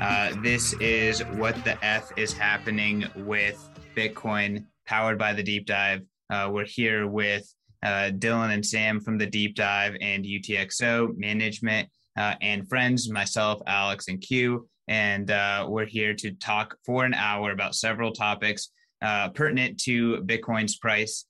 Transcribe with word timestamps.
Uh, 0.00 0.34
this 0.42 0.72
is 0.74 1.20
what 1.36 1.54
the 1.64 1.76
F 1.82 2.10
is 2.16 2.32
happening 2.32 3.04
with 3.16 3.70
Bitcoin, 3.96 4.64
powered 4.86 5.18
by 5.18 5.32
the 5.32 5.42
deep 5.42 5.66
dive. 5.66 6.02
Uh, 6.30 6.48
we're 6.52 6.64
here 6.64 7.06
with 7.06 7.46
uh, 7.82 8.10
Dylan 8.10 8.52
and 8.52 8.64
Sam 8.64 9.00
from 9.00 9.18
the 9.18 9.26
deep 9.26 9.54
dive 9.54 9.96
and 10.00 10.24
UTXO 10.24 11.16
management 11.16 11.88
uh, 12.16 12.34
and 12.40 12.68
friends, 12.68 13.10
myself, 13.10 13.60
Alex, 13.66 14.08
and 14.08 14.20
Q. 14.20 14.68
And 14.88 15.30
uh, 15.30 15.66
we're 15.68 15.86
here 15.86 16.14
to 16.14 16.32
talk 16.32 16.76
for 16.84 17.04
an 17.04 17.14
hour 17.14 17.52
about 17.52 17.74
several 17.74 18.12
topics 18.12 18.70
uh, 19.02 19.28
pertinent 19.30 19.80
to 19.80 20.18
Bitcoin's 20.18 20.76
price. 20.76 21.26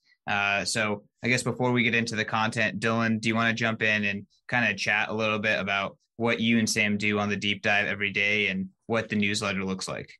so, 0.65 1.03
I 1.23 1.29
guess 1.29 1.43
before 1.43 1.71
we 1.71 1.83
get 1.83 1.95
into 1.95 2.15
the 2.15 2.25
content, 2.25 2.79
Dylan, 2.79 3.21
do 3.21 3.29
you 3.29 3.35
want 3.35 3.49
to 3.49 3.55
jump 3.55 3.81
in 3.81 4.03
and 4.03 4.25
kind 4.47 4.69
of 4.69 4.77
chat 4.77 5.09
a 5.09 5.13
little 5.13 5.39
bit 5.39 5.59
about 5.59 5.97
what 6.17 6.39
you 6.39 6.59
and 6.59 6.69
Sam 6.69 6.97
do 6.97 7.19
on 7.19 7.29
the 7.29 7.35
deep 7.35 7.61
dive 7.61 7.87
every 7.87 8.11
day 8.11 8.47
and 8.47 8.69
what 8.87 9.09
the 9.09 9.15
newsletter 9.15 9.63
looks 9.63 9.87
like. 9.87 10.11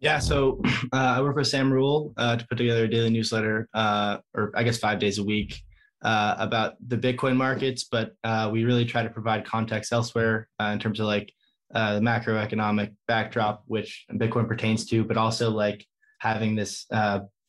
Yeah, 0.00 0.18
so 0.18 0.60
uh, 0.92 0.96
I 1.16 1.22
work 1.22 1.36
with 1.36 1.46
Sam 1.46 1.72
Rule 1.72 2.12
uh, 2.16 2.36
to 2.36 2.46
put 2.46 2.58
together 2.58 2.84
a 2.84 2.88
daily 2.88 3.10
newsletter, 3.10 3.68
uh, 3.72 4.18
or 4.34 4.52
I 4.54 4.62
guess 4.62 4.78
five 4.78 4.98
days 4.98 5.18
a 5.18 5.24
week, 5.24 5.60
uh, 6.02 6.34
about 6.38 6.74
the 6.86 6.98
Bitcoin 6.98 7.36
markets. 7.36 7.84
But 7.84 8.12
uh, 8.22 8.50
we 8.52 8.64
really 8.64 8.84
try 8.84 9.02
to 9.02 9.08
provide 9.08 9.46
context 9.46 9.92
elsewhere 9.92 10.48
uh, 10.60 10.66
in 10.66 10.78
terms 10.78 11.00
of 11.00 11.06
like 11.06 11.32
the 11.72 12.00
macroeconomic 12.00 12.94
backdrop, 13.08 13.64
which 13.66 14.04
Bitcoin 14.12 14.46
pertains 14.46 14.86
to, 14.86 15.04
but 15.04 15.16
also 15.16 15.50
like 15.50 15.84
having 16.26 16.56
this 16.56 16.86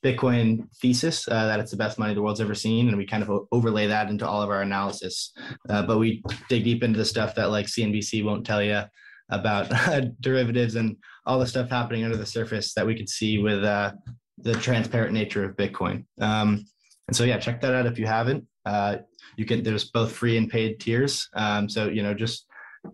Bitcoin 0.04 0.70
thesis 0.80 1.28
uh, 1.28 1.48
that 1.48 1.60
it's 1.60 1.72
the 1.72 1.78
best 1.78 1.98
money 1.98 2.14
the 2.14 2.22
world's 2.22 2.42
ever 2.42 2.56
seen, 2.56 2.88
and 2.88 2.98
we 2.98 3.06
kind 3.06 3.24
of 3.24 3.48
overlay 3.52 3.88
that 3.88 4.10
into 4.10 4.28
all 4.28 4.42
of 4.42 4.50
our 4.50 4.62
analysis. 4.62 5.34
Uh, 5.70 5.82
but 5.84 5.98
we 5.98 6.24
dig 6.50 6.64
deep 6.64 6.84
into 6.84 6.98
the 6.98 7.06
stuff 7.06 7.36
that 7.36 7.50
like 7.50 7.66
CNBC 7.66 8.24
won't 8.24 8.46
tell 8.46 8.62
you 8.62 8.84
about 9.30 9.72
derivatives 10.22 10.76
and 10.76 10.96
all 11.26 11.40
the 11.40 11.48
stuff 11.48 11.70
happening 11.70 12.04
under 12.04 12.16
the 12.16 12.26
surface 12.26 12.74
that 12.74 12.86
we 12.86 12.96
could 12.96 13.10
see 13.10 13.40
with 13.40 13.64
uh, 13.64 13.92
the 14.38 14.54
transparent 14.54 15.14
nature 15.14 15.44
of 15.44 15.58
Bitcoin. 15.58 16.06
Um, 16.22 16.66
and 17.08 17.16
so 17.16 17.24
yeah, 17.24 17.38
check 17.38 17.60
that 17.62 17.74
out 17.74 17.86
if 17.86 17.98
you 17.98 18.06
haven't. 18.06 18.46
Uh, 18.66 18.98
you 19.36 19.46
can 19.46 19.64
there's 19.64 19.90
both 19.92 20.12
free 20.12 20.38
and 20.38 20.50
paid 20.50 20.80
tiers. 20.80 21.28
Um, 21.34 21.68
so 21.68 21.88
you 21.90 22.04
know 22.04 22.14
just 22.14 22.47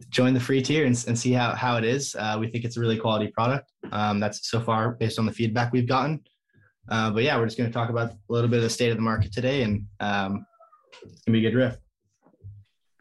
join 0.09 0.33
the 0.33 0.39
free 0.39 0.61
tier 0.61 0.85
and, 0.85 1.03
and 1.07 1.17
see 1.17 1.31
how, 1.31 1.53
how 1.53 1.77
it 1.77 1.83
is. 1.83 2.15
Uh, 2.17 2.37
we 2.39 2.47
think 2.47 2.65
it's 2.65 2.77
a 2.77 2.79
really 2.79 2.97
quality 2.97 3.27
product. 3.27 3.71
Um, 3.91 4.19
that's 4.19 4.49
so 4.49 4.59
far 4.59 4.91
based 4.91 5.19
on 5.19 5.25
the 5.25 5.31
feedback 5.31 5.71
we've 5.71 5.87
gotten. 5.87 6.21
Uh, 6.89 7.11
but 7.11 7.23
yeah, 7.23 7.37
we're 7.37 7.45
just 7.45 7.57
going 7.57 7.69
to 7.69 7.73
talk 7.73 7.89
about 7.89 8.11
a 8.11 8.17
little 8.29 8.49
bit 8.49 8.57
of 8.57 8.63
the 8.63 8.69
state 8.69 8.91
of 8.91 8.97
the 8.97 9.03
market 9.03 9.31
today, 9.31 9.63
and 9.63 9.85
um, 9.99 10.45
it's 11.01 11.21
gonna 11.21 11.39
be 11.39 11.45
a 11.45 11.49
good 11.49 11.57
riff. 11.57 11.77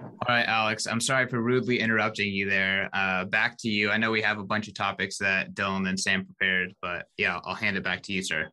All 0.00 0.08
right, 0.28 0.47
Alex. 0.47 0.86
I'm 0.86 1.00
sorry 1.00 1.28
for 1.28 1.41
rudely 1.41 1.80
interrupting 1.80 2.33
you 2.33 2.48
there. 2.48 2.89
Uh, 2.92 3.24
back 3.24 3.56
to 3.58 3.69
you. 3.69 3.91
I 3.91 3.96
know 3.96 4.11
we 4.11 4.22
have 4.22 4.39
a 4.39 4.44
bunch 4.44 4.69
of 4.69 4.74
topics 4.74 5.19
that 5.19 5.55
Dylan 5.55 5.89
and 5.89 5.98
Sam 5.98 6.24
prepared, 6.24 6.74
but 6.80 7.06
yeah, 7.17 7.41
I'll 7.44 7.55
hand 7.55 7.77
it 7.77 7.84
back 7.84 8.02
to 8.05 8.12
you, 8.12 8.22
sir. 8.22 8.48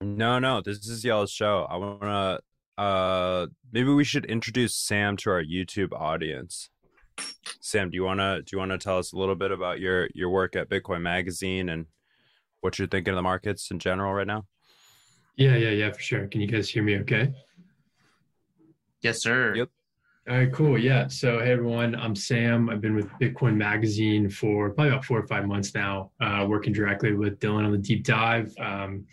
No, 0.00 0.38
no, 0.38 0.60
this 0.60 0.86
is 0.86 1.04
y'all's 1.04 1.30
show. 1.30 1.66
I 1.68 1.76
want 1.76 2.02
to. 2.02 2.40
Uh, 2.82 3.46
maybe 3.72 3.92
we 3.92 4.04
should 4.04 4.24
introduce 4.26 4.76
Sam 4.76 5.16
to 5.18 5.30
our 5.30 5.42
YouTube 5.42 5.92
audience. 5.92 6.70
Sam, 7.60 7.90
do 7.90 7.96
you 7.96 8.04
wanna 8.04 8.42
do 8.42 8.48
you 8.52 8.58
wanna 8.58 8.78
tell 8.78 8.98
us 8.98 9.12
a 9.12 9.16
little 9.16 9.34
bit 9.34 9.50
about 9.50 9.80
your 9.80 10.08
your 10.14 10.30
work 10.30 10.56
at 10.56 10.68
Bitcoin 10.68 11.02
Magazine 11.02 11.68
and 11.68 11.86
what 12.60 12.78
you're 12.78 12.88
thinking 12.88 13.12
of 13.12 13.16
the 13.16 13.22
markets 13.22 13.70
in 13.70 13.78
general 13.78 14.12
right 14.12 14.26
now? 14.26 14.46
Yeah, 15.36 15.56
yeah, 15.56 15.70
yeah, 15.70 15.92
for 15.92 16.00
sure. 16.00 16.26
Can 16.26 16.40
you 16.40 16.48
guys 16.48 16.68
hear 16.68 16.82
me 16.82 16.98
okay? 16.98 17.32
Yes, 19.02 19.22
sir. 19.22 19.54
Yep. 19.54 19.68
All 20.28 20.36
right, 20.36 20.52
cool. 20.52 20.76
Yeah. 20.76 21.06
So, 21.08 21.38
hey, 21.38 21.52
everyone, 21.52 21.94
I'm 21.94 22.14
Sam. 22.14 22.68
I've 22.68 22.82
been 22.82 22.94
with 22.94 23.08
Bitcoin 23.20 23.56
Magazine 23.56 24.28
for 24.28 24.68
probably 24.70 24.92
about 24.92 25.04
four 25.04 25.18
or 25.18 25.26
five 25.26 25.46
months 25.46 25.74
now, 25.74 26.10
uh, 26.20 26.44
working 26.46 26.72
directly 26.72 27.14
with 27.14 27.38
Dylan 27.38 27.64
on 27.64 27.72
the 27.72 27.78
deep 27.78 28.04
dive. 28.04 28.52
Um, 28.58 29.06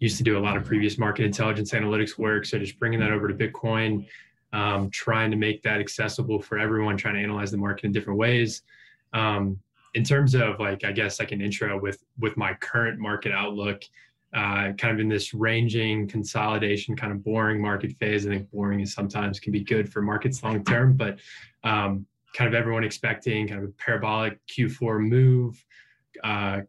used 0.00 0.18
to 0.18 0.24
do 0.24 0.36
a 0.36 0.40
lot 0.40 0.56
of 0.58 0.64
previous 0.64 0.98
market 0.98 1.24
intelligence 1.24 1.72
analytics 1.72 2.18
work. 2.18 2.44
So, 2.44 2.58
just 2.58 2.78
bringing 2.78 3.00
that 3.00 3.12
over 3.12 3.28
to 3.28 3.34
Bitcoin, 3.34 4.04
um, 4.52 4.90
trying 4.90 5.30
to 5.30 5.36
make 5.36 5.62
that 5.62 5.80
accessible 5.80 6.40
for 6.40 6.58
everyone, 6.58 6.96
trying 6.96 7.14
to 7.14 7.20
analyze 7.20 7.50
the 7.50 7.56
market 7.56 7.84
in 7.84 7.92
different 7.92 8.18
ways. 8.18 8.62
Um, 9.12 9.58
in 9.94 10.04
terms 10.04 10.34
of 10.34 10.58
like 10.60 10.84
i 10.84 10.92
guess 10.92 11.18
like 11.18 11.32
an 11.32 11.40
intro 11.40 11.78
with 11.78 12.04
with 12.18 12.36
my 12.36 12.54
current 12.54 12.98
market 12.98 13.32
outlook 13.32 13.82
uh, 14.34 14.72
kind 14.76 14.92
of 14.92 15.00
in 15.00 15.08
this 15.08 15.32
ranging 15.32 16.06
consolidation 16.06 16.94
kind 16.94 17.12
of 17.12 17.24
boring 17.24 17.60
market 17.60 17.92
phase 17.98 18.26
i 18.26 18.30
think 18.30 18.50
boring 18.50 18.80
is 18.80 18.92
sometimes 18.92 19.40
can 19.40 19.52
be 19.52 19.64
good 19.64 19.90
for 19.90 20.02
markets 20.02 20.42
long 20.42 20.62
term 20.64 20.94
but 20.96 21.18
um, 21.64 22.06
kind 22.34 22.46
of 22.46 22.54
everyone 22.54 22.84
expecting 22.84 23.48
kind 23.48 23.62
of 23.62 23.70
a 23.70 23.72
parabolic 23.72 24.38
q4 24.46 25.00
move 25.00 25.64
uh, 26.22 26.60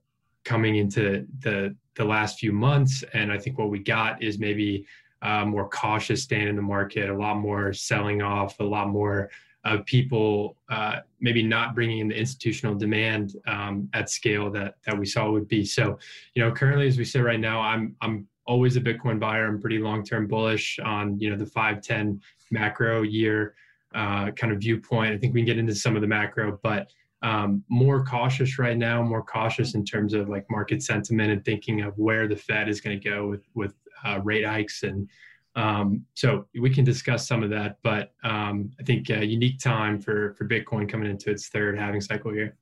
coming 0.45 0.77
into 0.77 1.27
the 1.39 1.75
the 1.95 2.03
last 2.03 2.39
few 2.39 2.53
months 2.53 3.03
and 3.13 3.31
i 3.31 3.37
think 3.37 3.57
what 3.57 3.69
we 3.69 3.79
got 3.79 4.23
is 4.23 4.39
maybe 4.39 4.85
a 5.21 5.45
more 5.45 5.67
cautious 5.69 6.23
stand 6.23 6.47
in 6.47 6.55
the 6.55 6.61
market 6.61 7.09
a 7.09 7.13
lot 7.13 7.37
more 7.37 7.73
selling 7.73 8.21
off 8.21 8.59
a 8.59 8.63
lot 8.63 8.89
more 8.89 9.29
of 9.65 9.85
people 9.85 10.55
uh, 10.69 10.97
maybe 11.19 11.43
not 11.43 11.75
bringing 11.75 11.99
in 11.99 12.07
the 12.07 12.17
institutional 12.17 12.75
demand 12.75 13.35
um, 13.47 13.89
at 13.93 14.09
scale 14.09 14.49
that 14.49 14.75
that 14.85 14.97
we 14.97 15.05
saw 15.05 15.29
would 15.29 15.47
be. 15.47 15.65
So, 15.65 15.99
you 16.33 16.43
know, 16.43 16.51
currently 16.51 16.87
as 16.87 16.97
we 16.97 17.03
sit 17.03 17.19
right 17.19 17.39
now, 17.39 17.59
I'm 17.59 17.95
I'm 18.01 18.27
always 18.45 18.77
a 18.77 18.81
Bitcoin 18.81 19.19
buyer. 19.19 19.47
I'm 19.47 19.59
pretty 19.59 19.79
long 19.79 20.03
term 20.03 20.27
bullish 20.27 20.79
on 20.79 21.19
you 21.19 21.29
know 21.29 21.37
the 21.37 21.45
five 21.45 21.81
ten 21.81 22.21
macro 22.51 23.01
year 23.01 23.55
uh, 23.93 24.31
kind 24.31 24.53
of 24.53 24.59
viewpoint. 24.59 25.13
I 25.13 25.17
think 25.17 25.33
we 25.33 25.41
can 25.41 25.45
get 25.45 25.57
into 25.57 25.75
some 25.75 25.95
of 25.95 26.01
the 26.01 26.07
macro, 26.07 26.59
but 26.63 26.91
um, 27.21 27.63
more 27.67 28.05
cautious 28.05 28.57
right 28.59 28.77
now. 28.77 29.03
More 29.03 29.23
cautious 29.23 29.75
in 29.75 29.83
terms 29.83 30.13
of 30.13 30.29
like 30.29 30.45
market 30.49 30.81
sentiment 30.81 31.31
and 31.31 31.43
thinking 31.43 31.81
of 31.81 31.97
where 31.97 32.29
the 32.29 32.35
Fed 32.37 32.69
is 32.69 32.79
going 32.79 32.97
to 32.97 33.09
go 33.09 33.27
with 33.27 33.43
with 33.55 33.73
uh, 34.05 34.19
rate 34.23 34.45
hikes 34.45 34.83
and 34.83 35.09
um, 35.55 36.05
so 36.13 36.45
we 36.59 36.69
can 36.69 36.85
discuss 36.85 37.27
some 37.27 37.43
of 37.43 37.49
that, 37.49 37.79
but 37.83 38.13
um, 38.23 38.71
I 38.79 38.83
think 38.83 39.09
a 39.09 39.25
unique 39.25 39.59
time 39.59 39.99
for 39.99 40.33
for 40.35 40.47
Bitcoin 40.47 40.87
coming 40.87 41.09
into 41.09 41.31
its 41.31 41.49
third 41.49 41.77
halving 41.77 42.01
cycle 42.01 42.31
here. 42.31 42.55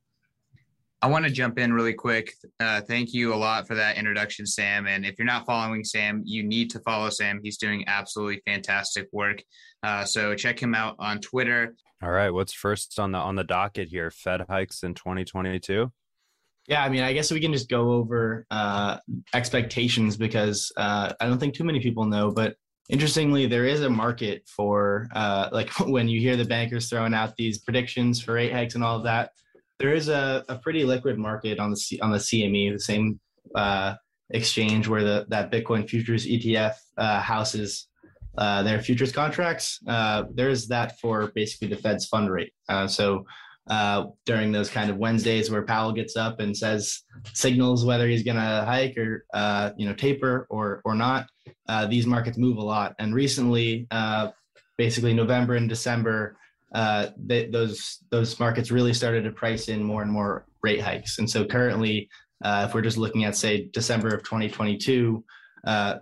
I 1.01 1.07
want 1.07 1.25
to 1.25 1.31
jump 1.31 1.59
in 1.59 1.73
really 1.73 1.93
quick. 1.93 2.33
Uh, 2.59 2.81
thank 2.81 3.13
you 3.13 3.33
a 3.33 3.35
lot 3.35 3.67
for 3.67 3.75
that 3.75 3.97
introduction, 3.97 4.47
Sam. 4.47 4.87
And 4.87 5.05
if 5.05 5.19
you're 5.19 5.27
not 5.27 5.45
following 5.45 5.83
Sam, 5.83 6.23
you 6.25 6.41
need 6.41 6.71
to 6.71 6.79
follow 6.79 7.11
Sam. 7.11 7.39
He's 7.43 7.57
doing 7.57 7.83
absolutely 7.85 8.41
fantastic 8.47 9.07
work. 9.11 9.43
Uh, 9.83 10.03
so 10.05 10.33
check 10.33 10.59
him 10.59 10.73
out 10.73 10.95
on 10.97 11.19
Twitter. 11.19 11.75
All 12.01 12.09
right, 12.09 12.31
what's 12.31 12.53
first 12.53 12.97
on 12.97 13.11
the 13.11 13.19
on 13.19 13.35
the 13.35 13.43
docket 13.43 13.89
here? 13.89 14.09
Fed 14.09 14.45
hikes 14.49 14.81
in 14.81 14.95
2022. 14.95 15.91
Yeah, 16.67 16.83
I 16.83 16.89
mean, 16.89 17.01
I 17.01 17.13
guess 17.13 17.31
we 17.31 17.39
can 17.39 17.53
just 17.53 17.69
go 17.69 17.93
over 17.93 18.45
uh, 18.51 18.97
expectations 19.33 20.17
because 20.17 20.69
uh, 20.75 21.13
I 21.19 21.25
don't 21.25 21.39
think 21.39 21.55
too 21.55 21.63
many 21.63 21.79
people 21.79 22.05
know, 22.05 22.29
but 22.29 22.57
interestingly, 22.89 23.45
there 23.45 23.65
is 23.65 23.81
a 23.81 23.89
market 23.89 24.43
for 24.47 25.07
uh, 25.15 25.47
like 25.53 25.69
when 25.79 26.09
you 26.09 26.19
hear 26.19 26.35
the 26.35 26.45
bankers 26.45 26.89
throwing 26.89 27.13
out 27.13 27.35
these 27.37 27.59
predictions 27.59 28.21
for 28.21 28.33
rate 28.33 28.51
hikes 28.51 28.75
and 28.75 28.83
all 28.83 28.97
of 28.97 29.03
that. 29.03 29.31
There 29.79 29.93
is 29.93 30.09
a, 30.09 30.43
a 30.49 30.57
pretty 30.57 30.83
liquid 30.83 31.17
market 31.17 31.59
on 31.59 31.69
the 31.69 31.77
C, 31.77 31.99
on 32.01 32.11
the 32.11 32.17
CME, 32.17 32.73
the 32.73 32.79
same 32.79 33.19
uh, 33.55 33.93
exchange 34.31 34.87
where 34.87 35.03
the 35.03 35.25
that 35.29 35.51
Bitcoin 35.51 35.87
futures 35.87 36.25
ETF 36.25 36.73
uh, 36.97 37.21
houses 37.21 37.87
uh, 38.37 38.61
their 38.63 38.81
futures 38.81 39.11
contracts. 39.11 39.79
Uh, 39.87 40.23
there's 40.33 40.67
that 40.67 40.99
for 40.99 41.31
basically 41.33 41.69
the 41.69 41.77
Fed's 41.77 42.07
fund 42.07 42.29
rate. 42.29 42.51
So 42.87 43.25
uh, 43.69 44.05
during 44.25 44.51
those 44.51 44.69
kind 44.69 44.89
of 44.89 44.97
Wednesdays 44.97 45.51
where 45.51 45.61
Powell 45.61 45.91
gets 45.91 46.15
up 46.15 46.39
and 46.39 46.55
says 46.55 47.03
signals 47.33 47.85
whether 47.85 48.07
he's 48.07 48.23
going 48.23 48.37
to 48.37 48.63
hike 48.65 48.97
or 48.97 49.25
uh, 49.33 49.71
you 49.77 49.87
know 49.87 49.93
taper 49.93 50.47
or 50.49 50.81
or 50.85 50.95
not. 50.95 51.27
Uh, 51.67 51.85
these 51.85 52.05
markets 52.05 52.37
move 52.37 52.57
a 52.57 52.63
lot, 52.63 52.95
and 52.99 53.13
recently, 53.13 53.87
uh, 53.91 54.29
basically 54.77 55.13
November 55.13 55.55
and 55.55 55.67
December, 55.67 56.37
uh, 56.73 57.07
they, 57.17 57.47
those 57.47 57.99
those 58.09 58.39
markets 58.39 58.71
really 58.71 58.93
started 58.93 59.23
to 59.23 59.31
price 59.31 59.67
in 59.67 59.83
more 59.83 60.01
and 60.01 60.11
more 60.11 60.45
rate 60.63 60.81
hikes. 60.81 61.19
And 61.19 61.29
so 61.29 61.45
currently, 61.45 62.09
uh, 62.43 62.65
if 62.67 62.73
we're 62.73 62.81
just 62.81 62.97
looking 62.97 63.25
at 63.25 63.35
say 63.35 63.69
December 63.73 64.15
of 64.15 64.23
2022. 64.23 65.23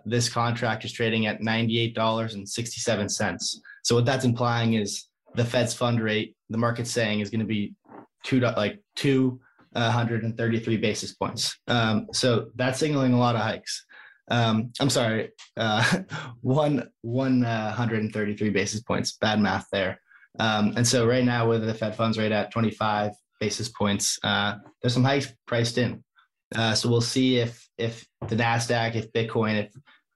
this 0.06 0.30
contract 0.30 0.86
is 0.86 0.92
trading 0.92 1.25
at 1.25 1.42
$98.67. 1.42 3.56
So 3.84 3.95
what 3.95 4.06
that's 4.06 4.25
implying 4.25 4.74
is 4.74 5.07
the 5.36 5.45
Fed's 5.45 5.74
fund 5.74 6.01
rate, 6.01 6.35
the 6.50 6.57
market's 6.57 6.92
saying 6.92 7.19
is 7.19 7.30
going 7.30 7.39
to 7.39 7.45
be 7.45 7.74
two 8.24 8.39
like 8.39 8.80
two 8.95 9.39
uh, 9.75 9.92
hundred 9.92 10.24
and 10.24 10.38
thirty-three 10.38 10.77
basis 10.77 11.13
points. 11.13 11.57
Um, 11.68 12.07
so 12.13 12.47
that's 12.56 12.80
signaling 12.80 13.13
a 13.13 13.19
lot 13.19 13.36
of 13.36 13.42
hikes. 13.42 13.86
Um, 14.30 14.71
I'm 14.80 14.89
sorry, 14.89 15.31
uh, 15.57 16.01
one 16.42 16.89
one 17.01 17.45
uh, 17.45 17.75
basis 18.51 18.81
points. 18.81 19.18
Bad 19.19 19.39
math 19.39 19.68
there. 19.71 20.00
Um, 20.39 20.74
and 20.75 20.88
so 20.88 21.07
right 21.07 21.24
now, 21.24 21.47
with 21.47 21.65
the 21.65 21.74
Fed 21.74 21.95
funds 21.95 22.18
rate 22.18 22.31
at 22.31 22.51
25 22.51 23.12
basis 23.39 23.69
points, 23.69 24.19
uh, 24.24 24.56
there's 24.81 24.94
some 24.94 25.03
hikes 25.03 25.33
priced 25.48 25.77
in. 25.77 26.03
Uh, 26.53 26.74
so 26.74 26.89
we'll 26.89 27.01
see 27.01 27.38
if 27.38 27.68
if 27.77 28.06
the 28.27 28.36
Nasdaq, 28.36 28.95
if 28.95 29.12
Bitcoin, 29.12 29.65
if 29.65 29.74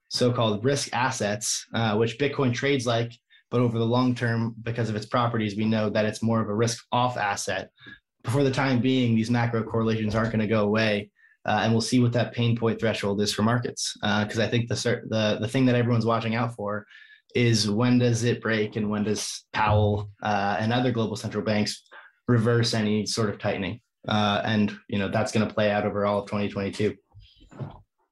so-called 0.08 0.64
risk 0.64 0.88
assets, 0.92 1.66
uh, 1.74 1.96
which 1.96 2.18
Bitcoin 2.18 2.52
trades 2.52 2.86
like, 2.86 3.12
but 3.50 3.60
over 3.60 3.78
the 3.78 3.86
long 3.86 4.14
term, 4.14 4.54
because 4.62 4.88
of 4.88 4.96
its 4.96 5.06
properties, 5.06 5.56
we 5.56 5.64
know 5.64 5.90
that 5.90 6.04
it's 6.04 6.22
more 6.22 6.40
of 6.40 6.48
a 6.48 6.54
risk-off 6.54 7.16
asset. 7.16 7.70
But 8.22 8.32
for 8.32 8.44
the 8.44 8.50
time 8.50 8.80
being, 8.80 9.14
these 9.14 9.30
macro 9.30 9.62
correlations 9.62 10.14
aren't 10.14 10.30
going 10.30 10.40
to 10.40 10.46
go 10.46 10.64
away, 10.64 11.10
uh, 11.44 11.60
and 11.62 11.72
we'll 11.72 11.80
see 11.80 12.00
what 12.00 12.12
that 12.12 12.32
pain 12.32 12.56
point 12.56 12.78
threshold 12.78 13.20
is 13.20 13.32
for 13.32 13.42
markets. 13.42 13.94
Because 14.00 14.38
uh, 14.38 14.44
I 14.44 14.48
think 14.48 14.68
the 14.68 14.74
the 15.08 15.38
the 15.40 15.48
thing 15.48 15.66
that 15.66 15.74
everyone's 15.74 16.06
watching 16.06 16.34
out 16.34 16.54
for 16.54 16.86
is 17.34 17.70
when 17.70 17.98
does 17.98 18.24
it 18.24 18.40
break, 18.40 18.76
and 18.76 18.90
when 18.90 19.04
does 19.04 19.44
Powell 19.52 20.10
uh, 20.22 20.56
and 20.58 20.72
other 20.72 20.92
global 20.92 21.16
central 21.16 21.44
banks 21.44 21.82
reverse 22.28 22.74
any 22.74 23.06
sort 23.06 23.30
of 23.30 23.38
tightening. 23.38 23.80
Uh, 24.08 24.40
and 24.44 24.76
you 24.88 24.98
know 24.98 25.08
that's 25.08 25.32
going 25.32 25.46
to 25.46 25.52
play 25.52 25.70
out 25.70 25.84
over 25.84 26.06
all 26.06 26.20
of 26.20 26.26
2022. 26.26 26.94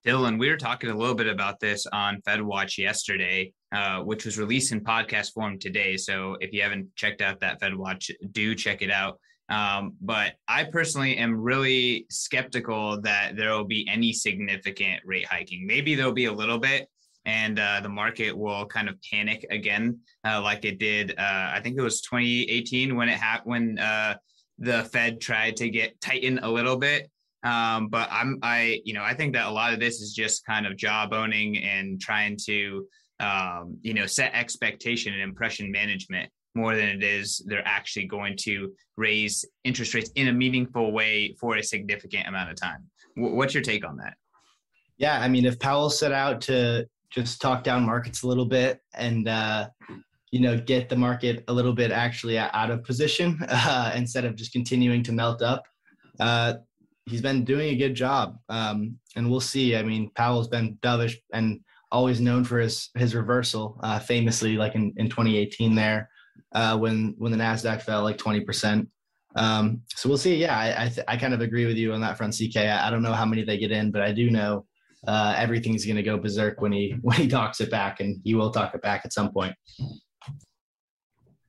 Dylan, 0.06 0.38
we 0.38 0.49
were 0.49 0.56
talking 0.56 0.90
a 0.90 0.96
little 0.96 1.14
bit 1.14 1.26
about 1.26 1.61
this 1.61 1.87
on 1.93 2.20
Fed 2.23 2.40
Watch 2.40 2.79
yesterday, 2.79 3.52
uh, 3.73 4.00
which 4.00 4.25
was 4.25 4.38
released 4.38 4.73
in 4.73 4.81
podcast 4.81 5.32
form 5.32 5.59
today. 5.59 5.97
So 5.97 6.37
if 6.41 6.53
you 6.53 6.62
haven't 6.62 6.94
checked 6.97 7.20
out 7.20 7.41
that 7.41 7.61
Fed 7.61 7.75
Watch, 7.75 8.11
do 8.32 8.55
check 8.55 8.82
it 8.82 8.91
out. 8.91 9.19
Um, 9.49 9.94
but 10.00 10.35
I 10.47 10.65
personally 10.65 11.17
am 11.17 11.35
really 11.35 12.06
skeptical 12.11 13.00
that 13.03 13.37
there 13.37 13.53
will 13.53 13.65
be 13.65 13.88
any 13.91 14.12
significant 14.12 15.00
rate 15.05 15.26
hiking. 15.26 15.67
Maybe 15.67 15.94
there'll 15.94 16.12
be 16.12 16.26
a 16.26 16.32
little 16.32 16.59
bit, 16.59 16.88
and 17.25 17.59
uh, 17.59 17.81
the 17.82 17.88
market 17.88 18.37
will 18.37 18.67
kind 18.67 18.88
of 18.88 18.97
panic 19.11 19.47
again, 19.50 20.00
uh, 20.25 20.43
like 20.43 20.64
it 20.64 20.79
did. 20.79 21.12
Uh, 21.19 21.50
I 21.55 21.61
think 21.62 21.79
it 21.79 21.82
was 21.82 22.03
2018 22.03 22.94
when 22.94 23.09
it 23.09 23.19
happened 23.19 23.50
when 23.50 23.79
uh, 23.79 24.17
the 24.59 24.85
Fed 24.85 25.21
tried 25.21 25.56
to 25.56 25.71
get 25.71 26.00
tighten 26.00 26.38
a 26.38 26.50
little 26.50 26.76
bit. 26.76 27.11
Um, 27.44 27.88
but 27.88 28.09
I'm 28.11 28.38
I 28.43 28.81
you 28.85 28.94
know 28.94 29.03
I 29.03 29.14
think 29.14 29.35
that 29.35 29.47
a 29.47 29.50
lot 29.50 29.73
of 29.73 29.79
this 29.79 30.00
is 30.00 30.12
just 30.12 30.44
kind 30.44 30.67
of 30.67 30.76
jawboning 30.76 31.64
and 31.64 32.00
trying 32.00 32.37
to 32.47 32.87
um, 33.20 33.76
you 33.82 33.94
know 33.94 34.06
set 34.06 34.32
expectation 34.35 35.12
and 35.12 35.23
impression 35.23 35.70
management 35.70 36.31
more 36.55 36.75
than 36.75 36.88
it 36.88 37.03
is 37.03 37.43
they're 37.47 37.67
actually 37.67 38.06
going 38.06 38.37
to 38.37 38.73
raise 38.97 39.44
interest 39.65 39.94
rates 39.94 40.11
in 40.17 40.29
a 40.29 40.32
meaningful 40.32 40.93
way 40.93 41.35
for 41.41 41.56
a 41.56 41.62
significant 41.62 42.26
amount 42.26 42.50
of 42.50 42.56
time. 42.56 42.85
W- 43.17 43.37
what's 43.37 43.55
your 43.55 43.62
take 43.62 43.87
on 43.87 43.97
that? 43.99 44.15
Yeah, 44.97 45.20
I 45.20 45.29
mean, 45.29 45.44
if 45.47 45.59
Powell 45.59 45.91
set 45.91 46.11
out 46.11 46.41
to 46.43 46.87
just 47.11 47.41
talk 47.41 47.62
down 47.62 47.85
markets 47.85 48.23
a 48.23 48.26
little 48.26 48.44
bit 48.44 48.81
and 48.94 49.29
uh, 49.29 49.69
you 50.31 50.41
know 50.41 50.59
get 50.59 50.88
the 50.88 50.97
market 50.97 51.44
a 51.49 51.53
little 51.53 51.73
bit 51.73 51.91
actually 51.91 52.37
out 52.38 52.71
of 52.71 52.82
position 52.85 53.38
uh, 53.49 53.93
instead 53.94 54.25
of 54.25 54.35
just 54.35 54.53
continuing 54.53 55.03
to 55.05 55.12
melt 55.12 55.43
up. 55.43 55.62
Uh, 56.21 56.55
he's 57.06 57.23
been 57.23 57.44
doing 57.44 57.71
a 57.71 57.76
good 57.76 57.94
job, 57.94 58.37
um, 58.49 58.99
and 59.17 59.31
we'll 59.31 59.41
see. 59.41 59.76
I 59.76 59.82
mean, 59.82 60.11
Powell's 60.14 60.49
been 60.49 60.76
dovish 60.82 61.14
and 61.32 61.61
always 61.90 62.20
known 62.20 62.44
for 62.44 62.58
his 62.58 62.90
his 62.94 63.14
reversal, 63.14 63.79
uh, 63.82 63.99
famously 63.99 64.56
like 64.56 64.75
in, 64.75 64.93
in 64.96 65.08
2018 65.08 65.75
there 65.75 66.11
uh, 66.52 66.76
when 66.76 67.14
when 67.19 67.32
the 67.32 67.38
Nasdaq 67.38 67.82
fell 67.82 68.02
like 68.02 68.19
20 68.19 68.40
percent. 68.40 68.88
Um, 69.37 69.82
so 69.94 70.08
we'll 70.08 70.19
see. 70.19 70.37
Yeah, 70.37 70.58
I 70.58 70.85
I, 70.85 70.88
th- 70.88 71.06
I, 71.06 71.17
kind 71.17 71.35
of 71.35 71.40
agree 71.40 71.67
with 71.67 71.76
you 71.76 71.93
on 71.93 72.00
that 72.00 72.17
front, 72.17 72.35
CK. 72.35 72.56
I, 72.56 72.88
I 72.88 72.90
don't 72.90 73.02
know 73.02 73.12
how 73.12 73.26
many 73.26 73.44
they 73.44 73.58
get 73.58 73.70
in, 73.70 73.90
but 73.90 74.02
I 74.02 74.11
do 74.11 74.31
know 74.31 74.64
uh, 75.06 75.35
everything's 75.37 75.85
going 75.85 75.96
to 75.96 76.02
go 76.02 76.19
berserk 76.19 76.61
when 76.61 76.73
he 76.73 76.96
when 77.02 77.17
he 77.17 77.29
talks 77.29 77.61
it 77.61 77.70
back, 77.70 78.00
and 78.00 78.20
he 78.25 78.35
will 78.35 78.50
talk 78.50 78.75
it 78.75 78.82
back 78.82 79.02
at 79.05 79.12
some 79.12 79.32
point. 79.32 79.55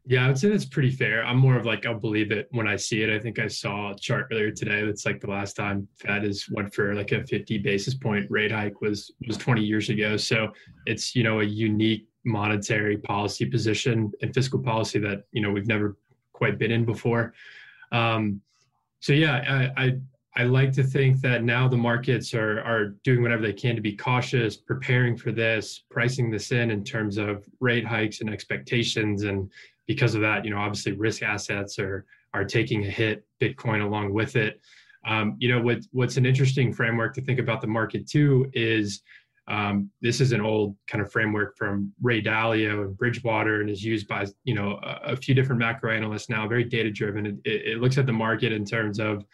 Yeah, 0.09 0.25
I 0.25 0.27
would 0.27 0.39
say 0.39 0.49
that's 0.49 0.65
pretty 0.65 0.89
fair. 0.89 1.23
I'm 1.23 1.37
more 1.37 1.55
of 1.55 1.67
like 1.67 1.85
I'll 1.85 1.93
believe 1.93 2.31
it 2.31 2.47
when 2.49 2.67
I 2.67 2.77
see 2.77 3.03
it. 3.03 3.15
I 3.15 3.19
think 3.19 3.37
I 3.37 3.47
saw 3.47 3.91
a 3.91 3.95
chart 3.95 4.29
earlier 4.31 4.49
today 4.49 4.83
that's 4.83 5.05
like 5.05 5.21
the 5.21 5.29
last 5.29 5.55
time 5.55 5.87
Fed 5.99 6.23
has 6.23 6.47
went 6.49 6.73
for 6.73 6.95
like 6.95 7.11
a 7.11 7.23
50 7.27 7.59
basis 7.59 7.93
point 7.93 8.25
rate 8.27 8.51
hike 8.51 8.81
was 8.81 9.13
was 9.27 9.37
20 9.37 9.61
years 9.63 9.89
ago. 9.89 10.17
So 10.17 10.47
it's 10.87 11.15
you 11.15 11.21
know 11.21 11.41
a 11.41 11.43
unique 11.43 12.07
monetary 12.25 12.97
policy 12.97 13.45
position 13.45 14.11
and 14.23 14.33
fiscal 14.33 14.57
policy 14.57 14.97
that 14.97 15.25
you 15.31 15.43
know 15.43 15.51
we've 15.51 15.67
never 15.67 15.95
quite 16.33 16.57
been 16.57 16.71
in 16.71 16.85
before. 16.85 17.35
Um, 17.91 18.41
so 19.01 19.13
yeah, 19.13 19.69
I, 19.77 19.83
I 19.83 19.97
I 20.37 20.43
like 20.45 20.71
to 20.73 20.83
think 20.83 21.21
that 21.21 21.43
now 21.43 21.67
the 21.67 21.77
markets 21.77 22.33
are 22.33 22.61
are 22.61 22.95
doing 23.03 23.21
whatever 23.21 23.43
they 23.43 23.53
can 23.53 23.75
to 23.75 23.81
be 23.81 23.95
cautious, 23.95 24.57
preparing 24.57 25.15
for 25.15 25.31
this, 25.31 25.83
pricing 25.91 26.31
this 26.31 26.51
in 26.51 26.71
in 26.71 26.83
terms 26.83 27.17
of 27.17 27.45
rate 27.59 27.85
hikes 27.85 28.21
and 28.21 28.29
expectations, 28.31 29.21
and 29.23 29.51
because 29.89 30.13
of 30.13 30.21
that, 30.21 30.45
you 30.45 30.51
know, 30.51 30.59
obviously 30.59 30.91
risk 30.91 31.23
assets 31.23 31.79
are 31.79 32.05
are 32.35 32.45
taking 32.45 32.85
a 32.85 32.89
hit, 32.89 33.25
Bitcoin 33.41 33.83
along 33.83 34.13
with 34.13 34.35
it. 34.35 34.61
Um, 35.07 35.35
you 35.39 35.49
know, 35.49 35.59
what 35.59 35.79
what's 35.91 36.15
an 36.15 36.27
interesting 36.27 36.71
framework 36.71 37.15
to 37.15 37.21
think 37.21 37.39
about 37.39 37.59
the 37.59 37.67
market 37.67 38.07
too 38.07 38.51
is 38.53 39.01
um, 39.47 39.89
this 39.99 40.21
is 40.21 40.31
an 40.31 40.41
old 40.41 40.75
kind 40.87 41.01
of 41.03 41.11
framework 41.11 41.57
from 41.57 41.91
Ray 42.03 42.21
Dalio 42.21 42.83
and 42.83 42.95
Bridgewater 42.95 43.61
and 43.61 43.69
is 43.69 43.83
used 43.83 44.07
by 44.07 44.27
you 44.43 44.53
know 44.53 44.79
a, 44.83 45.13
a 45.13 45.15
few 45.15 45.33
different 45.33 45.59
macro 45.59 45.91
analysts 45.91 46.29
now. 46.29 46.47
Very 46.47 46.65
data 46.65 46.91
driven. 46.91 47.25
It, 47.25 47.39
it, 47.43 47.77
looks 47.79 47.97
at 47.97 48.05
the 48.05 48.13
market 48.13 48.51
in 48.51 48.65
terms 48.65 48.99
of 48.99 49.25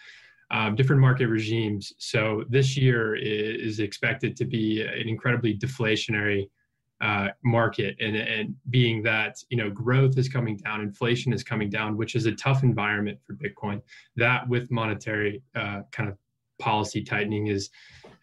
um, 0.52 0.74
different 0.74 1.02
market 1.02 1.28
regimes. 1.28 1.92
So 1.98 2.46
this 2.48 2.78
year 2.78 3.18
is 3.18 3.82
expected 3.82 4.38
to 4.38 4.46
be 4.46 4.84
an 4.84 5.10
incredibly 5.10 5.58
deflationary 5.58 6.48
uh, 7.02 7.30
market, 7.44 7.96
and 8.00 8.16
and 8.16 8.56
being 8.70 9.04
that 9.04 9.38
you 9.50 9.58
know 9.58 9.70
growth 9.70 10.18
is 10.18 10.30
coming 10.30 10.58
down, 10.58 10.82
inflation 10.82 11.34
is 11.34 11.44
coming 11.44 11.70
down, 11.70 11.98
which 11.98 12.16
is 12.16 12.26
a 12.26 12.32
tough 12.34 12.64
environment 12.64 13.20
for 13.26 13.34
Bitcoin. 13.34 13.82
That 14.16 14.48
with 14.48 14.72
monetary 14.72 15.42
uh, 15.56 15.82
kind 15.92 16.10
of 16.10 16.18
policy 16.60 17.04
tightening 17.04 17.48
is 17.48 17.70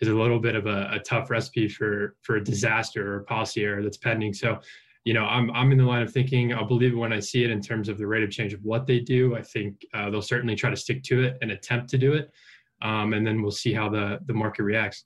is 0.01 0.09
a 0.09 0.15
little 0.15 0.41
bit 0.41 0.57
of 0.57 0.67
a, 0.67 0.91
a 0.93 0.99
tough 1.01 1.31
recipe 1.31 1.69
for 1.69 2.17
for 2.23 2.37
a 2.37 2.45
disaster 2.45 3.15
or 3.15 3.21
policy 3.25 3.65
error 3.65 3.83
that's 3.83 3.99
pending. 3.99 4.33
So 4.33 4.59
you 5.05 5.15
know, 5.15 5.25
I'm 5.25 5.51
I'm 5.51 5.73
in 5.73 5.79
the 5.79 5.85
line 5.85 6.03
of 6.03 6.13
thinking. 6.13 6.55
I'll 6.55 6.67
believe 6.67 6.93
it 6.93 6.97
when 6.97 7.13
I 7.13 7.21
see 7.21 7.45
it 7.45 7.51
in 7.51 7.61
terms 7.61 7.89
of 7.89 7.99
the 7.99 8.07
rate 8.07 8.23
of 8.23 8.31
change 8.31 8.53
of 8.53 8.63
what 8.63 8.87
they 8.87 9.01
do. 9.01 9.35
I 9.37 9.43
think 9.43 9.85
uh, 9.95 10.11
they'll 10.11 10.23
certainly 10.23 10.55
try 10.55 10.71
to 10.71 10.77
stick 10.77 11.03
to 11.05 11.23
it 11.23 11.39
and 11.43 11.51
attempt 11.51 11.91
to 11.91 11.99
do 11.99 12.13
it, 12.13 12.31
um, 12.83 13.13
and 13.13 13.27
then 13.27 13.43
we'll 13.43 13.51
see 13.51 13.73
how 13.73 13.89
the 13.89 14.21
the 14.27 14.33
market 14.35 14.63
reacts. 14.63 15.05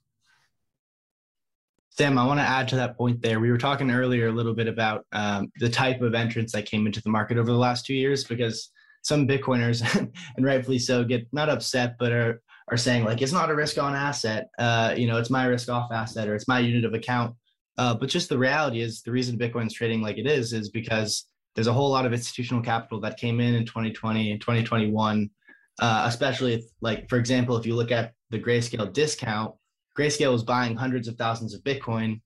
Sam, 1.97 2.19
I 2.19 2.27
want 2.27 2.39
to 2.39 2.43
add 2.43 2.67
to 2.67 2.75
that 2.75 2.95
point 2.95 3.23
there. 3.23 3.39
We 3.39 3.49
were 3.49 3.57
talking 3.57 3.89
earlier 3.89 4.27
a 4.27 4.31
little 4.31 4.53
bit 4.53 4.67
about 4.67 5.05
um, 5.13 5.51
the 5.59 5.69
type 5.69 6.01
of 6.01 6.13
entrance 6.13 6.51
that 6.51 6.67
came 6.67 6.85
into 6.85 7.01
the 7.01 7.09
market 7.09 7.39
over 7.39 7.51
the 7.51 7.57
last 7.57 7.87
two 7.87 7.95
years 7.95 8.23
because 8.23 8.69
some 9.01 9.27
Bitcoiners, 9.27 9.81
and 10.35 10.45
rightfully 10.45 10.77
so, 10.77 11.03
get 11.03 11.27
not 11.31 11.49
upset, 11.49 11.95
but 11.97 12.11
are, 12.11 12.39
are 12.69 12.77
saying, 12.77 13.03
like, 13.03 13.23
it's 13.23 13.31
not 13.31 13.49
a 13.49 13.55
risk 13.55 13.79
on 13.79 13.95
asset. 13.95 14.49
Uh, 14.59 14.93
you 14.95 15.07
know, 15.07 15.17
it's 15.17 15.31
my 15.31 15.45
risk 15.45 15.69
off 15.69 15.91
asset 15.91 16.27
or 16.27 16.35
it's 16.35 16.47
my 16.47 16.59
unit 16.59 16.85
of 16.85 16.93
account. 16.93 17.35
Uh, 17.79 17.95
but 17.95 18.09
just 18.09 18.29
the 18.29 18.37
reality 18.37 18.81
is 18.81 19.01
the 19.01 19.11
reason 19.11 19.39
Bitcoin's 19.39 19.73
trading 19.73 20.01
like 20.01 20.19
it 20.19 20.27
is 20.27 20.53
is 20.53 20.69
because 20.69 21.25
there's 21.55 21.65
a 21.65 21.73
whole 21.73 21.89
lot 21.89 22.05
of 22.05 22.13
institutional 22.13 22.61
capital 22.61 22.99
that 23.01 23.17
came 23.17 23.39
in 23.39 23.55
in 23.55 23.65
2020 23.65 24.33
and 24.33 24.39
2021, 24.39 25.31
uh, 25.79 26.03
especially 26.05 26.53
if, 26.53 26.63
like 26.79 27.09
for 27.09 27.17
example, 27.17 27.57
if 27.57 27.65
you 27.65 27.75
look 27.75 27.91
at 27.91 28.13
the 28.29 28.39
grayscale 28.39 28.93
discount, 28.93 29.55
grayscale 29.97 30.31
was 30.31 30.43
buying 30.43 30.75
hundreds 30.75 31.07
of 31.07 31.15
thousands 31.15 31.53
of 31.53 31.61
Bitcoin 31.63 32.21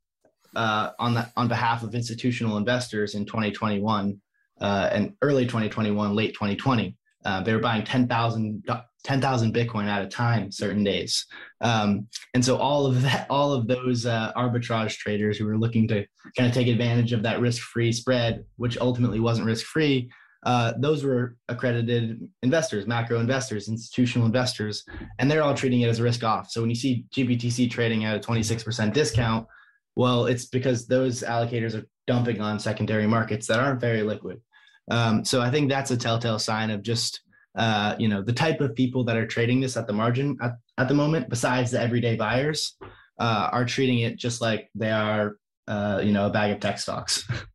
uh, 0.55 0.91
on 0.99 1.13
the, 1.13 1.29
on 1.37 1.47
behalf 1.47 1.83
of 1.83 1.95
institutional 1.95 2.57
investors 2.57 3.15
in 3.15 3.25
2021 3.25 4.19
uh, 4.59 4.89
and 4.91 5.13
early 5.21 5.45
2021, 5.45 6.15
late 6.15 6.33
2020. 6.33 6.95
Uh, 7.23 7.41
they 7.41 7.53
were 7.53 7.59
buying 7.59 7.83
10,000 7.83 8.63
10,000 9.03 9.53
Bitcoin 9.53 9.85
at 9.85 10.03
a 10.03 10.07
time, 10.07 10.51
certain 10.51 10.83
days. 10.83 11.25
Um, 11.59 12.07
and 12.33 12.43
so 12.43 12.57
all 12.57 12.85
of 12.85 13.01
that, 13.01 13.25
all 13.29 13.53
of 13.53 13.67
those 13.67 14.05
uh, 14.05 14.31
arbitrage 14.35 14.95
traders 14.97 15.37
who 15.37 15.45
were 15.45 15.57
looking 15.57 15.87
to 15.87 16.05
kind 16.37 16.47
of 16.47 16.53
take 16.53 16.67
advantage 16.67 17.13
of 17.13 17.23
that 17.23 17.39
risk-free 17.39 17.91
spread, 17.93 18.45
which 18.57 18.77
ultimately 18.77 19.19
wasn't 19.19 19.47
risk-free, 19.47 20.11
uh, 20.43 20.73
those 20.77 21.03
were 21.03 21.37
accredited 21.49 22.27
investors, 22.41 22.87
macro 22.87 23.19
investors, 23.19 23.67
institutional 23.67 24.25
investors, 24.25 24.83
and 25.19 25.29
they're 25.29 25.43
all 25.43 25.53
treating 25.53 25.81
it 25.81 25.89
as 25.89 25.99
a 25.99 26.03
risk 26.03 26.23
off. 26.23 26.49
So 26.49 26.61
when 26.61 26.69
you 26.69 26.75
see 26.75 27.05
GBTC 27.15 27.69
trading 27.69 28.05
at 28.05 28.15
a 28.15 28.19
26% 28.19 28.93
discount, 28.93 29.47
well, 29.95 30.25
it's 30.25 30.45
because 30.45 30.87
those 30.87 31.21
allocators 31.21 31.79
are 31.79 31.85
dumping 32.07 32.41
on 32.41 32.59
secondary 32.59 33.07
markets 33.07 33.47
that 33.47 33.59
aren't 33.59 33.81
very 33.81 34.03
liquid. 34.03 34.41
Um, 34.89 35.23
so 35.23 35.41
I 35.41 35.51
think 35.51 35.69
that's 35.69 35.91
a 35.91 35.97
telltale 35.97 36.39
sign 36.39 36.71
of 36.71 36.81
just 36.81 37.21
uh, 37.55 37.95
you 37.99 38.07
know 38.07 38.21
the 38.21 38.33
type 38.33 38.61
of 38.61 38.75
people 38.75 39.03
that 39.03 39.17
are 39.17 39.27
trading 39.27 39.59
this 39.59 39.75
at 39.75 39.85
the 39.85 39.93
margin 39.93 40.37
at, 40.41 40.53
at 40.77 40.87
the 40.87 40.93
moment 40.93 41.29
besides 41.29 41.71
the 41.71 41.81
everyday 41.81 42.15
buyers 42.15 42.77
uh, 43.19 43.49
are 43.51 43.65
treating 43.65 43.99
it 43.99 44.17
just 44.17 44.39
like 44.39 44.69
they 44.73 44.89
are 44.89 45.37
uh, 45.67 46.01
you 46.03 46.13
know 46.13 46.27
a 46.27 46.29
bag 46.29 46.51
of 46.51 46.59
tech 46.59 46.79
stocks 46.79 47.27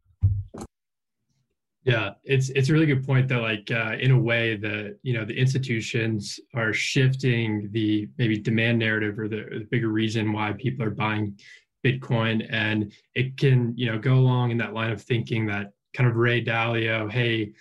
yeah 1.86 2.10
it's 2.24 2.50
it's 2.50 2.68
a 2.68 2.72
really 2.72 2.84
good 2.84 3.06
point 3.06 3.28
that 3.28 3.40
like 3.40 3.70
uh, 3.70 3.96
in 3.98 4.10
a 4.10 4.18
way 4.18 4.56
that 4.56 4.98
you 5.02 5.14
know 5.14 5.24
the 5.24 5.38
institutions 5.38 6.38
are 6.54 6.72
shifting 6.72 7.68
the 7.72 8.08
maybe 8.18 8.38
demand 8.38 8.78
narrative 8.78 9.18
or 9.18 9.28
the, 9.28 9.46
the 9.50 9.66
bigger 9.70 9.88
reason 9.88 10.32
why 10.32 10.52
people 10.58 10.84
are 10.84 10.90
buying 10.90 11.38
bitcoin. 11.84 12.46
And 12.50 12.92
it 13.14 13.38
can 13.38 13.72
you 13.76 13.90
know 13.90 13.98
go 13.98 14.14
along 14.14 14.50
in 14.50 14.58
that 14.58 14.74
line 14.74 14.90
of 14.90 15.00
thinking 15.00 15.46
that 15.46 15.72
kind 15.94 16.10
of 16.10 16.16
ray 16.16 16.44
dalio 16.44 17.10
hey 17.10 17.52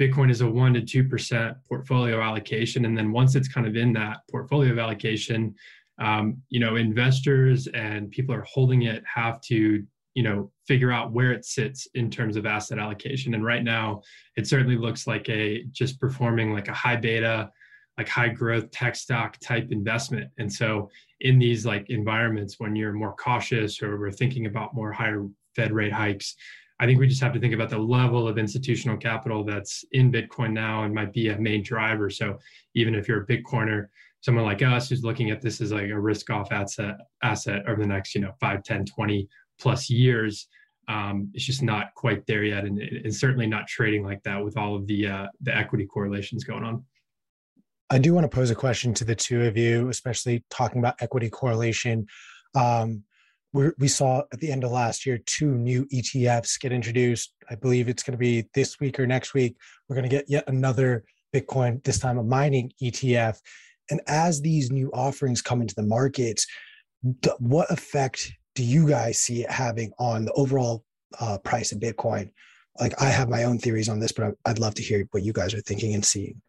Bitcoin 0.00 0.28
is 0.28 0.40
a 0.40 0.50
one 0.50 0.74
to 0.74 0.80
two 0.80 1.04
percent 1.04 1.56
portfolio 1.68 2.20
allocation, 2.20 2.84
and 2.84 2.98
then 2.98 3.12
once 3.12 3.36
it's 3.36 3.46
kind 3.46 3.64
of 3.66 3.76
in 3.76 3.92
that 3.92 4.22
portfolio 4.28 4.72
of 4.72 4.78
allocation, 4.78 5.54
um, 6.00 6.36
you 6.48 6.58
know 6.58 6.74
investors 6.74 7.68
and 7.68 8.10
people 8.10 8.34
are 8.34 8.42
holding 8.42 8.82
it 8.82 9.04
have 9.06 9.40
to 9.42 9.84
you 10.14 10.22
know 10.22 10.50
figure 10.66 10.92
out 10.92 11.12
where 11.12 11.32
it 11.32 11.44
sits 11.44 11.86
in 11.94 12.10
terms 12.10 12.36
of 12.36 12.46
asset 12.46 12.78
allocation. 12.78 13.34
And 13.34 13.44
right 13.44 13.62
now 13.62 14.02
it 14.36 14.46
certainly 14.46 14.76
looks 14.76 15.06
like 15.06 15.28
a 15.28 15.64
just 15.72 16.00
performing 16.00 16.52
like 16.52 16.68
a 16.68 16.74
high 16.74 16.96
beta 16.96 17.50
like 17.98 18.08
high 18.08 18.28
growth 18.28 18.70
tech 18.72 18.96
stock 18.96 19.36
type 19.38 19.68
investment. 19.70 20.28
And 20.38 20.52
so 20.52 20.90
in 21.20 21.38
these 21.38 21.64
like 21.64 21.90
environments 21.90 22.58
when 22.58 22.74
you're 22.74 22.92
more 22.92 23.14
cautious 23.14 23.82
or 23.82 23.98
we're 23.98 24.10
thinking 24.10 24.46
about 24.46 24.74
more 24.74 24.92
higher 24.92 25.26
fed 25.54 25.72
rate 25.72 25.92
hikes 25.92 26.34
i 26.80 26.86
think 26.86 26.98
we 26.98 27.06
just 27.06 27.22
have 27.22 27.32
to 27.32 27.38
think 27.38 27.54
about 27.54 27.70
the 27.70 27.78
level 27.78 28.26
of 28.26 28.36
institutional 28.36 28.96
capital 28.96 29.44
that's 29.44 29.84
in 29.92 30.10
bitcoin 30.10 30.52
now 30.52 30.82
and 30.82 30.92
might 30.92 31.12
be 31.12 31.28
a 31.28 31.38
main 31.38 31.62
driver. 31.62 32.10
So 32.10 32.38
even 32.74 32.94
if 32.94 33.06
you're 33.06 33.22
a 33.22 33.26
bitcoiner 33.26 33.86
someone 34.24 34.44
like 34.44 34.62
us 34.62 34.88
who's 34.88 35.04
looking 35.04 35.30
at 35.30 35.42
this 35.42 35.60
as 35.60 35.70
like 35.70 35.90
a 35.90 36.00
risk 36.00 36.30
off 36.30 36.50
asset 36.50 36.96
asset 37.22 37.62
over 37.68 37.80
the 37.82 37.86
next 37.86 38.14
you 38.14 38.22
know 38.22 38.32
5 38.40 38.62
10 38.62 38.86
20 38.86 39.28
plus 39.60 39.90
years 39.90 40.48
um, 40.88 41.30
it's 41.32 41.44
just 41.44 41.62
not 41.62 41.94
quite 41.94 42.26
there 42.26 42.44
yet 42.44 42.64
and, 42.64 42.78
and, 42.78 43.14
certainly 43.14 43.46
not 43.46 43.66
trading 43.66 44.04
like 44.04 44.22
that 44.24 44.44
with 44.44 44.58
all 44.58 44.76
of 44.76 44.86
the 44.86 45.06
uh, 45.06 45.26
the 45.40 45.56
equity 45.56 45.86
correlations 45.86 46.44
going 46.44 46.62
on. 46.62 46.84
I 47.88 47.98
do 47.98 48.12
want 48.12 48.30
to 48.30 48.34
pose 48.34 48.50
a 48.50 48.54
question 48.54 48.92
to 48.94 49.04
the 49.04 49.14
two 49.14 49.42
of 49.44 49.56
you 49.56 49.88
especially 49.88 50.44
talking 50.50 50.78
about 50.80 50.96
equity 51.00 51.30
correlation. 51.30 52.06
Um, 52.54 53.02
we 53.78 53.86
saw 53.86 54.22
at 54.32 54.40
the 54.40 54.50
end 54.50 54.64
of 54.64 54.72
last 54.72 55.06
year 55.06 55.18
two 55.26 55.54
new 55.54 55.86
etfs 55.86 56.60
get 56.60 56.72
introduced. 56.72 57.32
I 57.48 57.54
believe 57.54 57.88
it's 57.88 58.02
going 58.02 58.12
to 58.12 58.18
be 58.18 58.48
this 58.52 58.80
week 58.80 58.98
or 58.98 59.06
next 59.06 59.32
week. 59.32 59.56
We're 59.88 59.94
going 59.94 60.08
to 60.08 60.14
get 60.14 60.28
yet 60.28 60.44
another 60.48 61.04
bitcoin 61.34 61.82
this 61.84 61.98
time 61.98 62.18
a 62.18 62.22
mining 62.22 62.70
etf 62.82 63.36
and 63.90 64.00
as 64.06 64.40
these 64.40 64.70
new 64.70 64.90
offerings 64.94 65.42
come 65.42 65.60
into 65.60 65.74
the 65.74 65.82
markets 65.82 66.46
what 67.38 67.70
effect 67.70 68.32
do 68.54 68.62
you 68.62 68.88
guys 68.88 69.18
see 69.18 69.42
it 69.42 69.50
having 69.50 69.92
on 69.98 70.24
the 70.24 70.32
overall 70.32 70.84
uh, 71.20 71.38
price 71.38 71.72
of 71.72 71.80
Bitcoin? 71.80 72.30
Like, 72.80 73.00
I 73.00 73.06
have 73.06 73.28
my 73.28 73.44
own 73.44 73.58
theories 73.58 73.88
on 73.88 74.00
this, 74.00 74.12
but 74.12 74.34
I'd 74.44 74.58
love 74.58 74.74
to 74.74 74.82
hear 74.82 75.06
what 75.12 75.22
you 75.22 75.32
guys 75.32 75.54
are 75.54 75.60
thinking 75.60 75.94
and 75.94 76.04
seeing. 76.04 76.40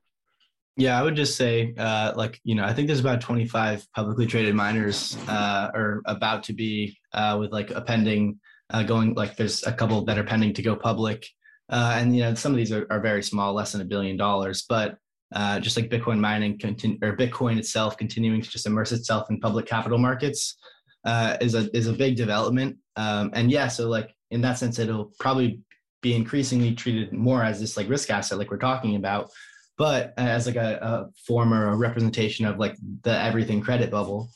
Yeah, 0.77 0.99
I 0.99 1.03
would 1.03 1.15
just 1.15 1.37
say, 1.37 1.73
uh, 1.77 2.13
like, 2.15 2.39
you 2.43 2.55
know, 2.55 2.65
I 2.65 2.73
think 2.73 2.87
there's 2.87 2.99
about 2.99 3.21
25 3.21 3.87
publicly 3.93 4.25
traded 4.25 4.55
miners 4.55 5.15
uh, 5.27 5.71
are 5.73 6.01
about 6.05 6.43
to 6.43 6.53
be 6.53 6.97
uh, 7.13 7.37
with 7.39 7.51
like 7.51 7.71
a 7.71 7.81
pending 7.81 8.39
uh, 8.71 8.83
going, 8.83 9.13
like, 9.13 9.37
there's 9.37 9.63
a 9.65 9.71
couple 9.71 10.03
that 10.05 10.17
are 10.17 10.23
pending 10.23 10.53
to 10.55 10.61
go 10.61 10.75
public. 10.75 11.27
Uh, 11.69 11.95
and, 11.97 12.15
you 12.15 12.23
know, 12.23 12.33
some 12.33 12.51
of 12.51 12.57
these 12.57 12.71
are, 12.71 12.85
are 12.89 12.99
very 12.99 13.23
small, 13.23 13.53
less 13.53 13.71
than 13.71 13.81
a 13.81 13.85
billion 13.85 14.17
dollars. 14.17 14.65
But 14.67 14.97
uh, 15.33 15.59
just 15.59 15.77
like 15.77 15.89
Bitcoin 15.89 16.19
mining 16.19 16.57
continue, 16.57 16.97
or 17.01 17.15
Bitcoin 17.15 17.57
itself 17.57 17.97
continuing 17.97 18.41
to 18.41 18.49
just 18.49 18.65
immerse 18.65 18.91
itself 18.91 19.29
in 19.29 19.39
public 19.39 19.65
capital 19.65 19.97
markets, 19.97 20.57
uh, 21.05 21.37
is 21.39 21.55
a 21.55 21.75
is 21.75 21.87
a 21.87 21.93
big 21.93 22.15
development. 22.15 22.77
Um, 22.95 23.31
and 23.33 23.51
yeah, 23.51 23.67
so 23.67 23.87
like 23.87 24.15
in 24.31 24.41
that 24.41 24.57
sense, 24.57 24.79
it'll 24.79 25.11
probably 25.19 25.61
be 26.01 26.15
increasingly 26.15 26.73
treated 26.75 27.13
more 27.13 27.43
as 27.43 27.59
this 27.59 27.77
like 27.77 27.89
risk 27.89 28.09
asset, 28.09 28.37
like 28.37 28.51
we're 28.51 28.57
talking 28.57 28.95
about, 28.95 29.29
but 29.77 30.13
as 30.17 30.45
like 30.45 30.55
a, 30.55 30.77
a 30.81 31.09
form 31.25 31.53
or 31.53 31.69
a 31.69 31.75
representation 31.75 32.45
of 32.45 32.57
like 32.57 32.75
the 33.03 33.19
everything 33.23 33.61
credit 33.61 33.91
bubble. 33.91 34.29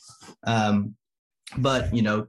Um, 0.46 0.94
but 1.58 1.94
you 1.94 2.02
know, 2.02 2.26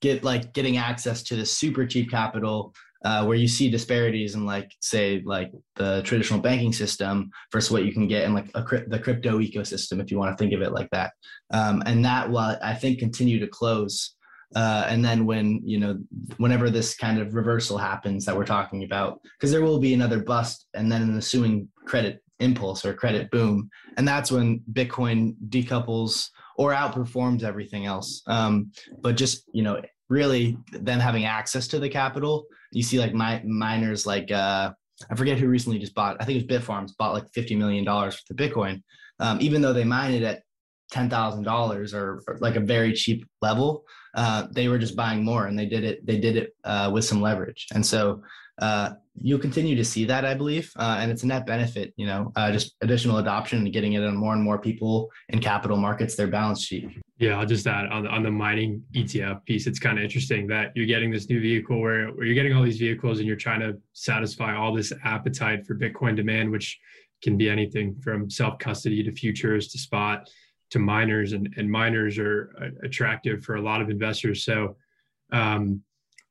get 0.00 0.24
like 0.24 0.52
getting 0.52 0.76
access 0.76 1.22
to 1.24 1.36
the 1.36 1.46
super 1.46 1.86
cheap 1.86 2.10
capital 2.10 2.74
uh, 3.04 3.24
where 3.24 3.36
you 3.36 3.46
see 3.46 3.70
disparities 3.70 4.34
in 4.34 4.44
like 4.44 4.70
say 4.80 5.22
like 5.24 5.52
the 5.76 6.02
traditional 6.02 6.40
banking 6.40 6.72
system 6.72 7.30
versus 7.52 7.70
what 7.70 7.84
you 7.84 7.92
can 7.92 8.08
get 8.08 8.24
in 8.24 8.34
like 8.34 8.50
a, 8.54 8.62
the 8.88 8.98
crypto 8.98 9.38
ecosystem 9.38 10.00
if 10.00 10.10
you 10.10 10.18
want 10.18 10.36
to 10.36 10.42
think 10.42 10.52
of 10.52 10.62
it 10.62 10.72
like 10.72 10.88
that. 10.90 11.12
Um, 11.50 11.82
and 11.86 12.04
that 12.04 12.30
will 12.30 12.56
i 12.62 12.74
think 12.74 12.98
continue 12.98 13.38
to 13.38 13.46
close 13.46 14.14
uh, 14.56 14.86
and 14.88 15.04
then 15.04 15.26
when 15.26 15.60
you 15.64 15.78
know 15.78 15.98
whenever 16.36 16.70
this 16.70 16.94
kind 16.94 17.18
of 17.18 17.34
reversal 17.34 17.76
happens 17.76 18.24
that 18.24 18.36
we're 18.36 18.44
talking 18.44 18.84
about 18.84 19.20
because 19.22 19.50
there 19.50 19.62
will 19.62 19.78
be 19.78 19.94
another 19.94 20.22
bust 20.22 20.66
and 20.74 20.90
then 20.90 21.02
an 21.02 21.14
ensuing 21.14 21.68
credit 21.86 22.22
impulse 22.40 22.84
or 22.84 22.94
credit 22.94 23.30
boom 23.30 23.68
and 23.96 24.06
that's 24.06 24.30
when 24.30 24.60
bitcoin 24.72 25.34
decouples 25.48 26.30
or 26.56 26.72
outperforms 26.72 27.42
everything 27.42 27.86
else. 27.86 28.22
Um, 28.26 28.72
but 29.00 29.16
just 29.16 29.44
you 29.52 29.62
know 29.62 29.80
really 30.08 30.56
them 30.72 31.00
having 31.00 31.24
access 31.24 31.66
to 31.68 31.78
the 31.78 31.88
capital 31.88 32.46
you 32.74 32.82
see 32.82 32.98
like 32.98 33.14
my 33.14 33.42
miners 33.44 34.06
like 34.06 34.30
uh, 34.30 34.72
I 35.10 35.14
forget 35.14 35.38
who 35.38 35.48
recently 35.48 35.78
just 35.78 35.94
bought. 35.94 36.16
I 36.20 36.24
think 36.24 36.40
it 36.40 36.50
was 36.50 36.62
Bitfarms 36.62 36.96
bought 36.96 37.14
like 37.14 37.26
fifty 37.32 37.56
million 37.56 37.84
dollars 37.84 38.16
for 38.16 38.34
the 38.34 38.42
Bitcoin, 38.42 38.82
um, 39.20 39.38
even 39.40 39.62
though 39.62 39.72
they 39.72 39.84
mined 39.84 40.14
it 40.14 40.22
at 40.22 40.42
ten 40.90 41.08
thousand 41.08 41.44
dollars 41.44 41.94
or, 41.94 42.22
like 42.40 42.56
a 42.56 42.60
very 42.60 42.92
cheap 42.92 43.26
level. 43.42 43.84
Uh, 44.14 44.46
they 44.52 44.68
were 44.68 44.78
just 44.78 44.94
buying 44.94 45.24
more, 45.24 45.46
and 45.46 45.58
they 45.58 45.66
did 45.66 45.84
it. 45.84 46.04
They 46.06 46.18
did 46.18 46.36
it 46.36 46.54
uh, 46.64 46.90
with 46.92 47.04
some 47.04 47.20
leverage, 47.20 47.66
and 47.74 47.84
so 47.84 48.22
uh, 48.60 48.90
you'll 49.20 49.40
continue 49.40 49.74
to 49.76 49.84
see 49.84 50.04
that, 50.04 50.24
I 50.24 50.34
believe, 50.34 50.70
uh, 50.76 50.98
and 51.00 51.10
it's 51.10 51.24
a 51.24 51.26
net 51.26 51.46
benefit. 51.46 51.92
You 51.96 52.06
know, 52.06 52.32
uh, 52.36 52.52
just 52.52 52.76
additional 52.80 53.18
adoption 53.18 53.58
and 53.58 53.72
getting 53.72 53.94
it 53.94 54.04
on 54.04 54.16
more 54.16 54.34
and 54.34 54.42
more 54.42 54.58
people 54.58 55.10
in 55.30 55.40
capital 55.40 55.76
markets, 55.76 56.14
their 56.14 56.28
balance 56.28 56.64
sheet. 56.64 56.88
Yeah, 57.18 57.38
I'll 57.38 57.46
just 57.46 57.66
add 57.66 57.86
on 57.86 58.02
the, 58.04 58.08
on 58.08 58.22
the 58.24 58.30
mining 58.30 58.82
ETF 58.92 59.44
piece. 59.44 59.68
It's 59.68 59.78
kind 59.78 59.98
of 59.98 60.04
interesting 60.04 60.48
that 60.48 60.72
you're 60.74 60.86
getting 60.86 61.12
this 61.12 61.28
new 61.28 61.40
vehicle 61.40 61.80
where, 61.80 62.08
where 62.08 62.26
you're 62.26 62.34
getting 62.34 62.54
all 62.54 62.64
these 62.64 62.78
vehicles 62.78 63.18
and 63.18 63.28
you're 63.28 63.36
trying 63.36 63.60
to 63.60 63.78
satisfy 63.92 64.56
all 64.56 64.74
this 64.74 64.92
appetite 65.04 65.64
for 65.64 65.76
Bitcoin 65.76 66.16
demand, 66.16 66.50
which 66.50 66.78
can 67.22 67.36
be 67.36 67.48
anything 67.48 67.94
from 68.02 68.28
self 68.28 68.58
custody 68.58 69.02
to 69.04 69.12
futures 69.12 69.68
to 69.68 69.78
spot 69.78 70.28
to 70.70 70.80
miners, 70.80 71.34
and 71.34 71.54
and 71.56 71.70
miners 71.70 72.18
are 72.18 72.52
uh, 72.60 72.86
attractive 72.86 73.44
for 73.44 73.56
a 73.56 73.62
lot 73.62 73.80
of 73.80 73.90
investors. 73.90 74.44
So. 74.44 74.76
Um, 75.32 75.82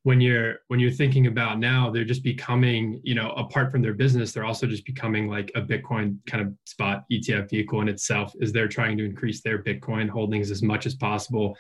when 0.04 0.20
you're 0.20 0.56
when 0.68 0.80
you're 0.80 0.92
thinking 0.92 1.28
about 1.28 1.60
now 1.60 1.90
they're 1.90 2.04
just 2.04 2.24
becoming 2.24 3.00
you 3.04 3.16
know 3.16 3.32
apart 3.32 3.72
from 3.72 3.82
their 3.82 3.94
business 3.94 4.34
they're 4.34 4.46
also 4.46 4.68
just 4.68 4.86
becoming 4.86 5.30
like 5.30 5.50
a 5.56 5.62
bitcoin 5.62 6.18
kind 6.28 6.46
of 6.46 6.54
spot 6.66 7.06
etf 7.12 7.50
vehicle 7.50 7.82
in 7.82 7.88
itself 7.88 8.34
is 8.42 8.52
they're 8.52 8.68
trying 8.68 8.98
to 8.98 9.06
increase 9.06 9.42
their 9.42 9.64
bitcoin 9.64 10.10
holdings 10.10 10.52
as 10.52 10.62
much 10.62 10.86
as 10.86 10.96
possible 10.96 11.56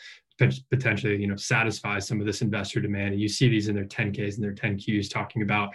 potentially 0.72 1.18
you 1.18 1.28
know 1.28 1.36
satisfy 1.36 2.00
some 2.00 2.20
of 2.20 2.26
this 2.26 2.42
investor 2.42 2.82
demand. 2.82 3.14
And 3.14 3.22
you 3.22 3.28
see 3.28 3.50
these 3.50 3.68
in 3.68 3.76
their 3.76 3.86
10ks 3.86 4.36
and 4.36 4.44
their 4.44 4.54
10qs 4.54 5.10
talking 5.12 5.42
about 5.42 5.70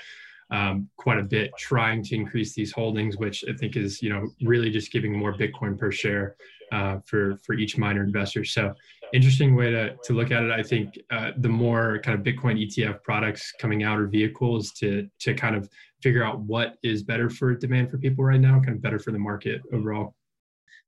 um, 0.51 0.89
quite 0.97 1.19
a 1.19 1.23
bit 1.23 1.51
trying 1.59 2.03
to 2.05 2.15
increase 2.15 2.55
these 2.55 2.73
holdings 2.73 3.19
which 3.19 3.45
i 3.51 3.53
think 3.53 3.77
is 3.77 4.01
you 4.01 4.09
know 4.09 4.27
really 4.41 4.71
just 4.71 4.91
giving 4.91 5.15
more 5.15 5.35
bitcoin 5.35 5.79
per 5.79 5.93
share 5.93 6.37
uh, 6.73 6.99
for 7.07 7.39
for 7.45 7.55
each 7.55 7.79
miner 7.79 8.03
investor. 8.03 8.45
So 8.45 8.75
interesting 9.13 9.55
way 9.55 9.71
to, 9.71 9.97
to 10.05 10.13
look 10.13 10.31
at 10.31 10.43
it. 10.43 10.51
I 10.51 10.63
think 10.63 10.99
uh, 11.11 11.33
the 11.39 11.49
more 11.49 12.01
kind 12.05 12.19
of 12.19 12.25
Bitcoin 12.25 12.65
ETF 12.65 13.03
products 13.03 13.53
coming 13.59 13.83
out 13.83 13.99
or 13.99 14.07
vehicles 14.07 14.73
to 14.73 15.09
to 15.21 15.35
kind 15.35 15.57
of 15.57 15.69
figure 16.03 16.25
out 16.25 16.41
what 16.41 16.77
is 16.83 17.03
better 17.03 17.29
for 17.29 17.55
demand 17.55 17.91
for 17.91 17.99
people 17.99 18.25
right 18.25 18.41
now, 18.41 18.61
kind 18.61 18.77
of 18.77 18.83
better 18.83 18.99
for 18.99 19.11
the 19.11 19.19
market 19.19 19.63
overall. 19.73 20.15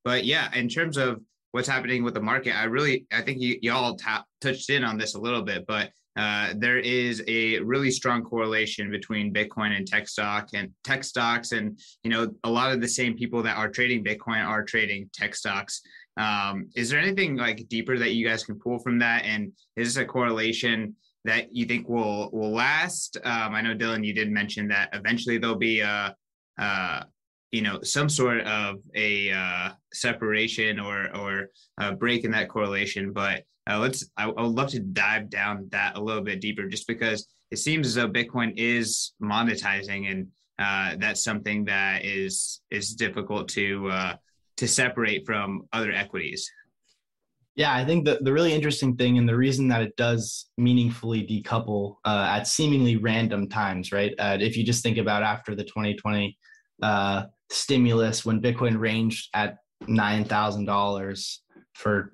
But 0.04 0.24
yeah, 0.24 0.54
in 0.54 0.68
terms 0.68 0.96
of 0.96 1.20
what's 1.52 1.68
happening 1.68 2.04
with 2.04 2.14
the 2.14 2.20
market, 2.20 2.56
I 2.56 2.64
really 2.64 3.06
I 3.12 3.22
think 3.22 3.40
you 3.40 3.58
y'all 3.62 3.96
ta- 3.96 4.24
touched 4.40 4.70
in 4.70 4.84
on 4.84 4.98
this 4.98 5.14
a 5.14 5.20
little 5.20 5.42
bit, 5.42 5.66
but 5.66 5.90
uh, 6.16 6.54
there 6.56 6.78
is 6.78 7.22
a 7.28 7.60
really 7.60 7.90
strong 7.90 8.22
correlation 8.22 8.90
between 8.90 9.32
Bitcoin 9.32 9.76
and 9.76 9.86
tech 9.86 10.08
stock 10.08 10.48
and 10.54 10.70
tech 10.82 11.04
stocks, 11.04 11.52
and 11.52 11.78
you 12.02 12.10
know 12.10 12.30
a 12.44 12.50
lot 12.50 12.72
of 12.72 12.80
the 12.80 12.88
same 12.88 13.16
people 13.16 13.42
that 13.42 13.56
are 13.56 13.70
trading 13.70 14.04
Bitcoin 14.04 14.44
are 14.44 14.64
trading 14.64 15.08
tech 15.12 15.34
stocks. 15.34 15.80
Um, 16.16 16.68
is 16.74 16.90
there 16.90 17.00
anything 17.00 17.36
like 17.36 17.68
deeper 17.68 17.98
that 17.98 18.14
you 18.14 18.26
guys 18.26 18.44
can 18.44 18.58
pull 18.58 18.78
from 18.78 18.98
that? 18.98 19.24
And 19.24 19.52
is 19.76 19.94
this 19.94 20.02
a 20.02 20.06
correlation 20.06 20.96
that 21.24 21.54
you 21.54 21.66
think 21.66 21.88
will 21.88 22.30
will 22.32 22.52
last? 22.52 23.16
Um, 23.24 23.54
I 23.54 23.60
know 23.60 23.74
Dylan, 23.74 24.04
you 24.04 24.14
did 24.14 24.30
mention 24.30 24.68
that 24.68 24.90
eventually 24.92 25.38
there'll 25.38 25.56
be 25.56 25.80
a, 25.80 26.14
uh, 26.58 27.02
you 27.52 27.62
know, 27.62 27.80
some 27.82 28.08
sort 28.08 28.40
of 28.42 28.76
a 28.94 29.32
uh, 29.32 29.70
separation 29.92 30.80
or 30.80 31.14
or 31.16 31.50
a 31.78 31.92
break 31.92 32.24
in 32.24 32.30
that 32.32 32.48
correlation. 32.48 33.12
But 33.12 33.44
uh, 33.68 33.78
let's 33.78 34.10
I, 34.16 34.24
I 34.24 34.42
would 34.42 34.54
love 34.54 34.70
to 34.70 34.80
dive 34.80 35.30
down 35.30 35.68
that 35.70 35.96
a 35.96 36.02
little 36.02 36.22
bit 36.22 36.40
deeper, 36.40 36.68
just 36.68 36.86
because 36.86 37.26
it 37.50 37.58
seems 37.58 37.86
as 37.86 37.94
though 37.94 38.08
Bitcoin 38.08 38.52
is 38.56 39.12
monetizing, 39.22 40.10
and 40.10 40.28
uh, 40.58 40.96
that's 40.98 41.22
something 41.22 41.64
that 41.66 42.04
is 42.04 42.60
is 42.70 42.94
difficult 42.94 43.48
to 43.50 43.88
uh, 43.90 44.16
to 44.60 44.68
separate 44.68 45.26
from 45.26 45.62
other 45.72 45.90
equities? 45.90 46.48
Yeah, 47.56 47.74
I 47.74 47.84
think 47.84 48.04
the, 48.04 48.18
the 48.20 48.32
really 48.32 48.52
interesting 48.52 48.94
thing 48.94 49.18
and 49.18 49.28
the 49.28 49.36
reason 49.36 49.68
that 49.68 49.82
it 49.82 49.96
does 49.96 50.50
meaningfully 50.56 51.26
decouple 51.26 51.96
uh, 52.04 52.26
at 52.36 52.46
seemingly 52.46 52.96
random 52.96 53.48
times, 53.48 53.90
right? 53.90 54.14
Uh, 54.18 54.36
if 54.38 54.56
you 54.56 54.64
just 54.64 54.82
think 54.82 54.98
about 54.98 55.22
after 55.22 55.54
the 55.54 55.64
2020 55.64 56.36
uh, 56.82 57.24
stimulus, 57.50 58.24
when 58.24 58.40
Bitcoin 58.40 58.78
ranged 58.78 59.30
at 59.34 59.56
$9,000 59.84 61.36
for 61.74 62.12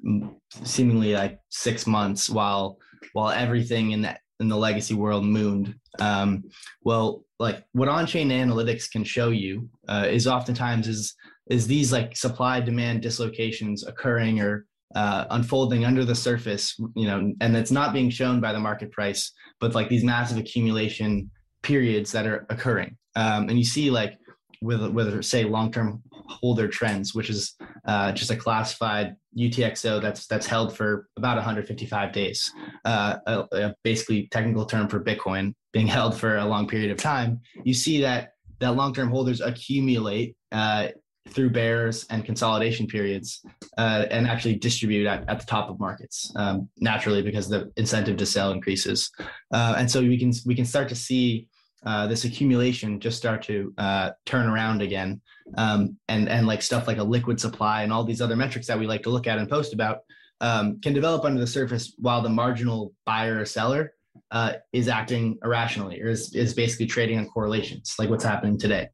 seemingly 0.63 1.15
like 1.15 1.41
six 1.51 1.87
months 1.87 2.31
while 2.31 2.79
while 3.13 3.31
everything 3.31 3.91
in 3.91 4.03
that 4.03 4.21
in 4.39 4.49
the 4.49 4.57
legacy 4.57 4.95
world 4.95 5.25
mooned. 5.25 5.75
Um, 5.99 6.45
well, 6.83 7.25
like 7.39 7.65
what 7.73 7.89
on-chain 7.89 8.29
analytics 8.29 8.91
can 8.91 9.03
show 9.03 9.31
you 9.31 9.69
uh, 9.89 10.07
is 10.09 10.27
oftentimes 10.27 10.87
is 10.89 11.15
is 11.49 11.67
these 11.67 11.93
like 11.93 12.17
supply 12.17 12.61
demand 12.61 13.03
dislocations 13.03 13.87
occurring 13.87 14.41
or 14.41 14.67
uh, 14.95 15.27
unfolding 15.31 15.85
under 15.85 16.05
the 16.05 16.15
surface, 16.15 16.77
you 16.95 17.07
know, 17.07 17.33
and 17.41 17.57
it's 17.57 17.71
not 17.71 17.93
being 17.93 18.11
shown 18.11 18.41
by 18.41 18.53
the 18.53 18.59
market 18.59 18.91
price, 18.93 19.33
but 19.61 19.75
like 19.75 19.89
these 19.89 20.05
massive 20.05 20.39
accumulation 20.39 21.31
periods 21.63 22.13
that 22.13 22.27
are 22.27 22.47
occurring. 22.51 22.97
Um, 23.15 23.49
and 23.49 23.59
you 23.59 23.65
see 23.65 23.91
like 23.91 24.19
with 24.63 24.87
with 24.89 25.25
say 25.25 25.45
long-term 25.45 26.03
holder 26.29 26.69
trends, 26.69 27.15
which 27.15 27.31
is 27.31 27.55
uh, 27.87 28.13
just 28.13 28.31
a 28.31 28.37
classified 28.37 29.17
UTXO 29.37 30.01
that's 30.01 30.27
that's 30.27 30.47
held 30.47 30.77
for 30.77 31.09
about 31.17 31.37
155 31.37 32.13
days. 32.13 32.53
Uh, 32.85 33.17
a, 33.27 33.45
a 33.53 33.75
basically 33.83 34.29
technical 34.29 34.65
term 34.65 34.89
for 34.89 35.03
Bitcoin 35.03 35.55
being 35.73 35.87
held 35.87 36.17
for 36.17 36.37
a 36.37 36.45
long 36.45 36.67
period 36.67 36.91
of 36.91 36.99
time. 36.99 37.41
You 37.65 37.75
see 37.75 38.01
that 38.03 38.31
that 38.61 38.75
long-term 38.75 39.11
holders 39.11 39.41
accumulate 39.41 40.35
uh, 40.53 40.89
through 41.29 41.51
bears 41.51 42.07
and 42.11 42.25
consolidation 42.25 42.87
periods 42.87 43.45
uh, 43.79 44.07
and 44.11 44.27
actually 44.27 44.57
distribute 44.57 45.07
at, 45.07 45.29
at 45.29 45.41
the 45.41 45.47
top 45.47 45.69
of 45.69 45.79
markets 45.79 46.33
um, 46.37 46.69
naturally 46.79 47.23
because 47.23 47.49
the 47.49 47.71
incentive 47.77 48.17
to 48.17 48.27
sell 48.27 48.53
increases. 48.53 49.11
Uh, 49.53 49.75
and 49.77 49.91
so 49.91 50.01
we 50.01 50.19
can 50.19 50.33
we 50.45 50.55
can 50.55 50.65
start 50.65 50.89
to 50.89 50.97
see 50.97 51.49
uh, 51.85 52.07
this 52.07 52.25
accumulation 52.25 52.99
just 52.99 53.17
start 53.17 53.43
to 53.43 53.73
uh, 53.79 54.11
turn 54.25 54.47
around 54.47 54.83
again. 54.83 55.21
Um, 55.57 55.97
and 56.09 56.29
and 56.29 56.47
like 56.47 56.63
stuff 56.63 56.89
like 56.89 56.99
a 56.99 57.05
liquid 57.05 57.41
supply 57.41 57.83
and 57.83 57.93
all 57.93 58.03
these 58.03 58.21
other 58.21 58.35
metrics 58.35 58.67
that 58.67 58.79
we 58.79 58.87
like 58.87 59.03
to 59.05 59.11
look 59.11 59.27
at 59.27 59.39
and 59.39 59.49
post 59.49 59.73
about 59.73 60.01
um, 60.41 60.81
can 60.81 60.93
develop 60.93 61.25
under 61.25 61.41
the 61.41 61.47
surface 61.47 61.95
while 61.99 62.21
the 62.21 62.29
marginal 62.29 62.93
buyer 63.05 63.41
or 63.41 63.45
seller 63.45 63.93
uh, 64.31 64.55
is 64.73 64.89
acting 64.89 65.39
irrationally 65.45 66.01
or 66.03 66.09
is, 66.09 66.35
is 66.35 66.55
basically 66.55 66.87
trading 66.87 67.19
on 67.19 67.27
correlations 67.27 67.95
like 67.99 68.11
what's 68.11 68.25
happening 68.25 68.59
today 68.59 68.89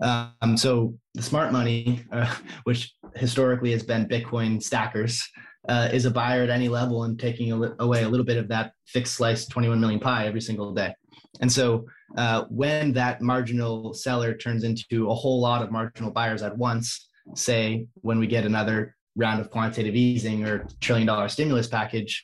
um, 0.00 0.56
so 0.56 0.94
the 1.14 1.22
smart 1.22 1.52
money 1.52 2.04
uh, 2.12 2.34
which 2.64 2.94
historically 3.14 3.72
has 3.72 3.82
been 3.82 4.06
bitcoin 4.06 4.62
stackers 4.62 5.26
uh, 5.68 5.88
is 5.92 6.04
a 6.04 6.10
buyer 6.10 6.42
at 6.42 6.50
any 6.50 6.68
level 6.68 7.04
and 7.04 7.18
taking 7.18 7.50
away 7.80 8.02
a 8.02 8.08
little 8.08 8.26
bit 8.26 8.36
of 8.36 8.48
that 8.48 8.72
fixed 8.86 9.14
slice 9.14 9.46
21 9.46 9.80
million 9.80 10.00
pie 10.00 10.26
every 10.26 10.40
single 10.40 10.72
day 10.72 10.94
and 11.40 11.50
so 11.50 11.84
uh, 12.16 12.44
when 12.48 12.92
that 12.92 13.20
marginal 13.20 13.92
seller 13.92 14.34
turns 14.34 14.64
into 14.64 15.10
a 15.10 15.14
whole 15.14 15.40
lot 15.40 15.62
of 15.62 15.70
marginal 15.70 16.10
buyers 16.10 16.42
at 16.42 16.56
once, 16.56 17.08
say 17.34 17.86
when 18.02 18.18
we 18.18 18.26
get 18.26 18.44
another 18.44 18.94
round 19.16 19.40
of 19.40 19.50
quantitative 19.50 19.94
easing 19.94 20.44
or 20.44 20.66
trillion 20.80 21.06
dollar 21.06 21.28
stimulus 21.28 21.66
package, 21.66 22.22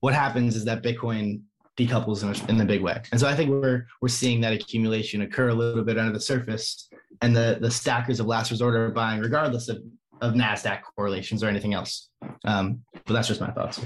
what 0.00 0.14
happens 0.14 0.54
is 0.54 0.64
that 0.64 0.82
Bitcoin 0.82 1.40
decouples 1.76 2.22
in, 2.22 2.28
a, 2.28 2.50
in 2.50 2.56
the 2.56 2.64
big 2.64 2.82
way. 2.82 3.00
And 3.10 3.20
so 3.20 3.28
I 3.28 3.34
think 3.34 3.50
we're 3.50 3.86
we're 4.00 4.08
seeing 4.08 4.40
that 4.42 4.52
accumulation 4.52 5.22
occur 5.22 5.48
a 5.48 5.54
little 5.54 5.84
bit 5.84 5.98
under 5.98 6.12
the 6.12 6.20
surface, 6.20 6.88
and 7.22 7.34
the 7.34 7.58
the 7.60 7.70
stackers 7.70 8.20
of 8.20 8.26
last 8.26 8.50
resort 8.50 8.74
are 8.74 8.90
buying 8.90 9.20
regardless 9.20 9.68
of 9.68 9.82
of 10.20 10.34
Nasdaq 10.34 10.80
correlations 10.96 11.42
or 11.42 11.48
anything 11.48 11.74
else. 11.74 12.08
Um, 12.44 12.80
but 13.04 13.14
that's 13.14 13.28
just 13.28 13.40
my 13.40 13.50
thoughts. 13.50 13.80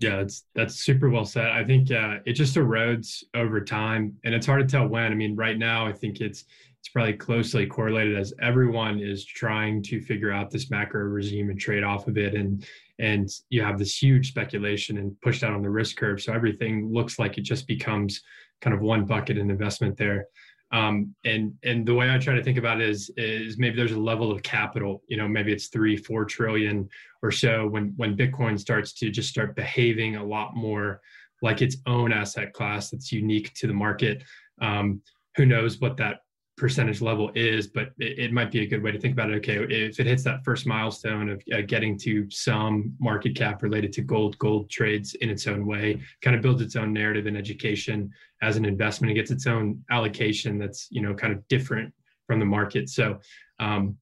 Yeah, 0.00 0.16
that's 0.16 0.44
that's 0.54 0.74
super 0.84 1.08
well 1.08 1.24
said. 1.24 1.50
I 1.50 1.64
think 1.64 1.90
uh, 1.90 2.16
it 2.26 2.32
just 2.32 2.56
erodes 2.56 3.22
over 3.34 3.60
time, 3.60 4.16
and 4.24 4.34
it's 4.34 4.46
hard 4.46 4.60
to 4.60 4.70
tell 4.70 4.86
when. 4.86 5.12
I 5.12 5.14
mean, 5.14 5.36
right 5.36 5.56
now, 5.56 5.86
I 5.86 5.92
think 5.92 6.20
it's 6.20 6.44
it's 6.80 6.88
probably 6.90 7.14
closely 7.14 7.66
correlated 7.66 8.18
as 8.18 8.34
everyone 8.42 8.98
is 9.00 9.24
trying 9.24 9.82
to 9.84 10.02
figure 10.02 10.30
out 10.30 10.50
this 10.50 10.70
macro 10.70 11.00
regime 11.04 11.48
and 11.48 11.58
trade 11.58 11.84
off 11.84 12.08
of 12.08 12.18
it, 12.18 12.34
and 12.34 12.66
and 12.98 13.28
you 13.48 13.62
have 13.62 13.78
this 13.78 14.00
huge 14.00 14.28
speculation 14.28 14.98
and 14.98 15.18
pushed 15.22 15.42
out 15.42 15.52
on 15.52 15.62
the 15.62 15.70
risk 15.70 15.96
curve. 15.96 16.20
So 16.20 16.32
everything 16.32 16.92
looks 16.92 17.18
like 17.18 17.38
it 17.38 17.42
just 17.42 17.66
becomes 17.66 18.20
kind 18.64 18.74
of 18.74 18.80
one 18.80 19.04
bucket 19.04 19.36
in 19.36 19.50
investment 19.50 19.96
there. 19.98 20.26
Um, 20.72 21.14
and 21.24 21.52
and 21.62 21.86
the 21.86 21.94
way 21.94 22.10
I 22.10 22.18
try 22.18 22.34
to 22.34 22.42
think 22.42 22.58
about 22.58 22.80
it 22.80 22.88
is 22.88 23.10
is 23.16 23.58
maybe 23.58 23.76
there's 23.76 23.92
a 23.92 24.00
level 24.00 24.32
of 24.32 24.42
capital. 24.42 25.02
You 25.06 25.18
know, 25.18 25.28
maybe 25.28 25.52
it's 25.52 25.68
three, 25.68 25.96
four 25.96 26.24
trillion 26.24 26.88
or 27.22 27.30
so 27.30 27.68
when 27.68 27.92
when 27.96 28.16
Bitcoin 28.16 28.58
starts 28.58 28.94
to 28.94 29.10
just 29.10 29.28
start 29.28 29.54
behaving 29.54 30.16
a 30.16 30.24
lot 30.24 30.56
more 30.56 31.00
like 31.42 31.60
its 31.62 31.76
own 31.86 32.12
asset 32.12 32.52
class 32.54 32.90
that's 32.90 33.12
unique 33.12 33.52
to 33.54 33.66
the 33.66 33.74
market. 33.74 34.24
Um, 34.60 35.02
who 35.36 35.44
knows 35.44 35.80
what 35.80 35.96
that 35.98 36.20
percentage 36.56 37.00
level 37.00 37.30
is, 37.34 37.66
but 37.66 37.90
it, 37.98 38.18
it, 38.18 38.32
might 38.32 38.50
be 38.50 38.62
a 38.62 38.66
good 38.66 38.82
way 38.82 38.92
to 38.92 38.98
think 38.98 39.12
about 39.12 39.30
it. 39.30 39.36
Okay, 39.36 39.56
if 39.56 39.98
it 39.98 40.06
hits 40.06 40.22
that 40.24 40.44
first 40.44 40.66
milestone 40.66 41.28
of 41.30 41.42
uh, 41.52 41.62
getting 41.62 41.98
to 41.98 42.30
some 42.30 42.94
market 43.00 43.34
cap 43.34 43.62
related 43.62 43.92
to 43.94 44.02
gold, 44.02 44.38
gold 44.38 44.70
trades 44.70 45.14
in 45.14 45.30
its 45.30 45.46
own 45.46 45.66
way, 45.66 46.00
kind 46.22 46.36
of 46.36 46.42
builds 46.42 46.62
its 46.62 46.76
own 46.76 46.92
narrative 46.92 47.26
and 47.26 47.36
education 47.36 48.10
as 48.42 48.56
an 48.56 48.64
investment. 48.64 49.10
It 49.10 49.14
gets 49.14 49.30
its 49.30 49.46
own 49.46 49.82
allocation 49.90 50.58
that's 50.58 50.86
you 50.90 51.02
know 51.02 51.14
kind 51.14 51.32
of 51.32 51.46
different 51.48 51.92
from 52.26 52.38
the 52.38 52.46
market. 52.46 52.88
So 52.88 53.18
um, 53.58 53.96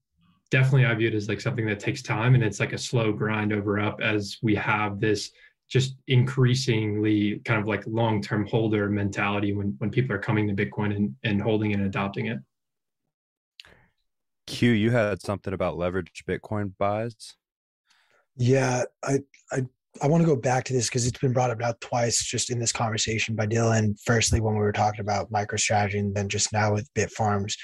definitely, 0.50 0.84
I 0.84 0.94
view 0.94 1.08
it 1.08 1.14
as 1.14 1.28
like 1.28 1.40
something 1.40 1.66
that 1.66 1.80
takes 1.80 2.02
time, 2.02 2.34
and 2.34 2.44
it's 2.44 2.60
like 2.60 2.74
a 2.74 2.78
slow 2.78 3.12
grind 3.12 3.52
over 3.52 3.80
up 3.80 4.00
as 4.02 4.36
we 4.42 4.54
have 4.56 5.00
this 5.00 5.30
just 5.72 5.96
increasingly 6.06 7.40
kind 7.46 7.58
of 7.58 7.66
like 7.66 7.82
long-term 7.86 8.46
holder 8.46 8.90
mentality 8.90 9.54
when 9.54 9.74
when 9.78 9.90
people 9.90 10.14
are 10.14 10.18
coming 10.18 10.46
to 10.46 10.54
Bitcoin 10.54 10.94
and, 10.94 11.14
and 11.24 11.40
holding 11.40 11.72
and 11.72 11.84
adopting 11.84 12.26
it. 12.26 12.38
Q, 14.46 14.72
you 14.72 14.90
had 14.90 15.22
something 15.22 15.54
about 15.54 15.78
leveraged 15.78 16.24
Bitcoin 16.28 16.72
buys. 16.78 17.16
Yeah, 18.36 18.84
I 19.02 19.20
I 19.50 19.64
I 20.02 20.08
want 20.08 20.22
to 20.22 20.26
go 20.26 20.36
back 20.36 20.64
to 20.64 20.74
this 20.74 20.88
because 20.90 21.06
it's 21.06 21.18
been 21.18 21.32
brought 21.32 21.50
up 21.50 21.58
now 21.58 21.72
twice 21.80 22.22
just 22.22 22.50
in 22.50 22.58
this 22.58 22.72
conversation 22.72 23.34
by 23.34 23.46
Dylan. 23.46 23.98
Firstly, 24.04 24.42
when 24.42 24.54
we 24.54 24.60
were 24.60 24.72
talking 24.72 25.00
about 25.00 25.32
MicroStrategy, 25.32 25.98
and 25.98 26.14
then 26.14 26.28
just 26.28 26.52
now 26.52 26.74
with 26.74 26.92
Bitfarms. 26.94 27.56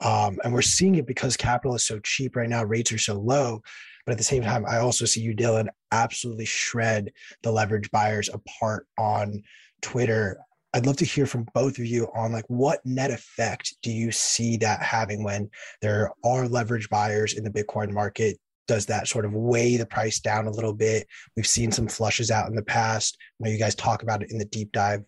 Um, 0.00 0.38
and 0.44 0.52
we're 0.54 0.62
seeing 0.62 0.94
it 0.94 1.08
because 1.08 1.36
capital 1.36 1.74
is 1.74 1.84
so 1.84 1.98
cheap 2.04 2.36
right 2.36 2.48
now, 2.48 2.62
rates 2.62 2.92
are 2.92 2.98
so 2.98 3.14
low 3.14 3.62
but 4.08 4.12
at 4.12 4.18
the 4.18 4.24
same 4.24 4.42
time, 4.42 4.64
I 4.64 4.78
also 4.78 5.04
see 5.04 5.20
you, 5.20 5.36
Dylan, 5.36 5.68
absolutely 5.92 6.46
shred 6.46 7.12
the 7.42 7.52
leverage 7.52 7.90
buyers 7.90 8.30
apart 8.32 8.86
on 8.96 9.42
Twitter. 9.82 10.38
I'd 10.72 10.86
love 10.86 10.96
to 10.96 11.04
hear 11.04 11.26
from 11.26 11.46
both 11.52 11.78
of 11.78 11.84
you 11.84 12.08
on 12.16 12.32
like 12.32 12.46
what 12.48 12.80
net 12.86 13.10
effect 13.10 13.76
do 13.82 13.90
you 13.90 14.10
see 14.10 14.56
that 14.56 14.80
having 14.80 15.24
when 15.24 15.50
there 15.82 16.10
are 16.24 16.48
leverage 16.48 16.88
buyers 16.88 17.34
in 17.34 17.44
the 17.44 17.50
Bitcoin 17.50 17.90
market? 17.90 18.38
Does 18.66 18.86
that 18.86 19.08
sort 19.08 19.26
of 19.26 19.34
weigh 19.34 19.76
the 19.76 19.84
price 19.84 20.20
down 20.20 20.46
a 20.46 20.52
little 20.52 20.72
bit? 20.72 21.06
We've 21.36 21.46
seen 21.46 21.70
some 21.70 21.86
flushes 21.86 22.30
out 22.30 22.48
in 22.48 22.56
the 22.56 22.62
past. 22.62 23.18
I 23.20 23.44
know 23.44 23.50
you 23.50 23.58
guys 23.58 23.74
talk 23.74 24.02
about 24.02 24.22
it 24.22 24.30
in 24.30 24.38
the 24.38 24.46
deep 24.46 24.72
dive 24.72 25.02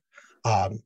um, 0.45 0.79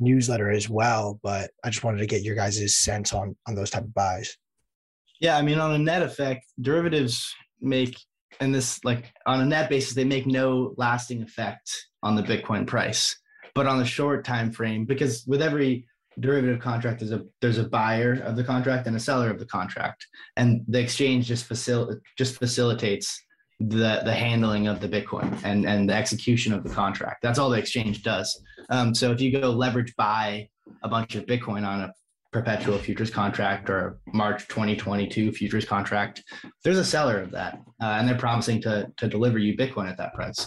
newsletter 0.00 0.50
as 0.50 0.68
well, 0.68 1.18
but 1.22 1.50
I 1.64 1.70
just 1.70 1.82
wanted 1.82 2.00
to 2.00 2.06
get 2.06 2.20
your 2.20 2.36
guys' 2.36 2.76
sense 2.76 3.14
on 3.14 3.34
on 3.48 3.54
those 3.54 3.70
type 3.70 3.84
of 3.84 3.94
buys. 3.94 4.36
Yeah, 5.20 5.36
I 5.36 5.42
mean, 5.42 5.58
on 5.58 5.72
a 5.72 5.78
net 5.78 6.02
effect, 6.02 6.46
derivatives 6.60 7.34
make, 7.60 7.98
and 8.40 8.54
this 8.54 8.84
like 8.84 9.12
on 9.26 9.40
a 9.40 9.46
net 9.46 9.70
basis, 9.70 9.94
they 9.94 10.04
make 10.04 10.26
no 10.26 10.74
lasting 10.76 11.22
effect 11.22 11.70
on 12.02 12.14
the 12.14 12.22
Bitcoin 12.22 12.66
price. 12.66 13.16
But 13.54 13.66
on 13.66 13.78
the 13.78 13.86
short 13.86 14.24
time 14.24 14.52
frame, 14.52 14.84
because 14.84 15.24
with 15.26 15.40
every 15.40 15.86
derivative 16.20 16.60
contract, 16.60 17.00
there's 17.00 17.12
a 17.12 17.24
there's 17.40 17.58
a 17.58 17.68
buyer 17.68 18.20
of 18.24 18.36
the 18.36 18.44
contract 18.44 18.86
and 18.86 18.96
a 18.96 19.00
seller 19.00 19.30
of 19.30 19.38
the 19.38 19.46
contract, 19.46 20.06
and 20.36 20.62
the 20.68 20.80
exchange 20.80 21.26
just 21.26 21.48
facil 21.48 21.98
just 22.18 22.38
facilitates 22.38 23.18
the 23.58 24.02
the 24.04 24.12
handling 24.12 24.66
of 24.66 24.80
the 24.80 24.88
Bitcoin 24.88 25.38
and 25.44 25.64
and 25.64 25.88
the 25.88 25.94
execution 25.94 26.52
of 26.52 26.62
the 26.62 26.70
contract. 26.70 27.22
That's 27.22 27.38
all 27.38 27.48
the 27.48 27.58
exchange 27.58 28.02
does. 28.02 28.38
Um, 28.68 28.94
so 28.94 29.12
if 29.12 29.20
you 29.20 29.38
go 29.38 29.50
leverage 29.50 29.94
buy 29.96 30.48
a 30.82 30.88
bunch 30.88 31.14
of 31.14 31.24
Bitcoin 31.26 31.66
on 31.66 31.80
a 31.80 31.92
perpetual 32.36 32.76
futures 32.76 33.08
contract 33.08 33.70
or 33.70 33.98
March 34.12 34.46
2022 34.48 35.32
futures 35.32 35.64
contract, 35.64 36.22
there's 36.62 36.76
a 36.76 36.84
seller 36.84 37.18
of 37.18 37.30
that, 37.30 37.54
uh, 37.82 37.96
and 37.96 38.06
they're 38.06 38.18
promising 38.18 38.60
to 38.60 38.92
to 38.98 39.08
deliver 39.08 39.38
you 39.38 39.56
Bitcoin 39.56 39.88
at 39.88 39.96
that 39.96 40.12
price. 40.12 40.46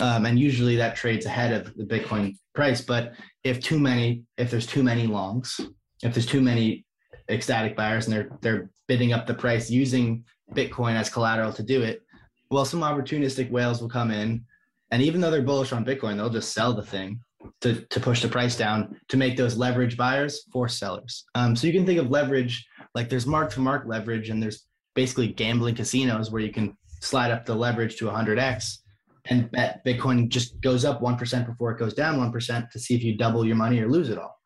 Um, 0.00 0.26
and 0.26 0.40
usually 0.40 0.74
that 0.74 0.96
trades 0.96 1.26
ahead 1.26 1.52
of 1.52 1.72
the 1.76 1.84
Bitcoin 1.84 2.34
price. 2.52 2.80
But 2.80 3.12
if 3.44 3.60
too 3.60 3.78
many, 3.78 4.24
if 4.38 4.50
there's 4.50 4.66
too 4.66 4.82
many 4.82 5.06
longs, 5.06 5.60
if 6.02 6.12
there's 6.14 6.26
too 6.26 6.40
many 6.40 6.84
ecstatic 7.28 7.76
buyers 7.76 8.08
and 8.08 8.16
they're 8.16 8.30
they're 8.40 8.70
bidding 8.88 9.12
up 9.12 9.28
the 9.28 9.34
price 9.34 9.70
using 9.70 10.24
Bitcoin 10.52 10.96
as 10.96 11.08
collateral 11.08 11.52
to 11.52 11.62
do 11.62 11.80
it, 11.82 12.02
well, 12.50 12.64
some 12.64 12.80
opportunistic 12.80 13.48
whales 13.52 13.80
will 13.80 13.88
come 13.88 14.10
in, 14.10 14.44
and 14.90 15.00
even 15.00 15.20
though 15.20 15.30
they're 15.30 15.42
bullish 15.42 15.70
on 15.70 15.84
Bitcoin, 15.84 16.16
they'll 16.16 16.28
just 16.28 16.52
sell 16.52 16.74
the 16.74 16.82
thing 16.82 17.20
to, 17.60 17.80
to 17.86 18.00
push 18.00 18.22
the 18.22 18.28
price 18.28 18.56
down 18.56 18.96
to 19.08 19.16
make 19.16 19.36
those 19.36 19.56
leverage 19.56 19.96
buyers 19.96 20.44
force 20.52 20.78
sellers. 20.78 21.24
Um, 21.34 21.56
so 21.56 21.66
you 21.66 21.72
can 21.72 21.86
think 21.86 21.98
of 21.98 22.10
leverage 22.10 22.66
like 22.94 23.08
there's 23.08 23.26
mark 23.26 23.52
to 23.52 23.60
mark 23.60 23.84
leverage 23.86 24.28
and 24.28 24.42
there's 24.42 24.66
basically 24.94 25.28
gambling 25.28 25.74
casinos 25.74 26.30
where 26.30 26.42
you 26.42 26.52
can 26.52 26.76
slide 27.00 27.30
up 27.30 27.46
the 27.46 27.54
leverage 27.54 27.96
to 27.96 28.06
100x 28.06 28.78
and 29.26 29.50
bet 29.50 29.84
Bitcoin 29.84 30.28
just 30.28 30.60
goes 30.60 30.84
up 30.84 31.00
1% 31.00 31.46
before 31.46 31.72
it 31.72 31.78
goes 31.78 31.94
down 31.94 32.18
1% 32.18 32.70
to 32.70 32.78
see 32.78 32.94
if 32.94 33.02
you 33.02 33.16
double 33.16 33.44
your 33.44 33.56
money 33.56 33.80
or 33.80 33.88
lose 33.88 34.08
it 34.08 34.18
all. 34.18 34.36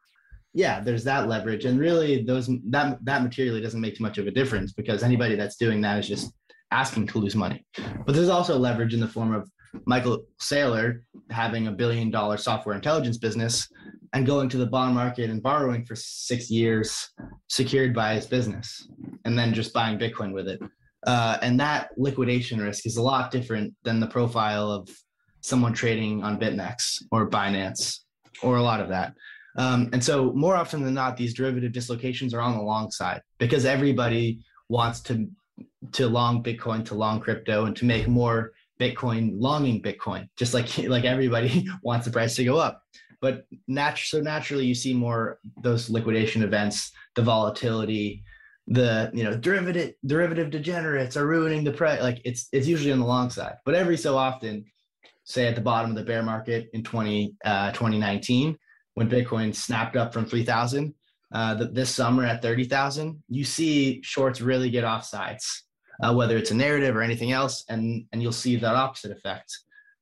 Yeah, 0.53 0.81
there's 0.81 1.05
that 1.05 1.29
leverage. 1.29 1.65
And 1.65 1.81
really 1.81 2.23
those 2.23 2.49
that 2.71 2.99
that 3.05 3.23
materially 3.25 3.61
doesn't 3.61 3.81
make 3.81 3.97
too 3.97 4.05
much 4.05 4.19
of 4.19 4.29
a 4.29 4.31
difference 4.31 4.73
because 4.73 5.03
anybody 5.03 5.35
that's 5.35 5.57
doing 5.57 5.81
that 5.81 5.99
is 5.99 6.07
just 6.07 6.33
asking 6.71 7.09
to 7.09 7.19
lose 7.19 7.35
money. 7.35 7.65
But 8.07 8.15
there's 8.15 8.29
also 8.29 8.57
leverage 8.57 8.95
in 8.95 9.01
the 9.01 9.09
form 9.09 9.35
of 9.35 9.51
Michael 9.87 10.25
Saylor 10.41 11.01
having 11.31 11.67
a 11.67 11.73
billion 11.73 12.11
dollar 12.11 12.37
software 12.37 12.75
intelligence 12.75 13.19
business 13.19 13.69
and 14.13 14.27
going 14.27 14.49
to 14.49 14.57
the 14.57 14.67
bond 14.67 14.95
market 14.95 15.31
and 15.31 15.43
borrowing 15.43 15.85
for 15.85 15.97
six 15.97 16.51
years 16.51 17.11
secured 17.49 17.95
by 17.95 18.15
his 18.15 18.27
business. 18.27 18.89
and 19.25 19.39
then 19.39 19.55
just 19.55 19.73
buying 19.73 19.99
Bitcoin 19.99 20.33
with 20.33 20.49
it. 20.49 20.61
Uh, 21.07 21.39
and 21.43 21.59
that 21.61 21.91
liquidation 21.97 22.61
risk 22.61 22.87
is 22.87 22.97
a 22.97 23.03
lot 23.03 23.31
different 23.31 23.75
than 23.83 24.01
the 24.01 24.07
profile 24.07 24.71
of 24.71 24.89
someone 25.41 25.73
trading 25.73 26.23
on 26.23 26.39
BitMEX 26.39 27.03
or 27.11 27.29
Binance 27.29 28.01
or 28.43 28.57
a 28.57 28.63
lot 28.63 28.81
of 28.81 28.89
that. 28.89 29.15
Um, 29.57 29.91
and 29.93 30.03
so, 30.03 30.33
more 30.33 30.57
often 30.57 30.83
than 30.83 30.95
not, 30.95 31.17
these 31.17 31.35
derivative 31.35 31.73
dislocations 31.73 32.35
are 32.35 32.41
on 32.41 32.57
the 32.57 32.63
long 32.63 32.91
side 32.91 33.21
because 33.39 33.65
everybody 33.65 34.41
wants 34.69 35.01
to 35.03 35.29
to 35.93 36.09
long 36.09 36.43
Bitcoin, 36.43 36.85
to 36.87 36.95
long 36.95 37.21
crypto, 37.21 37.67
and 37.67 37.77
to 37.77 37.85
make 37.85 38.09
more 38.09 38.53
Bitcoin 38.81 39.33
longing 39.35 39.83
Bitcoin. 39.83 40.29
Just 40.37 40.55
like 40.55 40.79
like 40.89 41.05
everybody 41.05 41.67
wants 41.83 42.07
the 42.07 42.13
price 42.13 42.37
to 42.37 42.45
go 42.45 42.59
up. 42.59 42.83
But 43.21 43.47
nat- 43.69 43.99
so 43.99 44.21
naturally, 44.21 44.67
you 44.67 44.75
see 44.75 44.93
more 44.93 45.39
those 45.63 45.89
liquidation 45.89 46.43
events, 46.43 46.93
the 47.15 47.23
volatility, 47.23 48.23
the 48.67 49.11
you 49.15 49.25
know 49.25 49.37
derivative 49.37 49.95
derivative 50.05 50.51
degenerates 50.51 51.17
are 51.17 51.27
ruining 51.27 51.65
the 51.65 51.73
price. 51.73 52.03
Like 52.03 52.21
it's 52.25 52.49
it's 52.53 52.67
usually 52.67 52.93
on 52.93 53.01
the 53.01 53.07
long 53.07 53.31
side. 53.31 53.57
But 53.65 53.75
every 53.75 53.97
so 53.97 54.17
often, 54.17 54.65
say 55.25 55.47
at 55.47 55.55
the 55.55 55.61
bottom 55.61 55.91
of 55.91 55.97
the 55.97 56.05
bear 56.05 56.23
market 56.23 56.69
in 56.73 56.83
20 56.83 57.35
uh, 57.45 57.73
2019 57.73 58.59
when 58.95 59.11
Bitcoin 59.11 59.55
snapped 59.55 59.97
up 59.97 60.13
from 60.13 60.25
3,000 60.25 60.95
uh, 61.33 61.55
this 61.73 61.91
summer 61.91 62.25
at 62.25 62.43
30,000, 62.43 63.23
you 63.29 63.45
see 63.45 64.01
shorts 64.03 64.41
really 64.41 64.71
get 64.71 64.85
off 64.85 65.05
sides, 65.05 65.65
uh, 66.03 66.15
whether 66.15 66.37
it's 66.37 66.51
a 66.51 66.55
narrative 66.55 66.97
or 66.97 67.03
anything 67.03 67.33
else, 67.33 67.65
and, 67.69 68.05
and 68.13 68.23
you'll 68.23 68.33
see 68.33 68.57
that 68.57 68.75
opposite 68.75 69.11
effect. 69.11 69.57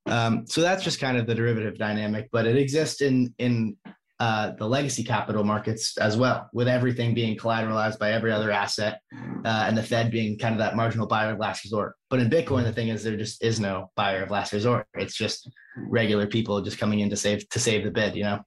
Um, 0.07 0.46
so 0.46 0.61
that's 0.61 0.83
just 0.83 1.00
kind 1.00 1.16
of 1.16 1.26
the 1.26 1.35
derivative 1.35 1.78
dynamic, 1.78 2.28
but 2.33 2.46
it 2.46 2.57
exists 2.57 3.02
in, 3.02 3.35
in 3.38 3.76
uh, 4.22 4.52
the 4.57 4.66
legacy 4.66 5.02
capital 5.02 5.42
markets 5.42 5.98
as 5.98 6.16
well, 6.16 6.48
with 6.52 6.68
everything 6.68 7.12
being 7.12 7.37
collateralized 7.37 7.98
by 7.98 8.12
every 8.12 8.31
other 8.31 8.52
asset 8.52 9.00
uh, 9.44 9.64
and 9.66 9.76
the 9.76 9.83
Fed 9.83 10.12
being 10.12 10.38
kind 10.38 10.55
of 10.55 10.61
that 10.61 10.76
marginal 10.76 11.09
buyer 11.09 11.33
of 11.33 11.40
last 11.40 11.64
resort. 11.64 11.94
But 12.09 12.20
in 12.20 12.31
Bitcoin, 12.31 12.62
the 12.62 12.72
thing 12.72 12.88
is 12.88 13.02
there 13.02 13.16
just 13.16 13.42
is 13.42 13.59
no 13.59 13.90
buyer 13.96 14.22
of 14.22 14.31
last 14.31 14.52
resort. 14.52 14.87
It's 14.94 15.16
just 15.16 15.50
regular 15.76 16.28
people 16.28 16.61
just 16.62 16.78
coming 16.78 17.00
in 17.00 17.11
to 17.11 17.16
save 17.16 17.48
to 17.48 17.59
save 17.59 17.83
the 17.83 17.90
bid, 17.90 18.14
you 18.14 18.22
know. 18.22 18.40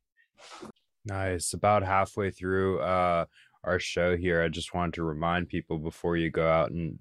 Nice. 1.06 1.54
About 1.54 1.84
halfway 1.84 2.32
through 2.32 2.80
uh, 2.80 3.26
our 3.64 3.80
show 3.80 4.16
here, 4.16 4.42
I 4.42 4.48
just 4.48 4.74
wanted 4.74 4.94
to 4.94 5.04
remind 5.04 5.50
people 5.50 5.78
before 5.78 6.16
you 6.16 6.32
go 6.32 6.50
out 6.50 6.72
and 6.72 7.00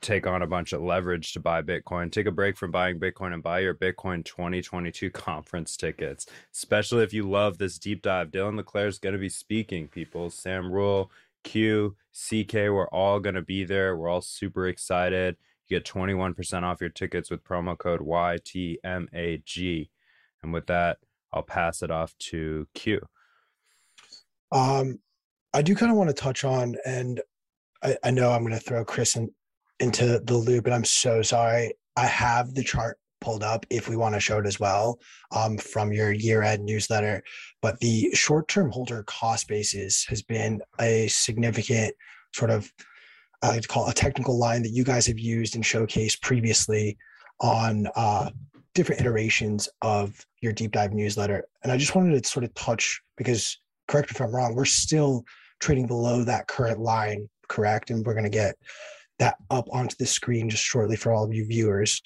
take 0.00 0.26
on 0.26 0.42
a 0.42 0.46
bunch 0.46 0.72
of 0.72 0.82
leverage 0.82 1.32
to 1.32 1.40
buy 1.40 1.62
Bitcoin, 1.62 2.10
take 2.10 2.26
a 2.26 2.32
break 2.32 2.56
from 2.56 2.70
buying 2.70 2.98
Bitcoin 2.98 3.32
and 3.32 3.42
buy 3.42 3.60
your 3.60 3.74
Bitcoin 3.74 4.24
2022 4.24 5.10
conference 5.12 5.76
tickets. 5.76 6.26
Especially 6.54 7.02
if 7.02 7.12
you 7.12 7.28
love 7.28 7.58
this 7.58 7.78
deep 7.78 8.02
dive. 8.02 8.30
Dylan 8.30 8.56
LeClaire 8.56 8.88
is 8.88 8.98
going 8.98 9.14
to 9.14 9.18
be 9.18 9.28
speaking, 9.28 9.88
people. 9.88 10.30
Sam 10.30 10.70
Rule, 10.70 11.10
Q, 11.44 11.96
CK, 12.12 12.54
we're 12.54 12.88
all 12.88 13.20
going 13.20 13.34
to 13.34 13.42
be 13.42 13.64
there. 13.64 13.96
We're 13.96 14.08
all 14.08 14.20
super 14.20 14.66
excited. 14.66 15.36
You 15.68 15.78
get 15.78 15.86
21% 15.86 16.62
off 16.62 16.80
your 16.80 16.90
tickets 16.90 17.30
with 17.30 17.44
promo 17.44 17.76
code 17.76 18.00
YTMAG. 18.00 19.88
And 20.42 20.52
with 20.52 20.66
that, 20.66 20.98
I'll 21.32 21.42
pass 21.42 21.82
it 21.82 21.90
off 21.90 22.14
to 22.18 22.66
Q. 22.74 23.00
Um, 24.52 25.00
I 25.52 25.62
do 25.62 25.74
kind 25.74 25.90
of 25.90 25.98
want 25.98 26.10
to 26.10 26.14
touch 26.14 26.44
on, 26.44 26.76
and 26.84 27.20
I, 27.82 27.96
I 28.04 28.10
know 28.10 28.30
I'm 28.30 28.42
going 28.42 28.52
to 28.52 28.60
throw 28.60 28.84
Chris 28.84 29.16
in, 29.16 29.30
into 29.80 30.20
the 30.20 30.36
loop, 30.36 30.66
and 30.66 30.74
I'm 30.74 30.84
so 30.84 31.22
sorry. 31.22 31.74
I 31.96 32.06
have 32.06 32.54
the 32.54 32.64
chart 32.64 32.98
pulled 33.20 33.42
up 33.42 33.64
if 33.70 33.88
we 33.88 33.96
want 33.96 34.14
to 34.14 34.20
show 34.20 34.38
it 34.38 34.46
as 34.46 34.60
well 34.60 34.98
um, 35.32 35.56
from 35.58 35.92
your 35.92 36.12
year 36.12 36.42
end 36.42 36.64
newsletter. 36.64 37.22
But 37.62 37.78
the 37.80 38.10
short 38.14 38.48
term 38.48 38.70
holder 38.70 39.02
cost 39.04 39.48
basis 39.48 40.04
has 40.04 40.22
been 40.22 40.60
a 40.80 41.08
significant 41.08 41.94
sort 42.34 42.50
of, 42.50 42.70
I 43.42 43.48
like 43.48 43.62
to 43.62 43.68
call 43.68 43.86
it 43.86 43.92
a 43.92 43.94
technical 43.94 44.38
line 44.38 44.62
that 44.62 44.70
you 44.70 44.84
guys 44.84 45.06
have 45.06 45.18
used 45.18 45.54
and 45.54 45.64
showcased 45.64 46.20
previously 46.20 46.96
on 47.40 47.88
uh, 47.96 48.30
different 48.74 49.00
iterations 49.00 49.68
of 49.82 50.14
your 50.40 50.52
deep 50.52 50.72
dive 50.72 50.92
newsletter. 50.92 51.44
And 51.62 51.72
I 51.72 51.76
just 51.76 51.94
wanted 51.94 52.22
to 52.22 52.28
sort 52.28 52.44
of 52.44 52.54
touch 52.54 53.00
because 53.16 53.58
correct 53.88 54.10
if 54.10 54.20
I'm 54.20 54.34
wrong, 54.34 54.54
we're 54.54 54.64
still 54.64 55.24
trading 55.60 55.86
below 55.86 56.22
that 56.24 56.48
current 56.48 56.78
line, 56.78 57.28
correct? 57.48 57.90
And 57.90 58.04
we're 58.04 58.14
going 58.14 58.24
to 58.24 58.30
get 58.30 58.56
that 59.18 59.36
up 59.50 59.68
onto 59.72 59.96
the 59.98 60.06
screen 60.06 60.50
just 60.50 60.62
shortly 60.62 60.96
for 60.96 61.12
all 61.12 61.24
of 61.24 61.32
you 61.32 61.46
viewers. 61.46 62.02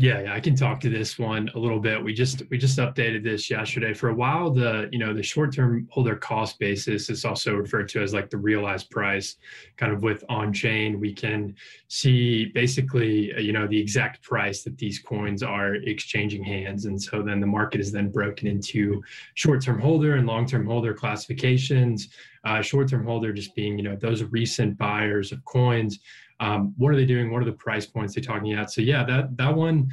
Yeah, 0.00 0.20
yeah, 0.22 0.34
I 0.34 0.40
can 0.40 0.56
talk 0.56 0.80
to 0.80 0.88
this 0.88 1.18
one 1.18 1.50
a 1.54 1.58
little 1.58 1.78
bit. 1.78 2.02
We 2.02 2.14
just 2.14 2.42
we 2.48 2.56
just 2.56 2.78
updated 2.78 3.22
this 3.22 3.50
yesterday. 3.50 3.92
For 3.92 4.08
a 4.08 4.14
while, 4.14 4.50
the 4.50 4.88
you 4.90 4.98
know 4.98 5.12
the 5.12 5.22
short 5.22 5.52
term 5.54 5.86
holder 5.90 6.16
cost 6.16 6.58
basis 6.58 7.10
is 7.10 7.26
also 7.26 7.56
referred 7.56 7.86
to 7.90 8.02
as 8.02 8.14
like 8.14 8.30
the 8.30 8.38
realized 8.38 8.88
price. 8.88 9.36
Kind 9.76 9.92
of 9.92 10.02
with 10.02 10.24
on 10.30 10.54
chain, 10.54 10.98
we 11.00 11.12
can 11.12 11.54
see 11.88 12.46
basically 12.46 13.34
uh, 13.34 13.40
you 13.40 13.52
know 13.52 13.66
the 13.66 13.78
exact 13.78 14.22
price 14.22 14.62
that 14.62 14.78
these 14.78 14.98
coins 14.98 15.42
are 15.42 15.74
exchanging 15.74 16.44
hands, 16.44 16.86
and 16.86 17.00
so 17.00 17.22
then 17.22 17.38
the 17.38 17.46
market 17.46 17.78
is 17.78 17.92
then 17.92 18.10
broken 18.10 18.48
into 18.48 19.02
short 19.34 19.62
term 19.62 19.78
holder 19.78 20.14
and 20.14 20.26
long 20.26 20.46
term 20.46 20.66
holder 20.66 20.94
classifications. 20.94 22.08
Uh, 22.44 22.62
short 22.62 22.88
term 22.88 23.04
holder 23.04 23.34
just 23.34 23.54
being 23.54 23.76
you 23.76 23.84
know 23.84 23.96
those 23.96 24.22
recent 24.22 24.78
buyers 24.78 25.30
of 25.30 25.44
coins 25.44 25.98
um, 26.40 26.74
what 26.78 26.92
are 26.92 26.96
they 26.96 27.06
doing? 27.06 27.30
What 27.30 27.42
are 27.42 27.46
the 27.46 27.52
price 27.52 27.86
points 27.86 28.14
they're 28.14 28.24
talking 28.24 28.52
about? 28.52 28.72
So 28.72 28.80
yeah, 28.80 29.04
that 29.04 29.36
that 29.36 29.54
one 29.54 29.90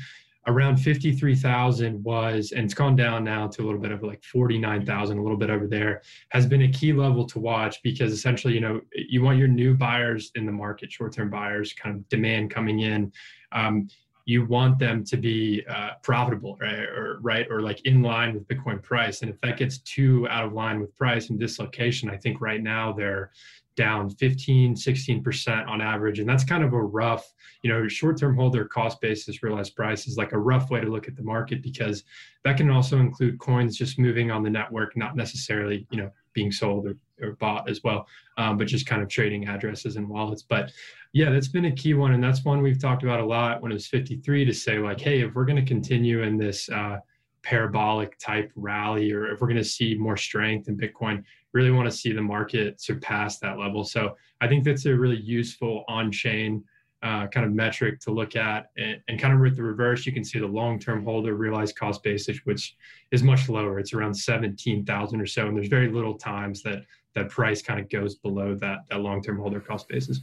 around 0.47 0.77
53,000 0.77 2.01
was, 2.03 2.53
and 2.53 2.63
it's 2.63 2.73
gone 2.73 2.95
down 2.95 3.25
now 3.25 3.47
to 3.47 3.61
a 3.61 3.65
little 3.65 3.81
bit 3.81 3.91
of 3.91 4.01
like 4.01 4.23
49,000, 4.23 5.17
a 5.17 5.21
little 5.21 5.37
bit 5.37 5.49
over 5.49 5.67
there, 5.67 6.01
has 6.29 6.45
been 6.45 6.61
a 6.61 6.69
key 6.69 6.93
level 6.93 7.25
to 7.27 7.39
watch 7.39 7.83
because 7.83 8.13
essentially, 8.13 8.53
you 8.53 8.61
know, 8.61 8.79
you 8.93 9.21
want 9.21 9.37
your 9.37 9.49
new 9.49 9.75
buyers 9.75 10.31
in 10.35 10.45
the 10.45 10.51
market, 10.51 10.89
short-term 10.89 11.29
buyers, 11.29 11.73
kind 11.73 11.97
of 11.97 12.07
demand 12.07 12.49
coming 12.49 12.79
in. 12.79 13.11
Um, 13.51 13.89
you 14.23 14.45
want 14.45 14.79
them 14.79 15.03
to 15.05 15.17
be 15.17 15.63
uh, 15.69 15.91
profitable, 16.01 16.57
right? 16.59 16.79
Or 16.79 17.19
right, 17.21 17.47
or 17.49 17.61
like 17.61 17.85
in 17.85 18.01
line 18.01 18.33
with 18.33 18.47
Bitcoin 18.47 18.81
price. 18.81 19.21
And 19.21 19.31
if 19.31 19.39
that 19.41 19.57
gets 19.57 19.79
too 19.79 20.27
out 20.29 20.45
of 20.45 20.53
line 20.53 20.79
with 20.81 20.95
price 20.95 21.29
and 21.29 21.39
dislocation, 21.39 22.09
I 22.09 22.17
think 22.17 22.41
right 22.41 22.61
now 22.61 22.91
they're 22.91 23.31
down 23.77 24.09
15, 24.09 24.75
16% 24.75 25.67
on 25.67 25.81
average. 25.81 26.19
And 26.19 26.27
that's 26.27 26.43
kind 26.43 26.63
of 26.63 26.73
a 26.73 26.81
rough, 26.81 27.31
you 27.61 27.71
know, 27.71 27.87
short 27.87 28.19
term 28.19 28.35
holder 28.35 28.65
cost 28.65 28.99
basis 28.99 29.41
realized 29.41 29.75
price 29.75 30.07
is 30.07 30.17
like 30.17 30.33
a 30.33 30.37
rough 30.37 30.69
way 30.69 30.81
to 30.81 30.89
look 30.89 31.07
at 31.07 31.15
the 31.15 31.23
market 31.23 31.61
because 31.61 32.03
that 32.43 32.57
can 32.57 32.69
also 32.69 32.97
include 32.97 33.39
coins 33.39 33.77
just 33.77 33.99
moving 33.99 34.31
on 34.31 34.43
the 34.43 34.49
network, 34.49 34.97
not 34.97 35.15
necessarily, 35.15 35.87
you 35.91 35.97
know, 35.97 36.11
being 36.33 36.51
sold 36.51 36.87
or, 36.87 36.97
or 37.21 37.33
bought 37.33 37.69
as 37.69 37.81
well, 37.83 38.07
um, 38.37 38.57
but 38.57 38.67
just 38.67 38.85
kind 38.85 39.01
of 39.01 39.07
trading 39.07 39.47
addresses 39.47 39.95
and 39.95 40.09
wallets. 40.09 40.41
But 40.41 40.71
yeah, 41.13 41.29
that's 41.29 41.47
been 41.47 41.65
a 41.65 41.71
key 41.71 41.93
one. 41.93 42.13
And 42.13 42.23
that's 42.23 42.43
one 42.43 42.61
we've 42.61 42.81
talked 42.81 43.03
about 43.03 43.19
a 43.19 43.25
lot 43.25 43.61
when 43.61 43.71
it 43.71 43.75
was 43.75 43.87
53 43.87 44.43
to 44.45 44.53
say, 44.53 44.79
like, 44.79 44.99
hey, 44.99 45.21
if 45.21 45.33
we're 45.33 45.45
going 45.45 45.63
to 45.63 45.65
continue 45.65 46.23
in 46.23 46.37
this, 46.37 46.67
uh, 46.69 46.97
parabolic 47.47 48.17
type 48.19 48.51
rally 48.57 49.13
or 49.13 49.31
if 49.31 49.39
we're 49.39 49.47
going 49.47 49.55
to 49.55 49.63
see 49.63 49.95
more 49.95 50.17
strength 50.17 50.67
in 50.67 50.75
bitcoin 50.77 51.23
really 51.53 51.71
want 51.71 51.89
to 51.89 51.95
see 51.95 52.11
the 52.11 52.21
market 52.21 52.81
surpass 52.81 53.39
that 53.39 53.57
level. 53.57 53.85
So 53.85 54.17
I 54.41 54.49
think 54.49 54.65
that's 54.65 54.85
a 54.85 54.93
really 54.93 55.15
useful 55.15 55.85
on-chain 55.87 56.61
uh, 57.03 57.27
kind 57.27 57.45
of 57.45 57.53
metric 57.53 58.01
to 58.01 58.11
look 58.11 58.35
at. 58.35 58.69
And, 58.75 58.99
and, 59.07 59.17
kind 59.17 59.33
of 59.33 59.39
with 59.39 59.55
the 59.55 59.63
reverse, 59.63 60.05
you 60.05 60.11
can 60.11 60.25
see 60.25 60.39
the 60.39 60.47
long-term 60.47 61.05
holder 61.05 61.35
realized 61.35 61.77
cost 61.77 62.03
basis, 62.03 62.39
which 62.43 62.75
is 63.11 63.23
much 63.23 63.47
lower. 63.47 63.79
It's 63.79 63.93
around 63.93 64.13
17,000 64.13 65.21
or 65.21 65.25
so. 65.25 65.47
And 65.47 65.55
there's 65.55 65.69
very 65.69 65.89
little 65.89 66.15
times 66.15 66.61
that 66.63 66.83
that 67.15 67.29
price 67.29 67.61
kind 67.61 67.79
of 67.79 67.89
goes 67.89 68.15
below 68.15 68.55
that, 68.55 68.79
that 68.89 68.99
long-term 68.99 69.39
holder 69.39 69.61
cost 69.61 69.87
basis. 69.87 70.19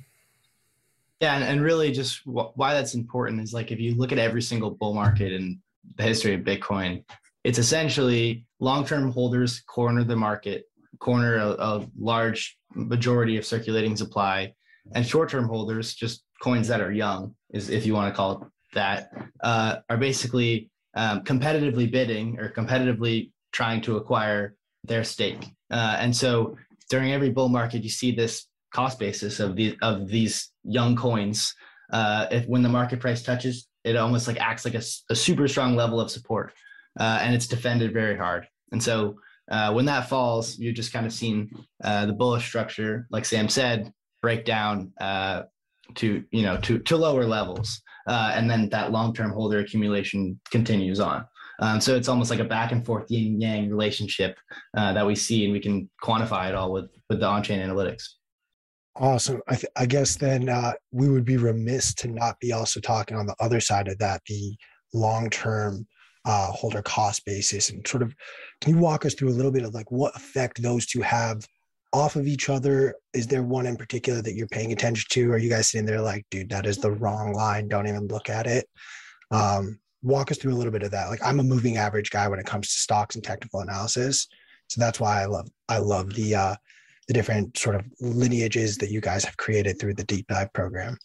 Yeah, 1.20 1.36
and, 1.36 1.44
and 1.44 1.62
really 1.62 1.90
just 1.90 2.18
wh- 2.24 2.54
why 2.54 2.74
that's 2.74 2.94
important 2.94 3.40
is 3.40 3.54
like 3.54 3.72
if 3.72 3.80
you 3.80 3.94
look 3.94 4.12
at 4.12 4.18
every 4.18 4.42
single 4.42 4.70
bull 4.70 4.92
market 4.92 5.32
in 5.32 5.60
the 5.96 6.02
history 6.02 6.34
of 6.34 6.42
Bitcoin, 6.42 7.04
it's 7.44 7.58
essentially 7.58 8.46
long-term 8.60 9.12
holders 9.12 9.60
corner 9.60 10.04
the 10.04 10.16
market 10.16 10.64
corner 10.98 11.36
a, 11.36 11.48
a 11.50 11.86
large 11.98 12.56
majority 12.74 13.36
of 13.36 13.44
circulating 13.44 13.96
supply, 13.96 14.52
and 14.94 15.06
short-term 15.06 15.46
holders, 15.48 15.94
just 15.94 16.24
coins 16.42 16.68
that 16.68 16.80
are 16.80 16.92
young, 16.92 17.34
is 17.50 17.70
if 17.70 17.86
you 17.86 17.94
want 17.94 18.12
to 18.12 18.16
call 18.16 18.32
it 18.32 18.48
that, 18.74 19.10
uh, 19.42 19.76
are 19.88 19.96
basically 19.96 20.70
um, 20.94 21.22
competitively 21.22 21.90
bidding 21.90 22.38
or 22.38 22.48
competitively 22.50 23.30
trying 23.52 23.80
to 23.80 23.96
acquire 23.96 24.54
their 24.84 25.04
stake. 25.04 25.44
Uh, 25.70 25.96
and 25.98 26.14
so 26.14 26.56
during 26.90 27.12
every 27.12 27.30
bull 27.30 27.48
market, 27.48 27.82
you 27.82 27.90
see 27.90 28.12
this 28.12 28.46
cost 28.72 28.98
basis 28.98 29.40
of 29.40 29.56
these 29.56 29.74
of 29.82 30.08
these 30.08 30.50
young 30.64 30.96
coins. 30.96 31.54
Uh, 31.92 32.26
if 32.30 32.46
when 32.46 32.62
the 32.62 32.68
market 32.68 33.00
price 33.00 33.22
touches, 33.22 33.68
it 33.84 33.96
almost 33.96 34.26
like 34.26 34.40
acts 34.40 34.64
like 34.64 34.74
a, 34.74 34.82
a 35.10 35.14
super 35.14 35.46
strong 35.48 35.76
level 35.76 36.00
of 36.00 36.10
support, 36.10 36.52
uh, 36.98 37.18
and 37.22 37.34
it's 37.34 37.46
defended 37.46 37.92
very 37.92 38.16
hard. 38.16 38.46
And 38.72 38.82
so 38.82 39.16
uh, 39.50 39.72
when 39.72 39.84
that 39.84 40.08
falls, 40.08 40.58
you're 40.58 40.72
just 40.72 40.92
kind 40.92 41.06
of 41.06 41.12
seeing 41.12 41.50
uh, 41.82 42.06
the 42.06 42.12
bullish 42.12 42.46
structure, 42.46 43.06
like 43.10 43.24
Sam 43.24 43.48
said, 43.48 43.92
break 44.22 44.44
down 44.44 44.92
uh, 45.00 45.42
to 45.96 46.24
you 46.30 46.42
know 46.42 46.56
to 46.58 46.78
to 46.78 46.96
lower 46.96 47.26
levels, 47.26 47.80
uh, 48.06 48.32
and 48.34 48.50
then 48.50 48.68
that 48.70 48.90
long-term 48.90 49.30
holder 49.30 49.58
accumulation 49.60 50.40
continues 50.50 51.00
on. 51.00 51.26
Um, 51.60 51.80
so 51.80 51.94
it's 51.94 52.08
almost 52.08 52.30
like 52.30 52.40
a 52.40 52.44
back 52.44 52.72
and 52.72 52.84
forth 52.84 53.10
yin 53.10 53.40
yang 53.40 53.70
relationship 53.70 54.36
uh, 54.76 54.92
that 54.94 55.06
we 55.06 55.14
see, 55.14 55.44
and 55.44 55.52
we 55.52 55.60
can 55.60 55.88
quantify 56.02 56.48
it 56.48 56.54
all 56.54 56.72
with 56.72 56.90
with 57.10 57.20
the 57.20 57.26
on-chain 57.26 57.60
analytics. 57.60 58.04
Awesome. 58.96 59.40
I, 59.48 59.56
th- 59.56 59.72
I 59.76 59.86
guess 59.86 60.16
then 60.16 60.48
uh, 60.48 60.72
we 60.92 61.08
would 61.08 61.24
be 61.24 61.36
remiss 61.36 61.94
to 61.94 62.08
not 62.08 62.38
be 62.38 62.52
also 62.52 62.80
talking 62.80 63.16
on 63.16 63.26
the 63.26 63.34
other 63.40 63.60
side 63.60 63.88
of 63.88 63.98
that, 63.98 64.22
the 64.26 64.56
long 64.92 65.30
term 65.30 65.86
uh, 66.24 66.46
holder 66.52 66.80
cost 66.82 67.24
basis, 67.24 67.70
and 67.70 67.86
sort 67.86 68.02
of 68.02 68.14
can 68.60 68.74
you 68.74 68.80
walk 68.80 69.04
us 69.04 69.14
through 69.14 69.30
a 69.30 69.34
little 69.34 69.50
bit 69.50 69.64
of 69.64 69.74
like 69.74 69.90
what 69.90 70.14
effect 70.14 70.62
those 70.62 70.86
two 70.86 71.02
have 71.02 71.44
off 71.92 72.14
of 72.14 72.28
each 72.28 72.48
other? 72.48 72.94
Is 73.12 73.26
there 73.26 73.42
one 73.42 73.66
in 73.66 73.76
particular 73.76 74.22
that 74.22 74.34
you're 74.34 74.46
paying 74.46 74.72
attention 74.72 75.06
to? 75.10 75.32
Are 75.32 75.38
you 75.38 75.50
guys 75.50 75.68
sitting 75.68 75.86
there 75.86 76.00
like, 76.00 76.24
dude, 76.30 76.50
that 76.50 76.66
is 76.66 76.78
the 76.78 76.92
wrong 76.92 77.32
line? 77.32 77.68
Don't 77.68 77.88
even 77.88 78.06
look 78.06 78.30
at 78.30 78.46
it. 78.46 78.66
Um, 79.32 79.80
walk 80.02 80.30
us 80.30 80.38
through 80.38 80.52
a 80.52 80.56
little 80.56 80.72
bit 80.72 80.84
of 80.84 80.92
that. 80.92 81.08
Like 81.08 81.24
I'm 81.24 81.40
a 81.40 81.44
moving 81.44 81.78
average 81.78 82.10
guy 82.10 82.28
when 82.28 82.38
it 82.38 82.46
comes 82.46 82.68
to 82.68 82.78
stocks 82.78 83.16
and 83.16 83.24
technical 83.24 83.60
analysis, 83.60 84.28
so 84.68 84.80
that's 84.80 85.00
why 85.00 85.20
I 85.20 85.26
love 85.26 85.48
I 85.68 85.78
love 85.78 86.14
the 86.14 86.36
uh, 86.36 86.54
the 87.08 87.14
different 87.14 87.56
sort 87.56 87.76
of 87.76 87.84
lineages 88.00 88.78
that 88.78 88.90
you 88.90 89.00
guys 89.00 89.24
have 89.24 89.36
created 89.36 89.78
through 89.78 89.94
the 89.94 90.04
deep 90.04 90.26
dive 90.28 90.52
program. 90.52 90.96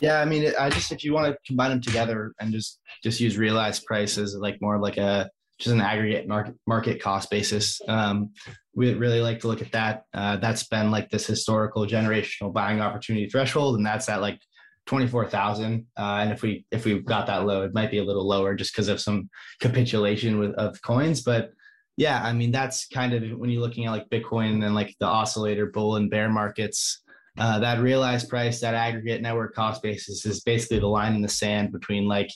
Yeah, 0.00 0.20
I 0.20 0.24
mean, 0.24 0.52
I 0.58 0.70
just 0.70 0.92
if 0.92 1.02
you 1.02 1.12
want 1.12 1.32
to 1.32 1.38
combine 1.46 1.70
them 1.70 1.80
together 1.80 2.32
and 2.40 2.52
just 2.52 2.78
just 3.02 3.20
use 3.20 3.36
realized 3.36 3.84
prices 3.84 4.36
like 4.36 4.60
more 4.60 4.78
like 4.78 4.96
a 4.96 5.28
just 5.58 5.74
an 5.74 5.80
aggregate 5.80 6.28
market 6.28 6.54
market 6.66 7.02
cost 7.02 7.30
basis. 7.30 7.80
Um, 7.88 8.30
we 8.74 8.94
really 8.94 9.20
like 9.20 9.40
to 9.40 9.48
look 9.48 9.60
at 9.60 9.72
that. 9.72 10.04
Uh, 10.14 10.36
that's 10.36 10.68
been 10.68 10.92
like 10.92 11.10
this 11.10 11.26
historical 11.26 11.84
generational 11.84 12.52
buying 12.52 12.80
opportunity 12.80 13.28
threshold, 13.28 13.76
and 13.76 13.84
that's 13.84 14.08
at 14.08 14.20
like 14.20 14.40
twenty 14.86 15.08
four 15.08 15.28
thousand. 15.28 15.86
Uh, 15.98 16.18
and 16.20 16.32
if 16.32 16.42
we 16.42 16.64
if 16.70 16.84
we 16.84 17.00
got 17.00 17.26
that 17.26 17.44
low, 17.44 17.62
it 17.62 17.74
might 17.74 17.90
be 17.90 17.98
a 17.98 18.04
little 18.04 18.26
lower 18.26 18.54
just 18.54 18.72
because 18.72 18.86
of 18.86 19.00
some 19.00 19.28
capitulation 19.60 20.38
with 20.38 20.52
of 20.54 20.80
coins. 20.82 21.22
But 21.22 21.50
yeah, 21.98 22.22
I 22.22 22.32
mean 22.32 22.52
that's 22.52 22.86
kind 22.86 23.12
of 23.12 23.36
when 23.36 23.50
you're 23.50 23.60
looking 23.60 23.86
at 23.86 23.90
like 23.90 24.08
Bitcoin 24.08 24.64
and 24.64 24.72
like 24.72 24.94
the 25.00 25.06
oscillator 25.06 25.66
bull 25.66 25.96
and 25.96 26.08
bear 26.08 26.28
markets. 26.28 27.02
Uh, 27.36 27.58
that 27.58 27.80
realized 27.80 28.28
price, 28.28 28.60
that 28.60 28.74
aggregate 28.74 29.20
network 29.20 29.52
cost 29.52 29.82
basis 29.82 30.24
is 30.24 30.40
basically 30.40 30.78
the 30.78 30.86
line 30.86 31.14
in 31.16 31.22
the 31.22 31.28
sand 31.28 31.72
between 31.72 32.06
like, 32.06 32.30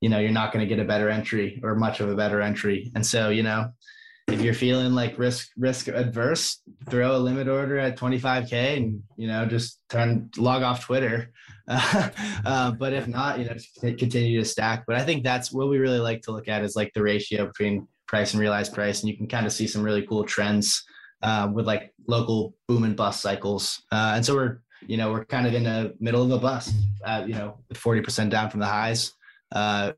you 0.00 0.08
know, 0.08 0.20
you're 0.20 0.30
not 0.30 0.52
going 0.52 0.66
to 0.66 0.74
get 0.74 0.82
a 0.82 0.86
better 0.86 1.08
entry 1.08 1.60
or 1.64 1.74
much 1.74 1.98
of 1.98 2.08
a 2.08 2.14
better 2.14 2.40
entry. 2.40 2.92
And 2.94 3.04
so, 3.04 3.30
you 3.30 3.42
know, 3.42 3.70
if 4.28 4.40
you're 4.40 4.54
feeling 4.54 4.92
like 4.92 5.18
risk 5.18 5.48
risk 5.56 5.88
adverse, 5.88 6.62
throw 6.88 7.16
a 7.16 7.18
limit 7.18 7.48
order 7.48 7.78
at 7.78 7.98
25k 7.98 8.76
and 8.76 9.02
you 9.16 9.26
know 9.26 9.44
just 9.44 9.80
turn 9.88 10.30
log 10.36 10.62
off 10.62 10.84
Twitter. 10.84 11.32
Uh, 12.44 12.72
but 12.72 12.92
if 12.92 13.06
not, 13.06 13.38
you 13.38 13.44
know, 13.44 13.54
continue 13.80 14.40
to 14.40 14.44
stack. 14.44 14.82
But 14.88 14.96
I 14.96 15.04
think 15.04 15.22
that's 15.22 15.52
what 15.52 15.68
we 15.68 15.78
really 15.78 16.00
like 16.00 16.22
to 16.22 16.32
look 16.32 16.48
at 16.48 16.64
is 16.64 16.74
like 16.74 16.90
the 16.94 17.02
ratio 17.02 17.46
between 17.46 17.86
price 18.10 18.32
and 18.32 18.40
realized 18.40 18.74
price, 18.74 19.00
and 19.00 19.08
you 19.08 19.16
can 19.16 19.28
kind 19.28 19.46
of 19.46 19.52
see 19.52 19.68
some 19.68 19.82
really 19.82 20.04
cool 20.04 20.24
trends 20.24 20.82
uh, 21.22 21.48
with 21.52 21.64
like 21.64 21.94
local 22.08 22.54
boom 22.66 22.82
and 22.82 22.96
bust 22.96 23.22
cycles. 23.22 23.82
Uh, 23.92 24.14
and 24.16 24.26
so 24.26 24.34
we're 24.34 24.58
you 24.82 24.96
know 24.96 25.12
we're 25.12 25.24
kind 25.26 25.46
of 25.46 25.54
in 25.54 25.62
the 25.62 25.94
middle 26.00 26.22
of 26.24 26.30
a 26.32 26.38
bust, 26.38 26.74
uh, 27.04 27.22
you 27.24 27.34
know, 27.34 27.60
40% 27.72 28.28
down 28.28 28.50
from 28.50 28.60
the 28.60 28.66
highs. 28.66 29.12
Uh, 29.52 29.92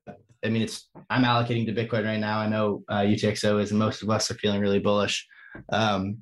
I 0.45 0.49
mean, 0.51 0.61
it's 0.61 0.89
I'm 1.09 1.25
allocating 1.25 1.65
to 1.67 1.73
Bitcoin 1.73 2.05
right 2.05 2.21
now. 2.21 2.39
I 2.39 2.49
know 2.49 2.85
uh, 2.89 3.01
UTXO 3.01 3.63
is, 3.63 3.71
and 3.71 3.79
most 3.79 4.03
of 4.03 4.11
us 4.11 4.31
are 4.31 4.35
feeling 4.35 4.61
really 4.61 4.81
bullish. 4.81 5.27
Um, 5.73 6.19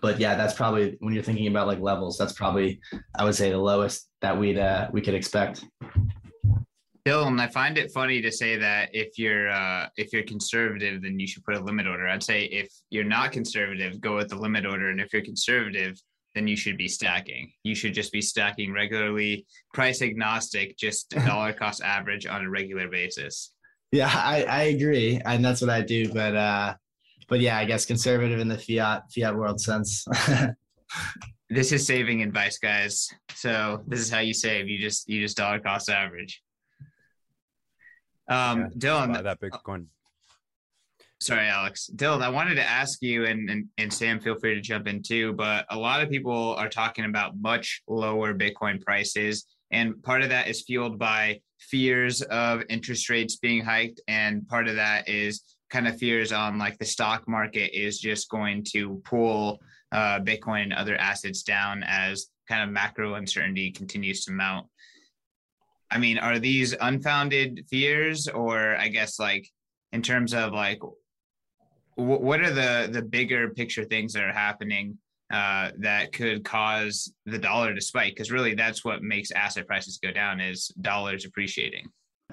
but 0.00 0.18
yeah, 0.20 0.36
that's 0.36 0.54
probably 0.54 0.96
when 1.00 1.12
you're 1.12 1.22
thinking 1.22 1.48
about 1.48 1.66
like 1.66 1.80
levels. 1.80 2.16
That's 2.16 2.32
probably 2.32 2.80
I 3.14 3.24
would 3.24 3.34
say 3.34 3.50
the 3.50 3.58
lowest 3.58 4.08
that 4.22 4.38
we'd 4.38 4.58
uh, 4.58 4.88
we 4.90 5.02
could 5.02 5.14
expect. 5.14 5.66
Dylan, 7.10 7.40
I 7.40 7.48
find 7.48 7.76
it 7.76 7.90
funny 7.90 8.22
to 8.22 8.30
say 8.30 8.56
that 8.56 8.90
if 8.92 9.18
you're 9.18 9.50
uh, 9.50 9.88
if 9.96 10.12
you're 10.12 10.22
conservative, 10.22 11.02
then 11.02 11.18
you 11.18 11.26
should 11.26 11.42
put 11.42 11.56
a 11.56 11.60
limit 11.60 11.88
order. 11.88 12.06
I'd 12.06 12.22
say 12.22 12.44
if 12.44 12.72
you're 12.90 13.02
not 13.02 13.32
conservative, 13.32 14.00
go 14.00 14.14
with 14.14 14.28
the 14.28 14.36
limit 14.36 14.64
order, 14.64 14.90
and 14.90 15.00
if 15.00 15.12
you're 15.12 15.22
conservative, 15.22 16.00
then 16.36 16.46
you 16.46 16.56
should 16.56 16.76
be 16.76 16.86
stacking. 16.86 17.50
You 17.64 17.74
should 17.74 17.94
just 17.94 18.12
be 18.12 18.22
stacking 18.22 18.72
regularly, 18.72 19.44
price 19.74 20.02
agnostic, 20.02 20.76
just 20.76 21.10
dollar 21.26 21.52
cost 21.52 21.82
average 21.82 22.26
on 22.26 22.44
a 22.44 22.48
regular 22.48 22.86
basis. 22.86 23.52
Yeah, 23.90 24.12
I, 24.14 24.44
I 24.44 24.62
agree, 24.74 25.20
and 25.24 25.44
that's 25.44 25.60
what 25.60 25.70
I 25.70 25.80
do. 25.80 26.12
But 26.12 26.36
uh, 26.36 26.74
but 27.28 27.40
yeah, 27.40 27.58
I 27.58 27.64
guess 27.64 27.86
conservative 27.86 28.38
in 28.38 28.46
the 28.46 28.58
fiat 28.58 29.02
fiat 29.12 29.34
world 29.34 29.60
sense. 29.60 30.06
this 31.50 31.72
is 31.72 31.84
saving 31.84 32.22
advice, 32.22 32.58
guys. 32.58 33.08
So 33.34 33.82
this 33.88 33.98
is 33.98 34.10
how 34.10 34.20
you 34.20 34.32
save. 34.32 34.68
You 34.68 34.78
just 34.78 35.08
you 35.08 35.20
just 35.20 35.36
dollar 35.36 35.58
cost 35.58 35.90
average. 35.90 36.40
Um, 38.30 38.60
yeah, 38.60 38.68
Dylan, 38.78 39.22
that 39.22 39.40
Bitcoin. 39.40 39.86
Sorry, 41.20 41.48
Alex. 41.48 41.90
Dylan, 41.94 42.22
I 42.22 42.30
wanted 42.30 42.54
to 42.54 42.62
ask 42.62 43.02
you, 43.02 43.26
and, 43.26 43.50
and, 43.50 43.66
and 43.76 43.92
Sam, 43.92 44.20
feel 44.20 44.38
free 44.38 44.54
to 44.54 44.60
jump 44.60 44.86
in 44.86 45.02
too. 45.02 45.34
But 45.34 45.66
a 45.68 45.76
lot 45.76 46.02
of 46.02 46.08
people 46.08 46.54
are 46.54 46.68
talking 46.68 47.04
about 47.04 47.38
much 47.38 47.82
lower 47.86 48.32
Bitcoin 48.32 48.80
prices, 48.80 49.44
and 49.70 50.02
part 50.02 50.22
of 50.22 50.30
that 50.30 50.48
is 50.48 50.62
fueled 50.62 50.98
by 50.98 51.40
fears 51.58 52.22
of 52.22 52.62
interest 52.70 53.10
rates 53.10 53.36
being 53.36 53.62
hiked, 53.62 54.00
and 54.08 54.48
part 54.48 54.68
of 54.68 54.76
that 54.76 55.08
is 55.08 55.42
kind 55.68 55.86
of 55.86 55.98
fears 55.98 56.32
on 56.32 56.58
like 56.58 56.78
the 56.78 56.86
stock 56.86 57.28
market 57.28 57.76
is 57.78 57.98
just 57.98 58.30
going 58.30 58.64
to 58.72 59.00
pull 59.04 59.60
uh, 59.92 60.20
Bitcoin 60.20 60.64
and 60.64 60.72
other 60.72 60.96
assets 60.96 61.42
down 61.42 61.84
as 61.86 62.28
kind 62.48 62.62
of 62.62 62.70
macro 62.70 63.14
uncertainty 63.14 63.70
continues 63.70 64.24
to 64.24 64.32
mount. 64.32 64.66
I 65.90 65.98
mean, 65.98 66.18
are 66.18 66.38
these 66.38 66.74
unfounded 66.80 67.66
fears, 67.68 68.28
or 68.28 68.76
I 68.76 68.88
guess 68.88 69.18
like 69.18 69.48
in 69.92 70.02
terms 70.02 70.34
of 70.34 70.52
like 70.52 70.80
w- 71.96 72.20
what 72.20 72.40
are 72.40 72.52
the 72.52 72.88
the 72.90 73.02
bigger 73.02 73.50
picture 73.50 73.84
things 73.84 74.12
that 74.12 74.22
are 74.22 74.32
happening 74.32 74.98
uh, 75.32 75.70
that 75.78 76.12
could 76.12 76.44
cause 76.44 77.12
the 77.26 77.38
dollar 77.38 77.74
to 77.74 77.80
spike? 77.80 78.14
Because 78.14 78.30
really, 78.30 78.54
that's 78.54 78.84
what 78.84 79.02
makes 79.02 79.30
asset 79.32 79.66
prices 79.66 79.98
go 80.02 80.12
down 80.12 80.40
is 80.40 80.68
dollars 80.80 81.24
appreciating. 81.24 81.86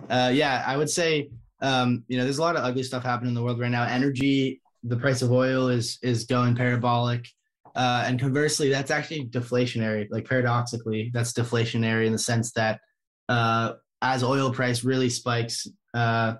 Uh, 0.10 0.32
yeah, 0.34 0.64
I 0.66 0.78
would 0.78 0.90
say 0.90 1.30
um, 1.62 2.04
you 2.08 2.18
know 2.18 2.24
there's 2.24 2.38
a 2.38 2.42
lot 2.42 2.56
of 2.56 2.64
ugly 2.64 2.84
stuff 2.84 3.04
happening 3.04 3.30
in 3.30 3.36
the 3.36 3.44
world 3.44 3.60
right 3.60 3.72
now. 3.72 3.84
Energy, 3.84 4.62
the 4.84 4.98
price 4.98 5.22
of 5.22 5.32
oil 5.32 5.70
is 5.70 5.98
is 6.04 6.26
going 6.26 6.56
parabolic. 6.56 7.28
Uh, 7.76 8.06
and 8.08 8.20
conversely, 8.20 8.70
that's 8.70 8.90
actually 8.90 9.26
deflationary. 9.26 10.08
Like 10.10 10.28
paradoxically, 10.28 11.12
that's 11.14 11.32
deflationary 11.32 12.08
in 12.08 12.12
the 12.12 12.18
sense 12.18 12.52
that 12.54 12.80
uh, 13.30 13.74
as 14.02 14.24
oil 14.24 14.52
price 14.52 14.84
really 14.84 15.10
spikes, 15.10 15.68
uh, 15.94 16.36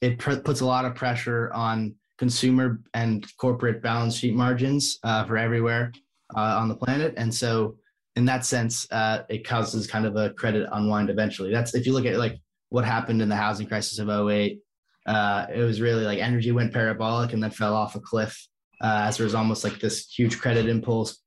it 0.00 0.18
pr- 0.18 0.36
puts 0.36 0.60
a 0.60 0.66
lot 0.66 0.84
of 0.84 0.94
pressure 0.94 1.52
on 1.52 1.94
consumer 2.18 2.80
and 2.94 3.26
corporate 3.38 3.82
balance 3.82 4.16
sheet 4.16 4.34
margins 4.34 4.98
uh, 5.02 5.24
for 5.24 5.36
everywhere 5.36 5.92
uh, 6.36 6.58
on 6.58 6.68
the 6.68 6.76
planet. 6.76 7.14
And 7.16 7.32
so, 7.32 7.76
in 8.16 8.24
that 8.26 8.44
sense, 8.44 8.86
uh, 8.92 9.24
it 9.28 9.46
causes 9.46 9.86
kind 9.86 10.06
of 10.06 10.16
a 10.16 10.30
credit 10.30 10.68
unwind 10.72 11.10
eventually. 11.10 11.50
That's 11.50 11.74
if 11.74 11.84
you 11.84 11.92
look 11.92 12.06
at 12.06 12.16
like 12.16 12.38
what 12.68 12.84
happened 12.84 13.20
in 13.20 13.28
the 13.28 13.36
housing 13.36 13.66
crisis 13.66 13.98
of 13.98 14.08
08, 14.08 14.60
uh, 15.06 15.46
it 15.52 15.60
was 15.60 15.80
really 15.80 16.04
like 16.04 16.20
energy 16.20 16.52
went 16.52 16.72
parabolic 16.72 17.32
and 17.32 17.42
then 17.42 17.50
fell 17.50 17.74
off 17.74 17.96
a 17.96 18.00
cliff 18.00 18.46
as 18.82 19.16
there 19.16 19.24
was 19.24 19.34
almost 19.34 19.64
like 19.64 19.80
this 19.80 20.06
huge 20.08 20.38
credit 20.38 20.68
impulse, 20.68 21.22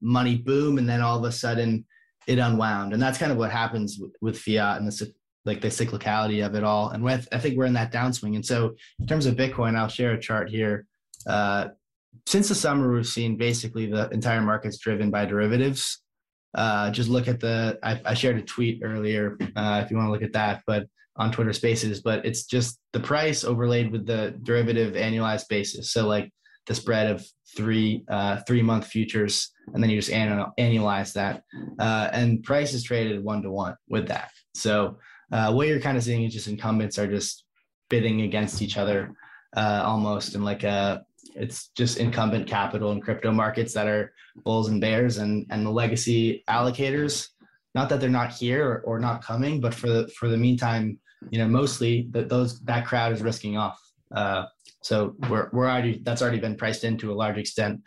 money 0.00 0.36
boom, 0.36 0.78
and 0.78 0.88
then 0.88 1.02
all 1.02 1.18
of 1.18 1.24
a 1.24 1.32
sudden 1.32 1.84
it 2.26 2.38
unwound, 2.38 2.92
and 2.92 3.02
that's 3.02 3.18
kind 3.18 3.32
of 3.32 3.38
what 3.38 3.50
happens 3.50 3.98
with, 3.98 4.14
with 4.20 4.38
fiat 4.38 4.78
and 4.78 4.86
the 4.86 5.12
like 5.44 5.60
the 5.60 5.68
cyclicality 5.68 6.44
of 6.44 6.54
it 6.54 6.64
all. 6.64 6.90
And 6.90 7.04
with 7.04 7.28
I 7.32 7.38
think 7.38 7.56
we're 7.56 7.66
in 7.66 7.74
that 7.74 7.92
downswing. 7.92 8.34
And 8.34 8.44
so 8.44 8.74
in 8.98 9.06
terms 9.06 9.26
of 9.26 9.36
Bitcoin, 9.36 9.76
I'll 9.76 9.88
share 9.88 10.12
a 10.12 10.20
chart 10.20 10.48
here. 10.48 10.86
Uh, 11.26 11.68
since 12.26 12.48
the 12.48 12.54
summer, 12.54 12.92
we've 12.92 13.06
seen 13.06 13.36
basically 13.36 13.86
the 13.86 14.08
entire 14.10 14.40
market's 14.40 14.78
driven 14.78 15.10
by 15.10 15.26
derivatives. 15.26 16.00
Uh, 16.54 16.90
just 16.90 17.08
look 17.08 17.26
at 17.28 17.40
the 17.40 17.78
I, 17.82 18.00
I 18.04 18.14
shared 18.14 18.38
a 18.38 18.42
tweet 18.42 18.80
earlier 18.84 19.36
uh, 19.56 19.82
if 19.84 19.90
you 19.90 19.96
want 19.96 20.08
to 20.08 20.12
look 20.12 20.22
at 20.22 20.32
that, 20.34 20.62
but 20.66 20.86
on 21.16 21.30
Twitter 21.30 21.52
Spaces. 21.52 22.00
But 22.00 22.24
it's 22.24 22.44
just 22.44 22.78
the 22.92 23.00
price 23.00 23.44
overlaid 23.44 23.90
with 23.92 24.06
the 24.06 24.38
derivative 24.42 24.94
annualized 24.94 25.48
basis. 25.48 25.92
So 25.92 26.06
like 26.06 26.30
the 26.66 26.74
spread 26.74 27.10
of 27.10 27.26
three 27.56 28.04
uh, 28.08 28.40
three 28.46 28.62
month 28.62 28.86
futures, 28.86 29.52
and 29.72 29.82
then 29.82 29.90
you 29.90 29.98
just 29.98 30.10
annual, 30.10 30.52
annualize 30.58 31.12
that, 31.12 31.42
uh, 31.78 32.08
and 32.12 32.42
price 32.42 32.72
is 32.72 32.82
traded 32.82 33.22
one 33.22 33.42
to 33.42 33.50
one 33.50 33.76
with 33.88 34.08
that. 34.08 34.30
So 34.54 34.98
uh, 35.32 35.52
what 35.52 35.68
you're 35.68 35.80
kind 35.80 35.96
of 35.96 36.04
seeing 36.04 36.24
is 36.24 36.32
just 36.32 36.48
incumbents 36.48 36.98
are 36.98 37.06
just 37.06 37.44
bidding 37.90 38.22
against 38.22 38.62
each 38.62 38.76
other 38.76 39.14
uh, 39.56 39.82
almost, 39.84 40.34
and 40.34 40.44
like 40.44 40.64
a 40.64 40.68
uh, 40.68 40.98
it's 41.36 41.68
just 41.76 41.98
incumbent 41.98 42.46
capital 42.46 42.92
and 42.92 43.02
crypto 43.02 43.32
markets 43.32 43.72
that 43.74 43.88
are 43.88 44.12
bulls 44.44 44.68
and 44.68 44.80
bears, 44.80 45.18
and 45.18 45.46
and 45.50 45.64
the 45.66 45.70
legacy 45.70 46.44
allocators. 46.48 47.28
Not 47.74 47.88
that 47.88 48.00
they're 48.00 48.08
not 48.08 48.30
here 48.30 48.64
or, 48.64 48.80
or 48.82 48.98
not 49.00 49.24
coming, 49.24 49.60
but 49.60 49.74
for 49.74 49.88
the 49.88 50.08
for 50.08 50.28
the 50.28 50.36
meantime, 50.36 50.98
you 51.30 51.38
know, 51.38 51.48
mostly 51.48 52.08
that 52.12 52.28
those 52.28 52.60
that 52.62 52.86
crowd 52.86 53.12
is 53.12 53.22
risking 53.22 53.56
off. 53.56 53.80
Uh, 54.14 54.44
so 54.84 55.16
we're, 55.28 55.48
we're 55.52 55.68
already, 55.68 56.00
that's 56.04 56.22
already 56.22 56.38
been 56.38 56.56
priced 56.56 56.84
into 56.84 57.10
a 57.10 57.16
large 57.22 57.38
extent. 57.38 57.80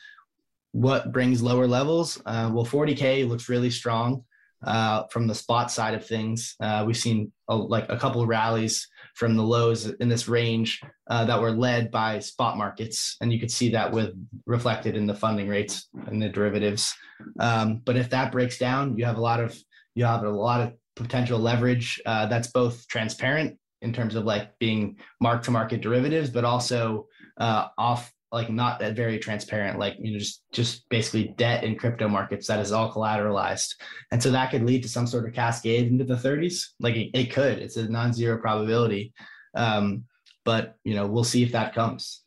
What 0.74 1.12
brings 1.12 1.42
lower 1.42 1.68
levels? 1.68 2.22
Uh, 2.26 2.52
well, 2.54 2.66
40K 2.66 3.28
looks 3.30 3.48
really 3.48 3.70
strong. 3.70 4.24
uh, 4.66 5.04
from 5.12 5.28
the 5.28 5.36
spot 5.36 5.72
side 5.72 5.94
of 5.94 6.06
things. 6.06 6.56
Uh, 6.60 6.84
we've 6.86 6.98
seen 6.98 7.32
a, 7.48 7.56
like 7.56 7.86
a 7.90 7.98
couple 7.98 8.26
rallies 8.26 8.88
from 9.16 9.36
the 9.36 9.44
lows 9.44 9.86
in 9.86 10.10
this 10.10 10.28
range 10.28 10.82
uh, 11.10 11.26
that 11.26 11.40
were 11.40 11.52
led 11.52 11.92
by 11.92 12.20
spot 12.20 12.58
markets, 12.58 13.18
and 13.22 13.32
you 13.32 13.40
could 13.40 13.52
see 13.52 13.70
that 13.72 13.92
with 13.92 14.12
reflected 14.46 14.96
in 14.96 15.06
the 15.06 15.14
funding 15.14 15.48
rates 15.48 15.90
and 16.08 16.22
the 16.22 16.30
derivatives. 16.30 16.94
Um, 17.40 17.82
but 17.86 17.98
if 17.98 18.10
that 18.10 18.32
breaks 18.32 18.58
down, 18.58 18.98
you 18.98 19.06
have 19.06 19.18
a 19.18 19.22
lot 19.22 19.40
of 19.40 19.58
you 19.96 20.06
have 20.06 20.24
a 20.24 20.30
lot 20.30 20.62
of 20.62 20.74
potential 20.96 21.40
leverage 21.40 22.02
uh, 22.06 22.26
that's 22.28 22.48
both 22.48 22.88
transparent 22.88 23.58
in 23.82 23.94
terms 23.94 24.16
of 24.16 24.26
like 24.26 24.58
being 24.60 24.98
mark 25.22 25.44
to 25.44 25.52
market 25.52 25.82
derivatives, 25.82 26.30
but 26.30 26.46
also 26.46 27.08
uh, 27.38 27.68
off 27.78 28.12
like 28.32 28.50
not 28.50 28.78
that 28.80 28.94
very 28.94 29.18
transparent 29.18 29.80
like 29.80 29.96
you 30.00 30.12
know 30.12 30.20
just 30.20 30.44
just 30.52 30.90
basically 30.90 31.34
debt 31.38 31.64
in 31.64 31.78
crypto 31.78 32.10
markets 32.10 32.48
that 32.48 32.60
is 32.60 32.72
all 32.72 32.92
collateralized. 32.92 33.74
And 34.12 34.22
so 34.22 34.32
that 34.32 34.52
could 34.52 34.64
lead 34.64 34.84
to 34.84 34.90
some 34.90 35.08
sort 35.08 35.28
of 35.28 35.34
cascade 35.34 35.88
into 35.88 36.04
the 36.04 36.16
30s 36.16 36.66
like 36.80 36.96
it, 36.96 37.12
it 37.14 37.32
could. 37.32 37.60
It's 37.60 37.78
a 37.78 37.88
non-zero 37.88 38.38
probability. 38.40 39.14
Um, 39.56 40.04
but 40.44 40.76
you 40.84 40.94
know 40.94 41.08
we'll 41.08 41.24
see 41.24 41.44
if 41.44 41.52
that 41.54 41.74
comes. 41.74 42.24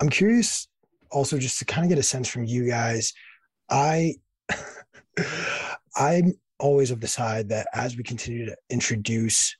I'm 0.00 0.10
curious 0.10 0.68
also 1.10 1.38
just 1.38 1.58
to 1.60 1.64
kind 1.64 1.84
of 1.84 1.88
get 1.88 1.98
a 1.98 2.02
sense 2.02 2.28
from 2.28 2.44
you 2.44 2.68
guys. 2.68 3.14
I 3.70 4.16
i'm 5.96 6.32
always 6.58 6.90
of 6.90 7.00
the 7.00 7.06
side 7.06 7.48
that 7.48 7.66
as 7.74 7.96
we 7.96 8.02
continue 8.02 8.46
to 8.46 8.56
introduce 8.70 9.56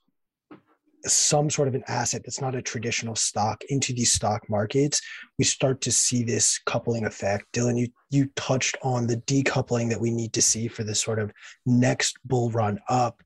some 1.07 1.51
sort 1.51 1.69
of 1.69 1.75
an 1.75 1.85
asset 1.89 2.23
that's 2.25 2.41
not 2.41 2.55
a 2.55 2.63
traditional 2.63 3.15
stock 3.15 3.63
into 3.69 3.93
these 3.93 4.13
stock 4.13 4.49
markets, 4.49 5.01
we 5.39 5.45
start 5.45 5.81
to 5.83 5.93
see 5.93 6.23
this 6.23 6.59
coupling 6.67 7.05
effect. 7.05 7.47
Dylan, 7.53 7.79
you 7.79 7.89
you 8.11 8.29
touched 8.37 8.77
on 8.83 9.07
the 9.07 9.19
decoupling 9.19 9.89
that 9.91 10.01
we 10.01 10.11
need 10.11 10.33
to 10.33 10.43
see 10.43 10.69
for 10.69 10.85
this 10.85 11.01
sort 11.01 11.19
of 11.19 11.33
next 11.67 12.17
bull 12.25 12.51
run 12.51 12.79
up. 12.89 13.23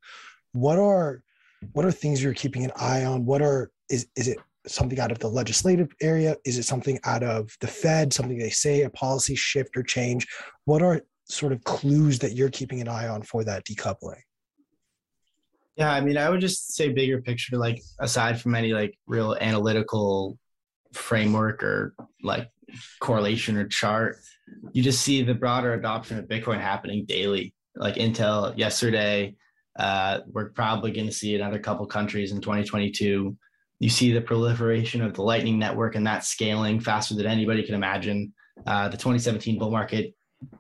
What 0.53 0.79
are 0.79 1.23
what 1.73 1.85
are 1.85 1.93
things 1.93 2.23
you're 2.23 2.35
keeping 2.35 2.65
an 2.65 2.73
eye 2.77 3.05
on? 3.05 3.25
What 3.25 3.43
are 3.43 3.71
is 3.91 4.07
is 4.17 4.29
it 4.29 4.39
something 4.67 5.01
out 5.01 5.13
of 5.13 5.19
the 5.19 5.29
legislative 5.29 5.93
area? 6.01 6.37
Is 6.45 6.59
it 6.59 6.65
something 6.65 6.99
out 7.05 7.23
of 7.23 7.57
the 7.61 7.67
Fed, 7.67 8.13
something 8.13 8.39
they 8.39 8.51
say, 8.51 8.83
a 8.83 8.91
policy 8.91 9.35
shift 9.35 9.77
or 9.77 9.83
change? 9.83 10.27
What 10.65 10.83
are 10.83 11.03
sort 11.29 11.53
of 11.53 11.63
clues 11.65 12.19
that 12.21 12.35
you're 12.35 12.51
keeping 12.51 12.81
an 12.81 12.89
eye 12.89 13.09
on 13.09 13.23
for 13.23 13.45
that 13.45 13.65
decoupling? 13.65 14.21
Yeah, 15.79 15.93
I 15.93 16.01
mean, 16.01 16.17
I 16.17 16.29
would 16.29 16.41
just 16.41 16.75
say 16.75 16.89
bigger 16.89 17.23
picture, 17.23 17.57
like 17.57 17.81
aside 18.01 18.41
from 18.41 18.57
any 18.57 18.73
like 18.73 18.99
real 19.07 19.37
analytical 19.41 20.37
framework 20.93 21.63
or 21.63 21.95
like 22.21 22.51
correlation 22.99 23.57
or 23.57 23.69
chart, 23.69 24.17
you 24.73 24.83
just 24.83 25.03
see 25.03 25.23
the 25.23 25.35
broader 25.35 25.75
adoption 25.75 26.19
of 26.19 26.27
Bitcoin 26.27 26.61
happening 26.61 27.05
daily. 27.07 27.55
Like 27.77 27.95
Intel 27.95 28.59
yesterday, 28.59 29.37
uh, 29.79 30.19
we're 30.27 30.51
probably 30.51 30.91
going 30.91 31.07
to 31.07 31.13
see 31.13 31.35
it 31.35 31.41
in 31.41 31.47
other 31.47 31.61
couple 31.61 31.87
countries 31.87 32.33
in 32.33 32.41
2022. 32.41 33.37
You 33.79 33.89
see 33.89 34.11
the 34.11 34.21
proliferation 34.21 35.01
of 35.01 35.15
the 35.15 35.23
Lightning 35.23 35.61
Network 35.61 35.95
and 35.95 36.05
that 36.09 36.25
scaling 36.25 36.81
faster 36.81 37.15
than 37.15 37.27
anybody 37.27 37.63
can 37.63 37.77
imagine. 37.77 38.33
Uh, 38.67 38.89
the 38.89 38.97
2017 38.97 39.61
bull 39.61 39.71
market, 39.71 40.13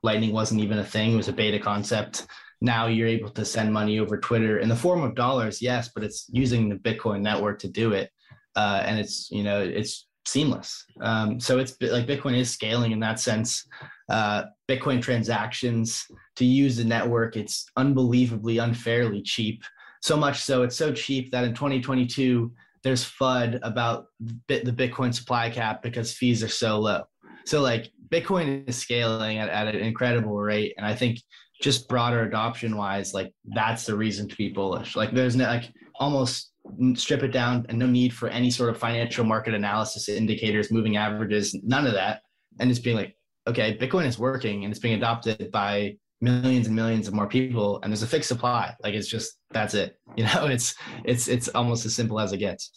Lightning 0.04 0.30
wasn't 0.30 0.60
even 0.60 0.78
a 0.78 0.84
thing; 0.84 1.14
it 1.14 1.16
was 1.16 1.26
a 1.26 1.32
beta 1.32 1.58
concept 1.58 2.24
now 2.60 2.86
you're 2.86 3.08
able 3.08 3.30
to 3.30 3.44
send 3.44 3.72
money 3.72 3.98
over 3.98 4.18
Twitter 4.18 4.58
in 4.58 4.68
the 4.68 4.76
form 4.76 5.02
of 5.02 5.14
dollars, 5.14 5.62
yes, 5.62 5.90
but 5.94 6.02
it's 6.02 6.26
using 6.30 6.68
the 6.68 6.76
Bitcoin 6.76 7.20
network 7.20 7.58
to 7.60 7.68
do 7.68 7.92
it, 7.92 8.10
uh, 8.56 8.82
and 8.84 8.98
it's 8.98 9.30
you 9.30 9.42
know 9.42 9.60
it's 9.60 10.08
seamless. 10.26 10.84
Um, 11.00 11.40
so 11.40 11.58
it's 11.58 11.76
like 11.80 12.06
Bitcoin 12.06 12.36
is 12.36 12.50
scaling 12.50 12.92
in 12.92 13.00
that 13.00 13.20
sense. 13.20 13.66
Uh, 14.08 14.44
Bitcoin 14.68 15.00
transactions 15.00 16.04
to 16.36 16.44
use 16.44 16.76
the 16.76 16.84
network, 16.84 17.36
it's 17.36 17.66
unbelievably 17.76 18.58
unfairly 18.58 19.22
cheap. 19.22 19.62
So 20.02 20.16
much 20.16 20.42
so, 20.42 20.62
it's 20.62 20.76
so 20.76 20.92
cheap 20.92 21.30
that 21.32 21.44
in 21.44 21.54
2022 21.54 22.52
there's 22.84 23.04
FUD 23.04 23.58
about 23.62 24.06
the 24.20 24.60
Bitcoin 24.60 25.12
supply 25.12 25.50
cap 25.50 25.82
because 25.82 26.12
fees 26.12 26.44
are 26.44 26.48
so 26.48 26.78
low. 26.78 27.02
So 27.44 27.60
like 27.60 27.90
Bitcoin 28.08 28.68
is 28.68 28.76
scaling 28.76 29.38
at, 29.38 29.48
at 29.48 29.74
an 29.74 29.80
incredible 29.80 30.36
rate, 30.36 30.74
and 30.76 30.86
I 30.86 30.94
think 30.94 31.18
just 31.60 31.88
broader 31.88 32.22
adoption 32.22 32.76
wise, 32.76 33.14
like 33.14 33.32
that's 33.44 33.84
the 33.86 33.96
reason 33.96 34.28
to 34.28 34.36
be 34.36 34.48
bullish. 34.48 34.96
Like 34.96 35.12
there's 35.12 35.36
no 35.36 35.44
like 35.44 35.72
almost 35.98 36.52
strip 36.94 37.22
it 37.22 37.32
down 37.32 37.66
and 37.68 37.78
no 37.78 37.86
need 37.86 38.12
for 38.12 38.28
any 38.28 38.50
sort 38.50 38.70
of 38.70 38.78
financial 38.78 39.24
market 39.24 39.54
analysis 39.54 40.08
indicators, 40.08 40.70
moving 40.70 40.96
averages, 40.96 41.56
none 41.64 41.86
of 41.86 41.94
that. 41.94 42.22
And 42.60 42.70
it's 42.70 42.80
being 42.80 42.96
like, 42.96 43.16
okay, 43.46 43.76
Bitcoin 43.76 44.06
is 44.06 44.18
working 44.18 44.64
and 44.64 44.70
it's 44.70 44.80
being 44.80 44.94
adopted 44.94 45.50
by 45.50 45.96
millions 46.20 46.66
and 46.66 46.74
millions 46.74 47.06
of 47.06 47.14
more 47.14 47.28
people 47.28 47.78
and 47.82 47.92
there's 47.92 48.02
a 48.02 48.06
fixed 48.06 48.28
supply. 48.28 48.74
Like 48.82 48.94
it's 48.94 49.08
just 49.08 49.38
that's 49.50 49.74
it. 49.74 49.96
You 50.16 50.24
know 50.24 50.46
it's 50.46 50.74
it's 51.04 51.28
it's 51.28 51.48
almost 51.48 51.86
as 51.86 51.94
simple 51.94 52.18
as 52.18 52.32
it 52.32 52.38
gets. 52.38 52.72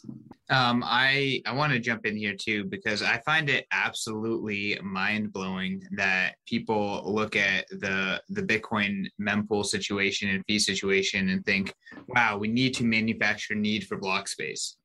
Um 0.50 0.84
i 0.86 1.42
i 1.48 1.54
want 1.54 1.74
to 1.74 1.80
jump 1.80 2.06
in 2.06 2.16
here 2.16 2.36
too 2.40 2.66
because 2.66 3.02
i 3.02 3.18
find 3.20 3.50
it 3.50 3.66
absolutely 3.72 4.78
mind-blowing 4.84 5.82
that 5.96 6.36
people 6.46 7.02
look 7.06 7.36
at 7.36 7.66
the 7.70 8.22
the 8.30 8.44
bitcoin 8.44 9.06
mempool 9.20 9.66
situation 9.66 10.30
and 10.30 10.44
fee 10.46 10.60
situation 10.60 11.30
and 11.30 11.44
think 11.46 11.74
wow 12.10 12.38
we 12.38 12.48
need 12.48 12.76
to 12.76 12.84
manufacture 12.84 13.56
need 13.56 13.88
for 13.88 13.98
block 13.98 14.28
space. 14.28 14.78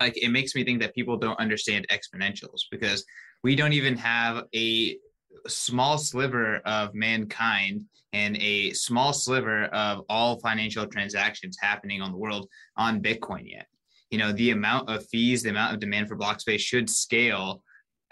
Like 0.00 0.16
it 0.16 0.30
makes 0.30 0.54
me 0.54 0.64
think 0.64 0.80
that 0.80 0.94
people 0.94 1.16
don't 1.16 1.38
understand 1.38 1.86
exponentials 1.90 2.62
because 2.70 3.04
we 3.42 3.54
don't 3.54 3.72
even 3.72 3.96
have 3.96 4.44
a 4.54 4.98
small 5.46 5.98
sliver 5.98 6.56
of 6.64 6.94
mankind 6.94 7.84
and 8.12 8.36
a 8.38 8.72
small 8.72 9.12
sliver 9.12 9.64
of 9.66 10.04
all 10.08 10.40
financial 10.40 10.86
transactions 10.86 11.56
happening 11.60 12.00
on 12.00 12.12
the 12.12 12.18
world 12.18 12.48
on 12.76 13.02
Bitcoin 13.02 13.42
yet. 13.44 13.66
You 14.10 14.18
know, 14.18 14.32
the 14.32 14.50
amount 14.50 14.88
of 14.88 15.06
fees, 15.06 15.42
the 15.42 15.50
amount 15.50 15.74
of 15.74 15.80
demand 15.80 16.08
for 16.08 16.16
block 16.16 16.40
space 16.40 16.62
should 16.62 16.88
scale 16.88 17.62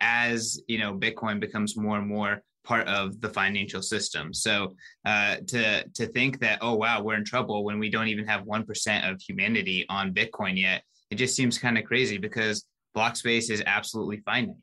as, 0.01 0.61
you 0.69 0.79
know, 0.79 0.93
Bitcoin 0.93 1.41
becomes 1.41 1.77
more 1.77 1.99
and 1.99 2.07
more 2.07 2.43
part 2.65 2.87
of 2.89 3.19
the 3.21 3.29
financial 3.31 3.81
system. 3.81 4.35
So 4.35 4.75
uh, 5.07 5.37
to 5.47 5.89
to 5.89 6.07
think 6.07 6.41
that 6.41 6.59
oh 6.61 6.75
wow 6.75 7.01
we're 7.01 7.15
in 7.15 7.25
trouble 7.25 7.65
when 7.65 7.79
we 7.79 7.89
don't 7.89 8.09
even 8.09 8.27
have 8.27 8.45
one 8.45 8.65
percent 8.65 9.07
of 9.07 9.21
humanity 9.21 9.87
on 9.89 10.13
Bitcoin 10.13 10.59
yet, 10.61 10.83
it 11.11 11.15
just 11.15 11.37
seems 11.37 11.59
kind 11.59 11.79
of 11.79 11.85
crazy 11.85 12.19
because 12.19 12.67
block 12.93 13.17
space 13.17 13.51
is 13.51 13.63
absolutely 13.67 14.19
finite 14.19 14.57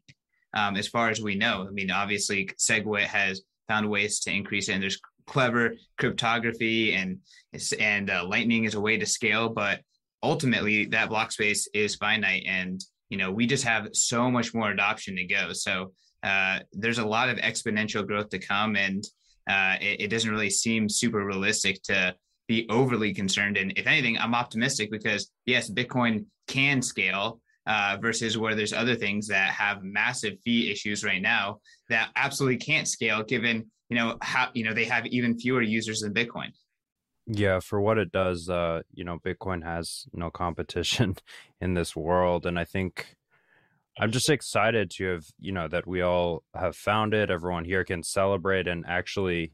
um, 0.54 0.76
as 0.76 0.88
far 0.88 1.10
as 1.10 1.22
we 1.22 1.36
know. 1.36 1.66
I 1.68 1.72
mean, 1.72 1.92
obviously, 1.92 2.50
SegWit 2.60 3.06
has 3.06 3.42
found 3.68 3.90
ways 3.90 4.20
to 4.22 4.32
increase 4.32 4.70
it, 4.70 4.74
and 4.74 4.84
there's 4.84 5.00
clever 5.26 5.76
cryptography 5.98 6.94
and 6.94 7.20
and 7.80 8.10
uh, 8.10 8.26
Lightning 8.26 8.66
is 8.66 8.74
a 8.74 8.82
way 8.82 8.98
to 8.98 9.06
scale, 9.06 9.50
but 9.50 9.82
ultimately 10.22 10.86
that 10.86 11.10
block 11.10 11.32
space 11.32 11.68
is 11.74 11.96
finite, 11.96 12.44
and 12.48 12.82
you 13.10 13.18
know 13.18 13.32
we 13.32 13.46
just 13.46 13.64
have 13.64 13.90
so 13.94 14.30
much 14.30 14.54
more 14.54 14.72
adoption 14.72 15.16
to 15.16 15.26
go. 15.26 15.54
So 15.54 15.94
uh, 16.24 16.60
there's 16.72 17.00
a 17.00 17.06
lot 17.06 17.30
of 17.30 17.38
exponential 17.38 18.06
growth 18.06 18.30
to 18.30 18.40
come, 18.40 18.76
and 18.76 19.04
uh, 19.50 19.76
it, 19.82 20.02
it 20.02 20.08
doesn't 20.08 20.32
really 20.32 20.50
seem 20.50 20.90
super 20.90 21.26
realistic 21.26 21.82
to 21.84 22.16
be 22.48 22.68
overly 22.70 23.14
concerned. 23.14 23.58
And 23.58 23.74
if 23.78 23.88
anything, 23.88 24.18
I'm 24.18 24.36
optimistic 24.36 24.92
because 24.92 25.32
yes, 25.46 25.70
Bitcoin 25.70 26.26
can 26.48 26.82
scale 26.82 27.40
uh, 27.66 27.98
versus 28.02 28.38
where 28.38 28.56
there's 28.56 28.74
other 28.74 28.96
things 28.96 29.28
that 29.28 29.54
have 29.54 29.84
massive 29.84 30.40
fee 30.44 30.72
issues 30.72 31.04
right 31.04 31.22
now 31.22 31.60
that 31.90 32.10
absolutely 32.16 32.58
can't 32.58 32.88
scale 32.88 33.24
given 33.24 33.66
you 33.90 33.98
know 33.98 34.18
how 34.22 34.50
you 34.54 34.64
know 34.64 34.74
they 34.74 34.86
have 34.86 35.06
even 35.08 35.38
fewer 35.38 35.62
users 35.62 36.00
than 36.00 36.14
bitcoin. 36.14 36.52
Yeah 37.28 37.60
for 37.60 37.80
what 37.80 37.98
it 37.98 38.12
does 38.12 38.50
uh 38.50 38.82
you 38.94 39.04
know 39.04 39.20
bitcoin 39.20 39.64
has 39.64 40.06
no 40.14 40.30
competition 40.30 41.16
in 41.62 41.74
this 41.74 41.96
world. 41.96 42.46
And 42.46 42.58
i 42.60 42.66
think 42.66 43.16
i'm 44.00 44.12
just 44.12 44.30
excited 44.30 44.90
to 44.90 45.06
have 45.06 45.26
you 45.40 45.52
know 45.52 45.68
that 45.68 45.88
we 45.88 46.02
all 46.02 46.44
have 46.56 46.76
found 46.76 47.14
it. 47.14 47.30
Everyone 47.30 47.66
here 47.66 47.84
can 47.84 48.04
celebrate 48.04 48.68
and 48.68 48.84
actually 48.88 49.54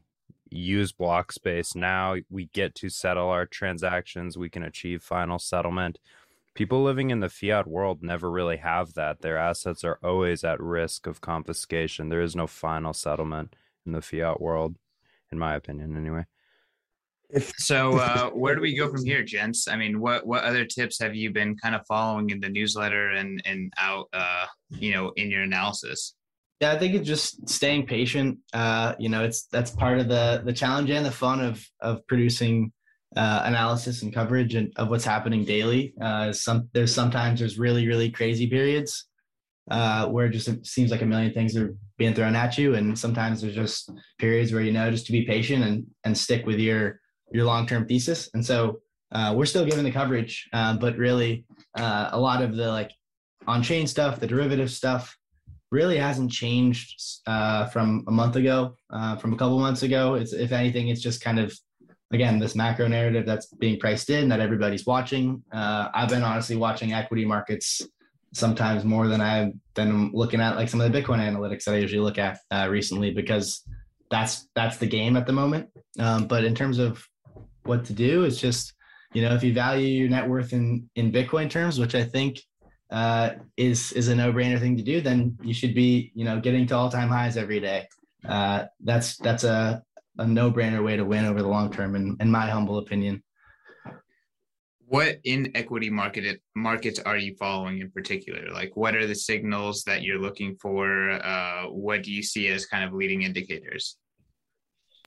use 0.52 0.90
block 0.90 1.30
space 1.30 1.76
now 1.76 2.16
we 2.28 2.46
get 2.46 2.74
to 2.74 2.88
settle 2.88 3.28
our 3.28 3.46
transactions. 3.46 4.36
We 4.36 4.50
can 4.50 4.64
achieve 4.64 5.02
final 5.02 5.38
settlement 5.38 5.98
people 6.54 6.82
living 6.82 7.10
in 7.10 7.20
the 7.20 7.28
fiat 7.28 7.66
world 7.66 8.02
never 8.02 8.30
really 8.30 8.58
have 8.58 8.94
that. 8.94 9.20
Their 9.20 9.38
assets 9.38 9.84
are 9.84 9.98
always 10.02 10.44
at 10.44 10.60
risk 10.60 11.06
of 11.06 11.20
confiscation. 11.20 12.08
There 12.08 12.22
is 12.22 12.36
no 12.36 12.46
final 12.46 12.92
settlement 12.92 13.54
in 13.86 13.92
the 13.92 14.02
fiat 14.02 14.40
world, 14.40 14.76
in 15.30 15.38
my 15.38 15.54
opinion, 15.54 15.96
anyway. 15.96 16.24
So, 17.58 17.98
uh, 17.98 18.30
where 18.30 18.56
do 18.56 18.60
we 18.60 18.76
go 18.76 18.90
from 18.90 19.04
here, 19.04 19.22
gents? 19.22 19.68
I 19.68 19.76
mean, 19.76 20.00
what 20.00 20.26
what 20.26 20.42
other 20.42 20.64
tips 20.64 20.98
have 21.00 21.14
you 21.14 21.30
been 21.30 21.56
kind 21.56 21.76
of 21.76 21.86
following 21.86 22.30
in 22.30 22.40
the 22.40 22.48
newsletter 22.48 23.10
and 23.10 23.40
and 23.44 23.72
out, 23.78 24.08
uh, 24.12 24.46
you 24.70 24.92
know, 24.92 25.12
in 25.16 25.30
your 25.30 25.42
analysis? 25.42 26.16
Yeah, 26.60 26.72
I 26.72 26.78
think 26.78 26.94
it's 26.94 27.06
just 27.06 27.48
staying 27.48 27.86
patient. 27.86 28.38
Uh, 28.52 28.94
you 28.98 29.08
know, 29.08 29.22
it's 29.22 29.44
that's 29.44 29.70
part 29.70 30.00
of 30.00 30.08
the 30.08 30.42
the 30.44 30.52
challenge 30.52 30.90
and 30.90 31.06
the 31.06 31.12
fun 31.12 31.40
of 31.40 31.64
of 31.80 32.04
producing 32.08 32.72
uh, 33.16 33.42
analysis 33.44 34.02
and 34.02 34.12
coverage 34.12 34.54
and, 34.54 34.72
of 34.76 34.88
what's 34.88 35.04
happening 35.04 35.44
daily. 35.44 35.94
Uh, 36.00 36.32
some 36.32 36.68
there's 36.72 36.94
sometimes 36.94 37.40
there's 37.40 37.58
really 37.58 37.86
really 37.86 38.10
crazy 38.10 38.48
periods 38.48 39.08
uh, 39.70 40.06
where 40.06 40.26
it 40.26 40.30
just 40.30 40.66
seems 40.66 40.90
like 40.90 41.02
a 41.02 41.06
million 41.06 41.32
things 41.32 41.56
are 41.56 41.74
being 41.98 42.14
thrown 42.14 42.36
at 42.36 42.56
you, 42.56 42.74
and 42.74 42.98
sometimes 42.98 43.40
there's 43.40 43.54
just 43.54 43.90
periods 44.18 44.52
where 44.52 44.62
you 44.62 44.72
know 44.72 44.90
just 44.90 45.06
to 45.06 45.12
be 45.12 45.24
patient 45.24 45.64
and 45.64 45.86
and 46.04 46.16
stick 46.16 46.46
with 46.46 46.58
your 46.58 47.00
your 47.32 47.44
long-term 47.44 47.86
thesis. 47.86 48.28
And 48.34 48.44
so 48.44 48.80
uh, 49.12 49.34
we're 49.36 49.46
still 49.46 49.64
giving 49.64 49.84
the 49.84 49.92
coverage, 49.92 50.48
uh, 50.52 50.76
but 50.76 50.96
really 50.96 51.44
uh, 51.78 52.10
a 52.12 52.18
lot 52.18 52.42
of 52.42 52.56
the 52.56 52.68
like 52.68 52.92
on-chain 53.46 53.86
stuff, 53.86 54.18
the 54.20 54.26
derivative 54.26 54.70
stuff, 54.70 55.16
really 55.70 55.96
hasn't 55.96 56.30
changed 56.30 57.00
from 57.72 58.04
a 58.08 58.10
month 58.10 58.36
ago, 58.36 58.76
from 59.20 59.32
a 59.32 59.36
couple 59.36 59.58
months 59.58 59.82
ago. 59.82 60.14
It's 60.14 60.32
if 60.32 60.52
anything, 60.52 60.88
it's 60.88 61.00
just 61.00 61.20
kind 61.20 61.40
of 61.40 61.52
again 62.12 62.38
this 62.38 62.54
macro 62.54 62.88
narrative 62.88 63.24
that's 63.24 63.46
being 63.46 63.78
priced 63.78 64.10
in 64.10 64.28
that 64.28 64.40
everybody's 64.40 64.86
watching. 64.86 65.42
Uh, 65.52 65.88
I've 65.94 66.08
been 66.08 66.22
honestly 66.22 66.56
watching 66.56 66.92
equity 66.92 67.24
markets 67.24 67.82
sometimes 68.32 68.84
more 68.84 69.08
than 69.08 69.20
I've 69.20 69.52
been 69.74 70.10
looking 70.12 70.40
at 70.40 70.56
like 70.56 70.68
some 70.68 70.80
of 70.80 70.90
the 70.90 71.02
Bitcoin 71.02 71.18
analytics 71.18 71.64
that 71.64 71.74
I 71.74 71.78
usually 71.78 72.00
look 72.00 72.18
at 72.18 72.38
uh, 72.50 72.68
recently 72.70 73.12
because 73.12 73.64
that's 74.10 74.48
that's 74.54 74.78
the 74.78 74.86
game 74.86 75.16
at 75.16 75.26
the 75.26 75.32
moment. 75.32 75.68
Um, 75.98 76.26
but 76.26 76.44
in 76.44 76.54
terms 76.54 76.78
of 76.78 77.06
what 77.64 77.84
to 77.86 77.92
do, 77.92 78.24
it's 78.24 78.40
just 78.40 78.74
you 79.12 79.22
know 79.22 79.34
if 79.34 79.42
you 79.42 79.52
value 79.52 79.86
your 79.86 80.08
net 80.08 80.28
worth 80.28 80.52
in 80.52 80.88
in 80.96 81.12
Bitcoin 81.12 81.48
terms, 81.48 81.78
which 81.78 81.94
I 81.94 82.04
think 82.04 82.40
uh, 82.90 83.30
is 83.56 83.92
is 83.92 84.08
a 84.08 84.14
no 84.14 84.32
brainer 84.32 84.58
thing 84.58 84.76
to 84.76 84.82
do, 84.82 85.00
then 85.00 85.38
you 85.42 85.54
should 85.54 85.74
be 85.74 86.12
you 86.14 86.24
know 86.24 86.40
getting 86.40 86.66
to 86.66 86.76
all 86.76 86.90
time 86.90 87.08
highs 87.08 87.36
every 87.36 87.60
day. 87.60 87.86
Uh, 88.28 88.64
that's 88.80 89.16
that's 89.18 89.44
a 89.44 89.82
a 90.20 90.26
no 90.26 90.50
brainer 90.52 90.84
way 90.84 90.96
to 90.96 91.04
win 91.04 91.24
over 91.24 91.42
the 91.42 91.48
long 91.48 91.72
term, 91.72 91.96
in, 91.96 92.16
in 92.20 92.30
my 92.30 92.48
humble 92.48 92.78
opinion. 92.78 93.22
What 94.86 95.18
in 95.24 95.52
equity 95.54 95.88
market 95.88 96.40
markets 96.54 96.98
are 97.00 97.16
you 97.16 97.34
following 97.36 97.78
in 97.78 97.90
particular? 97.90 98.50
Like, 98.52 98.76
what 98.76 98.94
are 98.96 99.06
the 99.06 99.14
signals 99.14 99.84
that 99.84 100.02
you're 100.02 100.18
looking 100.18 100.56
for? 100.56 101.10
Uh, 101.10 101.64
what 101.66 102.02
do 102.02 102.12
you 102.12 102.22
see 102.22 102.48
as 102.48 102.66
kind 102.66 102.84
of 102.84 102.92
leading 102.92 103.22
indicators? 103.22 103.96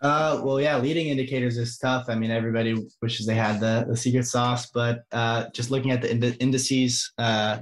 Uh, 0.01 0.41
well, 0.43 0.59
yeah, 0.59 0.78
leading 0.78 1.07
indicators 1.07 1.57
is 1.57 1.78
tough. 1.78 2.05
I 2.09 2.16
mean, 2.16 2.32
everybody 2.32 2.76
wishes 3.01 3.26
they 3.26 3.36
had 3.36 3.59
the, 3.59 3.86
the 3.88 3.95
secret 3.95 4.26
sauce, 4.26 4.70
but 4.74 5.03
uh, 5.11 5.45
just 5.53 5.70
looking 5.70 5.91
at 5.91 6.01
the 6.01 6.11
ind- 6.11 6.38
indices, 6.39 7.11
uh, 7.18 7.59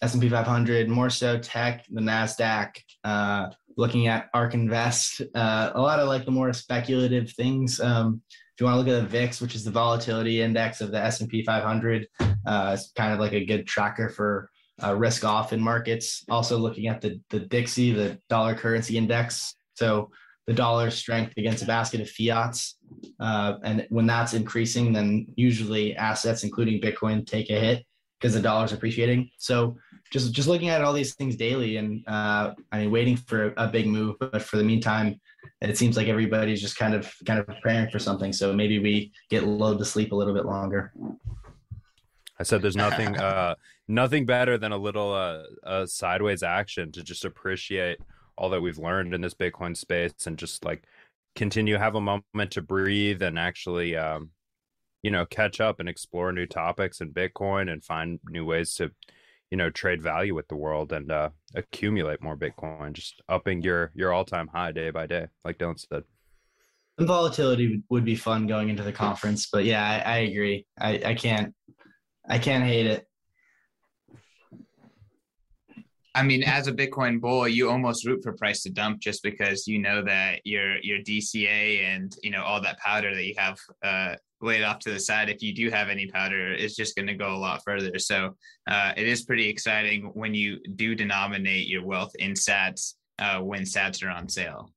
S&P 0.00 0.28
500, 0.28 0.88
more 0.88 1.10
so 1.10 1.38
tech, 1.38 1.84
the 1.90 2.00
NASDAQ, 2.00 2.70
uh, 3.04 3.48
looking 3.76 4.06
at 4.06 4.28
ARK 4.34 4.54
Invest, 4.54 5.22
uh, 5.34 5.72
a 5.74 5.80
lot 5.80 6.00
of 6.00 6.08
like 6.08 6.24
the 6.24 6.30
more 6.30 6.52
speculative 6.52 7.30
things. 7.32 7.80
Um, 7.80 8.22
if 8.30 8.60
you 8.60 8.66
want 8.66 8.74
to 8.74 8.78
look 8.78 8.88
at 8.98 9.02
the 9.02 9.18
VIX, 9.18 9.40
which 9.40 9.54
is 9.54 9.64
the 9.64 9.70
volatility 9.70 10.40
index 10.40 10.80
of 10.80 10.92
the 10.92 10.98
S&P 10.98 11.44
500, 11.44 12.06
uh, 12.46 12.70
it's 12.74 12.92
kind 12.92 13.12
of 13.12 13.18
like 13.18 13.32
a 13.32 13.44
good 13.44 13.66
tracker 13.66 14.08
for 14.08 14.48
uh, 14.82 14.94
risk 14.94 15.24
off 15.24 15.52
in 15.52 15.60
markets. 15.60 16.24
Also 16.28 16.56
looking 16.56 16.86
at 16.86 17.00
the, 17.00 17.20
the 17.30 17.40
DXY, 17.40 17.94
the 17.94 18.18
dollar 18.28 18.54
currency 18.54 18.96
index. 18.96 19.56
So 19.74 20.10
the 20.46 20.52
dollar 20.52 20.90
strength 20.90 21.32
against 21.36 21.62
a 21.62 21.66
basket 21.66 22.00
of 22.00 22.08
fiats. 22.08 22.76
Uh, 23.18 23.54
and 23.64 23.86
when 23.88 24.06
that's 24.06 24.34
increasing, 24.34 24.92
then 24.92 25.26
usually 25.36 25.96
assets, 25.96 26.44
including 26.44 26.80
Bitcoin, 26.80 27.26
take 27.26 27.50
a 27.50 27.58
hit 27.58 27.84
because 28.20 28.34
the 28.34 28.40
dollar's 28.40 28.72
appreciating. 28.72 29.30
So 29.38 29.76
just 30.10 30.32
just 30.32 30.48
looking 30.48 30.68
at 30.68 30.82
all 30.82 30.92
these 30.92 31.14
things 31.14 31.36
daily, 31.36 31.76
and 31.76 32.06
uh, 32.06 32.54
I 32.72 32.80
mean, 32.80 32.90
waiting 32.90 33.16
for 33.16 33.52
a, 33.56 33.68
big 33.68 33.86
move. 33.86 34.16
But 34.20 34.42
for 34.42 34.56
the 34.56 34.64
meantime, 34.64 35.20
it 35.60 35.76
seems 35.76 35.96
like 35.96 36.08
everybody's 36.08 36.60
just 36.60 36.76
kind 36.76 36.94
of 36.94 37.12
kind 37.26 37.38
of 37.38 37.46
preparing 37.46 37.90
for 37.90 37.98
something. 37.98 38.32
So 38.32 38.52
maybe 38.52 38.78
we 38.78 39.12
get 39.30 39.44
lulled 39.44 39.78
to 39.78 39.84
sleep 39.84 40.12
a 40.12 40.14
little 40.14 40.34
bit 40.34 40.44
longer. 40.44 40.92
I 42.38 42.42
said 42.42 42.62
there's 42.62 42.76
nothing 42.76 43.16
uh, 43.20 43.54
nothing 43.88 44.26
better 44.26 44.58
than 44.58 44.72
a 44.72 44.78
little 44.78 45.12
uh, 45.12 45.42
uh, 45.64 45.86
sideways 45.86 46.42
action 46.42 46.92
to 46.92 47.02
just 47.02 47.24
appreciate 47.24 47.98
all 48.36 48.50
that 48.50 48.60
we've 48.60 48.78
learned 48.78 49.14
in 49.14 49.20
this 49.20 49.34
Bitcoin 49.34 49.76
space 49.76 50.26
and 50.26 50.38
just 50.38 50.64
like 50.64 50.84
continue 51.36 51.76
have 51.76 51.94
a 51.94 52.00
moment 52.00 52.50
to 52.50 52.62
breathe 52.62 53.22
and 53.22 53.38
actually 53.38 53.96
um, 53.96 54.30
you 55.02 55.10
know 55.10 55.26
catch 55.26 55.60
up 55.60 55.80
and 55.80 55.88
explore 55.88 56.32
new 56.32 56.46
topics 56.46 57.00
in 57.00 57.12
Bitcoin 57.12 57.70
and 57.70 57.84
find 57.84 58.20
new 58.28 58.44
ways 58.44 58.74
to 58.74 58.90
you 59.54 59.56
know 59.56 59.70
trade 59.70 60.02
value 60.02 60.34
with 60.34 60.48
the 60.48 60.56
world 60.56 60.92
and 60.92 61.12
uh, 61.12 61.30
accumulate 61.54 62.20
more 62.20 62.36
Bitcoin, 62.36 62.92
just 62.92 63.22
upping 63.28 63.62
your 63.62 63.92
your 63.94 64.12
all 64.12 64.24
time 64.24 64.48
high 64.48 64.72
day 64.72 64.90
by 64.90 65.06
day, 65.06 65.28
like 65.44 65.58
Dylan 65.58 65.78
said. 65.78 66.02
And 66.98 67.06
volatility 67.06 67.80
would 67.88 68.04
be 68.04 68.16
fun 68.16 68.48
going 68.48 68.68
into 68.68 68.82
the 68.82 68.90
conference, 68.90 69.48
but 69.52 69.64
yeah, 69.64 70.02
I, 70.04 70.14
I 70.14 70.16
agree. 70.18 70.66
I, 70.80 71.00
I 71.04 71.14
can't 71.14 71.54
I 72.28 72.40
can't 72.40 72.64
hate 72.64 72.86
it. 72.86 73.06
I 76.16 76.24
mean, 76.24 76.42
as 76.42 76.66
a 76.66 76.72
Bitcoin 76.72 77.20
bull, 77.20 77.46
you 77.46 77.70
almost 77.70 78.04
root 78.04 78.24
for 78.24 78.32
price 78.32 78.64
to 78.64 78.70
dump 78.70 78.98
just 78.98 79.22
because 79.22 79.68
you 79.68 79.78
know 79.78 80.02
that 80.02 80.40
your 80.44 80.78
your 80.78 80.98
DCA 80.98 81.84
and 81.84 82.12
you 82.24 82.32
know 82.32 82.42
all 82.42 82.60
that 82.60 82.80
powder 82.80 83.14
that 83.14 83.24
you 83.24 83.34
have 83.38 83.56
uh, 83.84 84.16
laid 84.44 84.62
off 84.62 84.78
to 84.80 84.92
the 84.92 85.00
side, 85.00 85.28
if 85.28 85.42
you 85.42 85.54
do 85.54 85.70
have 85.70 85.88
any 85.88 86.06
powder, 86.06 86.52
it's 86.52 86.76
just 86.76 86.94
going 86.96 87.06
to 87.08 87.14
go 87.14 87.34
a 87.34 87.36
lot 87.36 87.62
further. 87.64 87.98
So 87.98 88.36
uh, 88.68 88.92
it 88.96 89.06
is 89.06 89.24
pretty 89.24 89.48
exciting 89.48 90.10
when 90.14 90.34
you 90.34 90.60
do 90.76 90.94
denominate 90.94 91.66
your 91.66 91.84
wealth 91.84 92.12
in 92.18 92.32
Sats 92.32 92.94
uh, 93.18 93.40
when 93.40 93.62
Sats 93.62 94.04
are 94.04 94.10
on 94.10 94.28
sale. 94.28 94.70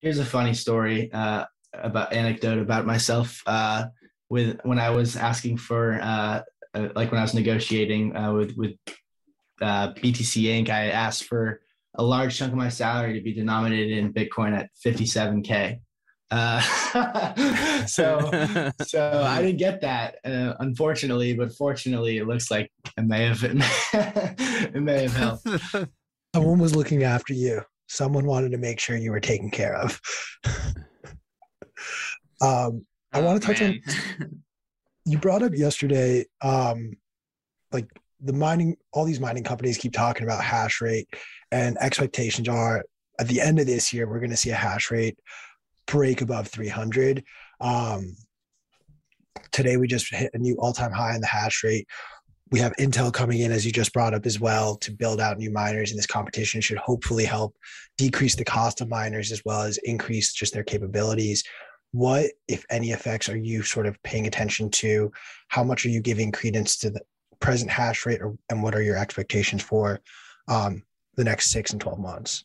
Here's 0.00 0.18
a 0.18 0.24
funny 0.24 0.54
story 0.54 1.12
uh, 1.12 1.44
about 1.74 2.12
anecdote 2.12 2.58
about 2.58 2.86
myself. 2.86 3.42
Uh, 3.46 3.86
with 4.30 4.58
when 4.62 4.78
I 4.78 4.90
was 4.90 5.16
asking 5.16 5.56
for 5.56 5.98
uh, 6.02 6.42
like 6.74 7.10
when 7.10 7.18
I 7.18 7.22
was 7.22 7.34
negotiating 7.34 8.12
with 8.34 8.56
with 8.56 8.74
uh, 9.60 9.92
BTC 9.94 10.44
Inc., 10.44 10.68
I 10.68 10.90
asked 10.90 11.24
for 11.24 11.60
a 11.94 12.02
large 12.02 12.38
chunk 12.38 12.52
of 12.52 12.58
my 12.58 12.68
salary 12.68 13.14
to 13.14 13.20
be 13.20 13.32
denominated 13.32 13.98
in 13.98 14.12
Bitcoin 14.12 14.56
at 14.56 14.70
57k. 14.84 15.80
Uh, 16.30 16.60
so, 17.86 18.30
so 18.82 19.22
I 19.24 19.42
didn't 19.42 19.58
get 19.58 19.80
that, 19.80 20.16
uh, 20.24 20.54
unfortunately. 20.60 21.34
But 21.34 21.52
fortunately, 21.54 22.18
it 22.18 22.26
looks 22.26 22.50
like 22.50 22.70
it 22.96 23.04
may 23.04 23.26
have 23.26 23.44
it 23.44 24.82
may 24.82 25.02
have 25.02 25.16
helped. 25.16 25.48
Someone 26.34 26.58
was 26.58 26.76
looking 26.76 27.04
after 27.04 27.32
you. 27.32 27.62
Someone 27.88 28.26
wanted 28.26 28.52
to 28.52 28.58
make 28.58 28.80
sure 28.80 28.96
you 28.96 29.10
were 29.10 29.20
taken 29.20 29.50
care 29.50 29.74
of. 29.76 29.98
um, 32.42 32.84
I 33.12 33.20
oh, 33.20 33.22
want 33.22 33.40
to 33.40 33.46
touch 33.46 33.60
man. 33.60 33.80
on. 34.20 34.42
You 35.06 35.18
brought 35.18 35.42
up 35.42 35.52
yesterday, 35.54 36.26
um, 36.42 36.92
like 37.72 37.88
the 38.20 38.34
mining, 38.34 38.76
all 38.92 39.06
these 39.06 39.20
mining 39.20 39.44
companies 39.44 39.78
keep 39.78 39.94
talking 39.94 40.24
about 40.24 40.44
hash 40.44 40.82
rate, 40.82 41.08
and 41.50 41.78
expectations 41.80 42.46
are 42.46 42.84
at 43.18 43.28
the 43.28 43.40
end 43.40 43.58
of 43.58 43.66
this 43.66 43.92
year, 43.92 44.08
we're 44.08 44.20
going 44.20 44.30
to 44.30 44.36
see 44.36 44.50
a 44.50 44.54
hash 44.54 44.90
rate 44.90 45.18
break 45.88 46.20
above 46.20 46.46
300. 46.46 47.24
Um, 47.60 48.14
today, 49.50 49.76
we 49.76 49.88
just 49.88 50.14
hit 50.14 50.30
a 50.34 50.38
new 50.38 50.56
all 50.60 50.72
time 50.72 50.92
high 50.92 51.14
in 51.14 51.20
the 51.20 51.26
hash 51.26 51.64
rate. 51.64 51.88
We 52.50 52.60
have 52.60 52.72
Intel 52.78 53.12
coming 53.12 53.40
in, 53.40 53.52
as 53.52 53.66
you 53.66 53.72
just 53.72 53.92
brought 53.92 54.14
up 54.14 54.24
as 54.24 54.40
well, 54.40 54.76
to 54.76 54.92
build 54.92 55.20
out 55.20 55.38
new 55.38 55.50
miners, 55.50 55.90
and 55.90 55.98
this 55.98 56.06
competition 56.06 56.60
should 56.60 56.78
hopefully 56.78 57.24
help 57.24 57.54
decrease 57.98 58.36
the 58.36 58.44
cost 58.44 58.80
of 58.80 58.88
miners 58.88 59.32
as 59.32 59.42
well 59.44 59.62
as 59.62 59.78
increase 59.84 60.32
just 60.32 60.54
their 60.54 60.62
capabilities. 60.62 61.42
What, 61.92 62.26
if 62.48 62.64
any, 62.70 62.92
effects 62.92 63.28
are 63.28 63.36
you 63.36 63.62
sort 63.62 63.86
of 63.86 64.02
paying 64.02 64.26
attention 64.26 64.70
to? 64.70 65.10
How 65.48 65.64
much 65.64 65.84
are 65.84 65.90
you 65.90 66.00
giving 66.00 66.32
credence 66.32 66.76
to 66.78 66.90
the 66.90 67.00
present 67.40 67.70
hash 67.70 68.06
rate 68.06 68.20
or, 68.20 68.36
and 68.50 68.62
what 68.62 68.74
are 68.74 68.82
your 68.82 68.96
expectations 68.96 69.62
for 69.62 70.00
um, 70.48 70.82
the 71.16 71.24
next 71.24 71.50
six 71.50 71.72
and 71.72 71.80
12 71.80 71.98
months? 71.98 72.44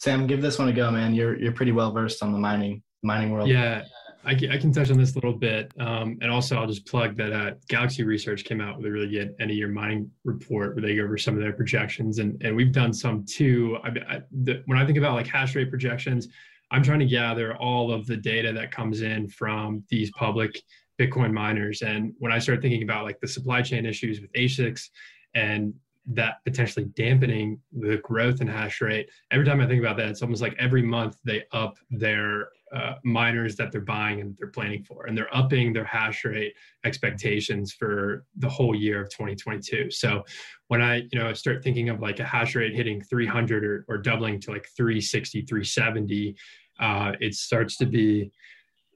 Sam, 0.00 0.26
give 0.26 0.40
this 0.40 0.58
one 0.58 0.68
a 0.68 0.72
go, 0.72 0.90
man. 0.90 1.14
You're, 1.14 1.38
you're 1.38 1.52
pretty 1.52 1.72
well 1.72 1.92
versed 1.92 2.22
on 2.22 2.32
the 2.32 2.38
mining, 2.38 2.82
mining 3.02 3.30
world. 3.30 3.48
Yeah, 3.48 3.84
I, 4.24 4.32
I 4.32 4.58
can 4.58 4.72
touch 4.72 4.90
on 4.90 4.98
this 4.98 5.12
a 5.12 5.14
little 5.14 5.32
bit. 5.32 5.72
Um, 5.80 6.18
and 6.20 6.30
also, 6.30 6.56
I'll 6.56 6.66
just 6.66 6.86
plug 6.86 7.16
that 7.16 7.32
uh, 7.32 7.52
Galaxy 7.68 8.04
Research 8.04 8.44
came 8.44 8.60
out 8.60 8.76
with 8.76 8.86
a 8.86 8.90
really 8.90 9.08
good 9.08 9.34
end 9.40 9.50
of 9.50 9.56
year 9.56 9.68
mining 9.68 10.10
report 10.24 10.74
where 10.74 10.82
they 10.82 10.94
go 10.94 11.04
over 11.04 11.16
some 11.16 11.34
of 11.34 11.40
their 11.40 11.52
projections. 11.52 12.18
And, 12.18 12.40
and 12.42 12.54
we've 12.54 12.72
done 12.72 12.92
some 12.92 13.24
too. 13.24 13.78
I, 13.82 13.88
I, 13.88 14.20
the, 14.42 14.62
when 14.66 14.78
I 14.78 14.84
think 14.84 14.98
about 14.98 15.14
like 15.14 15.26
hash 15.26 15.54
rate 15.54 15.70
projections, 15.70 16.28
I'm 16.70 16.82
trying 16.82 17.00
to 17.00 17.06
gather 17.06 17.56
all 17.56 17.92
of 17.92 18.06
the 18.06 18.16
data 18.16 18.52
that 18.52 18.70
comes 18.70 19.00
in 19.00 19.28
from 19.28 19.82
these 19.88 20.10
public 20.10 20.62
Bitcoin 21.00 21.32
miners. 21.32 21.82
And 21.82 22.12
when 22.18 22.32
I 22.32 22.38
start 22.38 22.60
thinking 22.60 22.82
about 22.82 23.04
like 23.04 23.20
the 23.20 23.28
supply 23.28 23.62
chain 23.62 23.86
issues 23.86 24.20
with 24.20 24.32
ASICs 24.32 24.90
and 25.34 25.72
that 26.08 26.36
potentially 26.44 26.86
dampening 26.96 27.60
the 27.72 27.98
growth 27.98 28.40
in 28.40 28.46
hash 28.46 28.80
rate, 28.80 29.10
every 29.30 29.44
time 29.44 29.60
I 29.60 29.66
think 29.66 29.80
about 29.80 29.96
that, 29.98 30.08
it's 30.08 30.22
almost 30.22 30.42
like 30.42 30.56
every 30.58 30.82
month 30.82 31.18
they 31.24 31.44
up 31.52 31.76
their 31.90 32.48
uh, 32.74 32.94
miners 33.04 33.56
that 33.56 33.72
they're 33.72 33.80
buying 33.80 34.20
and 34.20 34.36
they're 34.38 34.50
planning 34.50 34.82
for, 34.82 35.06
and 35.06 35.16
they're 35.16 35.34
upping 35.34 35.72
their 35.72 35.84
hash 35.84 36.24
rate 36.24 36.54
expectations 36.84 37.72
for 37.72 38.24
the 38.36 38.48
whole 38.48 38.74
year 38.74 39.02
of 39.02 39.10
2022. 39.10 39.90
So 39.90 40.24
when 40.68 40.82
I, 40.82 41.02
you 41.12 41.18
know, 41.18 41.32
start 41.32 41.62
thinking 41.62 41.88
of 41.88 42.00
like 42.00 42.20
a 42.20 42.24
hash 42.24 42.54
rate 42.54 42.74
hitting 42.74 43.02
300 43.02 43.64
or, 43.64 43.84
or 43.88 43.98
doubling 43.98 44.40
to 44.40 44.50
like 44.50 44.66
360, 44.76 45.42
370, 45.42 46.36
uh, 46.80 47.12
it 47.20 47.34
starts 47.34 47.76
to 47.78 47.86
be 47.86 48.30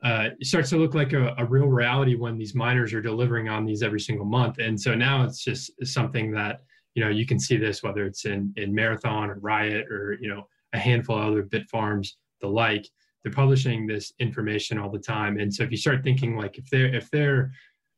uh, 0.02 0.30
it 0.40 0.46
starts 0.46 0.70
to 0.70 0.76
look 0.76 0.94
like 0.94 1.12
a, 1.12 1.32
a, 1.38 1.44
real 1.44 1.68
reality 1.68 2.16
when 2.16 2.36
these 2.36 2.56
miners 2.56 2.92
are 2.92 3.00
delivering 3.00 3.48
on 3.48 3.64
these 3.64 3.84
every 3.84 4.00
single 4.00 4.24
month. 4.24 4.58
And 4.58 4.80
so 4.80 4.96
now 4.96 5.24
it's 5.24 5.44
just 5.44 5.70
something 5.84 6.32
that 6.32 6.62
you 6.94 7.04
know 7.04 7.10
you 7.10 7.26
can 7.26 7.38
see 7.38 7.56
this 7.56 7.82
whether 7.82 8.04
it's 8.04 8.24
in 8.24 8.52
in 8.56 8.74
Marathon 8.74 9.30
or 9.30 9.38
Riot 9.38 9.86
or 9.90 10.16
you 10.20 10.28
know 10.28 10.46
a 10.72 10.78
handful 10.78 11.18
of 11.18 11.26
other 11.28 11.42
Bitfarms 11.42 12.12
the 12.40 12.48
like. 12.48 12.88
they're 13.22 13.32
publishing 13.32 13.86
this 13.86 14.12
information 14.18 14.78
all 14.78 14.90
the 14.90 14.98
time. 14.98 15.38
And 15.38 15.52
so 15.52 15.62
if 15.62 15.70
you 15.70 15.76
start 15.76 16.02
thinking 16.02 16.36
like 16.36 16.58
if 16.58 16.68
they're 16.70 16.94
if 16.94 17.10
they're 17.10 17.52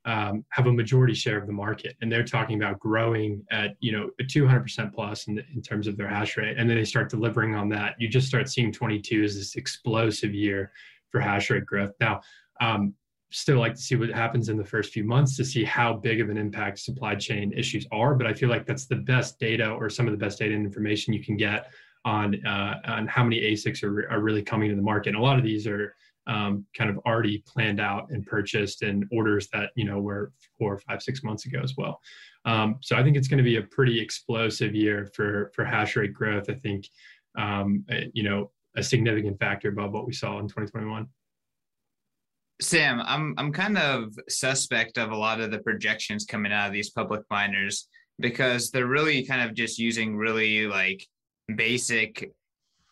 um, 0.06 0.44
have 0.50 0.66
a 0.66 0.72
majority 0.72 1.14
share 1.14 1.38
of 1.38 1.46
the 1.46 1.52
market 1.52 1.96
and 2.02 2.12
they're 2.12 2.24
talking 2.24 2.62
about 2.62 2.78
growing 2.78 3.42
at 3.50 3.74
you 3.80 3.90
know 3.90 4.10
200% 4.20 4.92
plus 4.92 5.26
in, 5.28 5.42
in 5.54 5.62
terms 5.62 5.86
of 5.86 5.96
their 5.96 6.08
hash 6.08 6.36
rate 6.36 6.58
and 6.58 6.68
then 6.68 6.76
they 6.76 6.84
start 6.84 7.08
delivering 7.08 7.54
on 7.54 7.70
that 7.70 7.94
you 7.98 8.06
just 8.06 8.28
start 8.28 8.48
seeing 8.48 8.70
22 8.70 9.22
as 9.22 9.34
this 9.34 9.54
explosive 9.56 10.34
year 10.34 10.72
for 11.08 11.20
hash 11.20 11.48
rate 11.48 11.64
growth 11.64 11.92
now 12.00 12.20
um, 12.60 12.92
still 13.30 13.58
like 13.58 13.74
to 13.74 13.80
see 13.80 13.96
what 13.96 14.10
happens 14.10 14.48
in 14.48 14.56
the 14.56 14.64
first 14.64 14.92
few 14.92 15.04
months 15.04 15.36
to 15.36 15.44
see 15.44 15.64
how 15.64 15.92
big 15.92 16.20
of 16.20 16.30
an 16.30 16.36
impact 16.36 16.78
supply 16.78 17.14
chain 17.14 17.52
issues 17.52 17.86
are 17.90 18.14
but 18.14 18.26
i 18.26 18.32
feel 18.32 18.48
like 18.48 18.66
that's 18.66 18.86
the 18.86 18.96
best 18.96 19.38
data 19.38 19.70
or 19.70 19.90
some 19.90 20.06
of 20.06 20.12
the 20.12 20.18
best 20.18 20.38
data 20.38 20.54
and 20.54 20.64
information 20.64 21.12
you 21.12 21.22
can 21.22 21.36
get 21.36 21.66
on 22.04 22.44
uh, 22.46 22.80
on 22.86 23.06
how 23.06 23.24
many 23.24 23.40
asics 23.40 23.82
are, 23.82 24.10
are 24.10 24.20
really 24.20 24.42
coming 24.42 24.68
to 24.68 24.76
the 24.76 24.82
market. 24.82 25.10
And 25.10 25.18
a 25.18 25.22
lot 25.22 25.38
of 25.38 25.44
these 25.44 25.66
are 25.66 25.94
um, 26.26 26.64
kind 26.76 26.90
of 26.90 26.98
already 27.06 27.44
planned 27.46 27.80
out 27.80 28.10
and 28.10 28.24
purchased 28.26 28.82
and 28.82 29.04
orders 29.12 29.48
that 29.52 29.70
you 29.74 29.84
know 29.84 30.00
were 30.00 30.32
four 30.58 30.78
five 30.78 31.02
six 31.02 31.22
months 31.22 31.46
ago 31.46 31.60
as 31.62 31.74
well. 31.76 32.00
Um, 32.46 32.76
so 32.82 32.96
i 32.96 33.02
think 33.02 33.16
it's 33.16 33.28
going 33.28 33.38
to 33.38 33.44
be 33.44 33.56
a 33.56 33.62
pretty 33.62 33.98
explosive 34.00 34.74
year 34.74 35.10
for 35.14 35.50
for 35.54 35.64
hash 35.64 35.96
rate 35.96 36.12
growth. 36.12 36.48
I 36.48 36.54
think 36.54 36.88
um, 37.36 37.84
you 38.12 38.22
know 38.22 38.50
a 38.76 38.82
significant 38.82 39.38
factor 39.38 39.68
above 39.68 39.92
what 39.92 40.06
we 40.06 40.12
saw 40.12 40.38
in 40.40 40.48
2021 40.48 41.06
Sam, 42.60 43.00
I'm 43.04 43.34
I'm 43.36 43.52
kind 43.52 43.76
of 43.76 44.14
suspect 44.28 44.98
of 44.98 45.10
a 45.10 45.16
lot 45.16 45.40
of 45.40 45.50
the 45.50 45.58
projections 45.58 46.24
coming 46.24 46.52
out 46.52 46.68
of 46.68 46.72
these 46.72 46.90
public 46.90 47.22
miners 47.30 47.88
because 48.20 48.70
they're 48.70 48.86
really 48.86 49.24
kind 49.24 49.48
of 49.48 49.56
just 49.56 49.78
using 49.78 50.16
really 50.16 50.66
like 50.66 51.04
basic, 51.56 52.30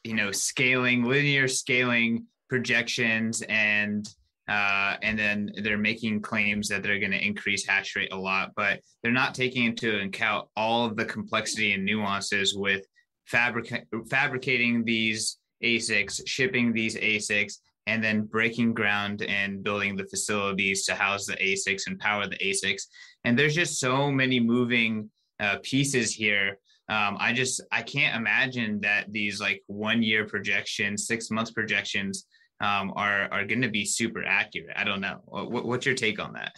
you 0.05 0.15
know, 0.15 0.33
scaling, 0.33 1.05
linear 1.05 1.47
scaling 1.47 2.27
projections 2.49 3.43
and 3.43 4.09
uh, 4.49 4.97
and 5.03 5.17
then 5.17 5.53
they're 5.63 5.79
making 5.79 6.21
claims 6.21 6.69
that 6.69 6.83
they're 6.83 6.99
going 6.99 7.13
to 7.13 7.25
increase 7.25 7.65
hash 7.65 7.95
rate 7.95 8.13
a 8.13 8.17
lot, 8.17 8.51
but 8.57 8.81
they're 9.03 9.13
not 9.13 9.35
taking 9.35 9.65
into 9.65 10.01
account 10.01 10.49
all 10.57 10.85
of 10.85 10.97
the 10.97 11.05
complexity 11.05 11.73
and 11.73 11.85
nuances 11.85 12.55
with 12.57 12.85
fabric- 13.25 13.87
fabricating 14.11 14.85
these 14.85 15.39
ASICs, 15.63 16.21
shipping 16.27 16.73
these 16.73 16.97
ASICs, 16.97 17.59
and 17.87 18.03
then 18.03 18.22
breaking 18.22 18.74
ground 18.74 19.22
and 19.22 19.62
building 19.62 19.97
the 19.97 20.07
facilities 20.07 20.85
to 20.87 20.95
house 20.95 21.26
the 21.26 21.37
ASICs 21.37 21.83
and 21.87 21.99
power 21.99 22.26
the 22.26 22.37
ASICs. 22.37 22.83
And 23.24 23.39
there's 23.39 23.55
just 23.55 23.80
so 23.80 24.11
many 24.11 24.39
moving 24.41 25.11
uh, 25.41 25.57
pieces 25.62 26.12
here. 26.12 26.59
Um, 26.89 27.16
I 27.18 27.33
just 27.33 27.62
I 27.72 27.83
can't 27.83 28.16
imagine 28.16 28.80
that 28.83 29.12
these 29.12 29.41
like 29.41 29.62
one 29.66 30.03
year 30.03 30.26
projections, 30.26 31.07
six 31.07 31.30
months 31.30 31.51
projections 31.51 32.26
um, 32.61 32.93
are 32.97 33.33
are 33.33 33.45
going 33.45 33.62
to 33.62 33.68
be 33.68 33.85
super 33.85 34.24
accurate. 34.24 34.76
I 34.76 34.85
don't 34.85 35.01
know. 35.01 35.20
What, 35.26 35.64
what's 35.64 35.87
your 35.87 35.95
take 35.95 36.20
on 36.20 36.33
that? 36.35 36.55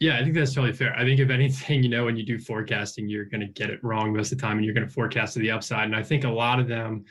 Yeah, 0.00 0.18
I 0.18 0.22
think 0.22 0.34
that's 0.34 0.52
totally 0.52 0.72
fair. 0.72 0.94
I 0.96 1.04
think 1.04 1.20
if 1.20 1.30
anything, 1.30 1.82
you 1.82 1.88
know, 1.88 2.06
when 2.06 2.16
you 2.16 2.24
do 2.24 2.38
forecasting, 2.38 3.08
you're 3.08 3.26
going 3.26 3.40
to 3.40 3.46
get 3.46 3.70
it 3.70 3.78
wrong 3.84 4.12
most 4.12 4.32
of 4.32 4.38
the 4.38 4.42
time, 4.42 4.56
and 4.56 4.64
you're 4.64 4.74
going 4.74 4.86
to 4.86 4.92
forecast 4.92 5.34
to 5.34 5.38
the 5.38 5.50
upside. 5.50 5.84
And 5.84 5.94
I 5.94 6.02
think 6.02 6.24
a 6.24 6.30
lot 6.30 6.58
of 6.58 6.66
them 6.66 7.04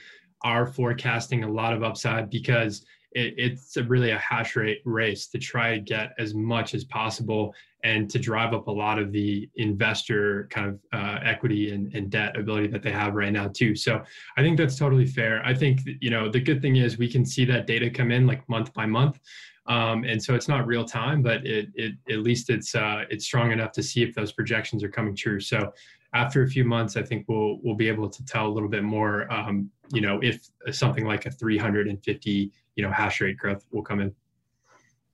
are 0.44 0.66
forecasting 0.66 1.44
a 1.44 1.52
lot 1.52 1.74
of 1.74 1.84
upside 1.84 2.30
because 2.30 2.84
it, 3.12 3.34
it's 3.38 3.78
a 3.78 3.84
really 3.84 4.12
a 4.12 4.18
hash 4.18 4.56
rate 4.56 4.82
race 4.86 5.28
to 5.28 5.38
try 5.38 5.76
to 5.76 5.80
get 5.80 6.14
as 6.18 6.34
much 6.34 6.74
as 6.74 6.84
possible 6.84 7.54
and 7.84 8.10
to 8.10 8.20
drive 8.20 8.54
up 8.54 8.68
a 8.68 8.72
lot 8.72 9.00
of 9.00 9.12
the 9.12 9.50
investor 9.56 10.48
kind 10.52 10.70
of 10.70 10.80
uh, 10.94 11.20
equity 11.24 11.72
and, 11.72 11.94
and, 11.96 12.12
debt 12.12 12.38
ability 12.38 12.68
that 12.68 12.84
they 12.84 12.92
have 12.92 13.16
right 13.16 13.34
now 13.34 13.48
too. 13.48 13.76
So 13.76 14.04
i 14.38 14.42
think 14.42 14.58
that's 14.58 14.78
totally 14.78 15.06
fair. 15.06 15.44
I 15.46 15.54
think 15.54 15.82
you 16.00 16.10
know 16.10 16.30
the 16.30 16.40
good 16.40 16.62
thing 16.62 16.76
is 16.76 16.98
we 16.98 17.12
can 17.12 17.26
see 17.26 17.46
that 17.46 17.68
data 17.68 17.90
come 17.90 18.12
in 18.12 18.28
like 18.28 18.48
month 18.50 18.74
by 18.74 18.86
month. 18.86 19.20
Um, 19.68 20.04
and 20.04 20.22
so 20.22 20.34
it's 20.34 20.48
not 20.48 20.66
real 20.66 20.86
time 20.86 21.22
but 21.22 21.46
it, 21.46 21.70
it 21.76 21.94
at 22.10 22.20
least 22.20 22.50
it's 22.50 22.76
uh, 22.76 23.04
it's 23.10 23.26
strong 23.26 23.52
enough 23.52 23.72
to 23.74 23.84
see 23.84 24.04
if 24.04 24.14
those 24.16 24.32
projections 24.32 24.84
are 24.84 24.90
coming 24.90 25.16
true. 25.16 25.40
So 25.40 25.74
after 26.14 26.44
a 26.44 26.48
few 26.48 26.66
months 26.66 26.98
i 26.98 27.02
think 27.02 27.26
we'll 27.28 27.60
we'll 27.64 27.76
be 27.76 27.88
able 27.88 28.10
to 28.10 28.26
tell 28.26 28.48
a 28.48 28.54
little 28.56 28.70
bit 28.70 28.84
more 28.84 29.32
um, 29.32 29.70
you 29.94 30.02
know 30.02 30.20
if 30.22 30.50
something 30.72 31.06
like 31.06 31.26
a 31.26 31.32
350 31.32 32.52
you 32.76 32.84
know 32.84 32.92
hash 32.92 33.22
rate 33.22 33.38
growth 33.38 33.66
will 33.72 33.84
come 33.84 34.00
in 34.00 34.14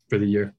for 0.10 0.18
the 0.18 0.26
year. 0.26 0.54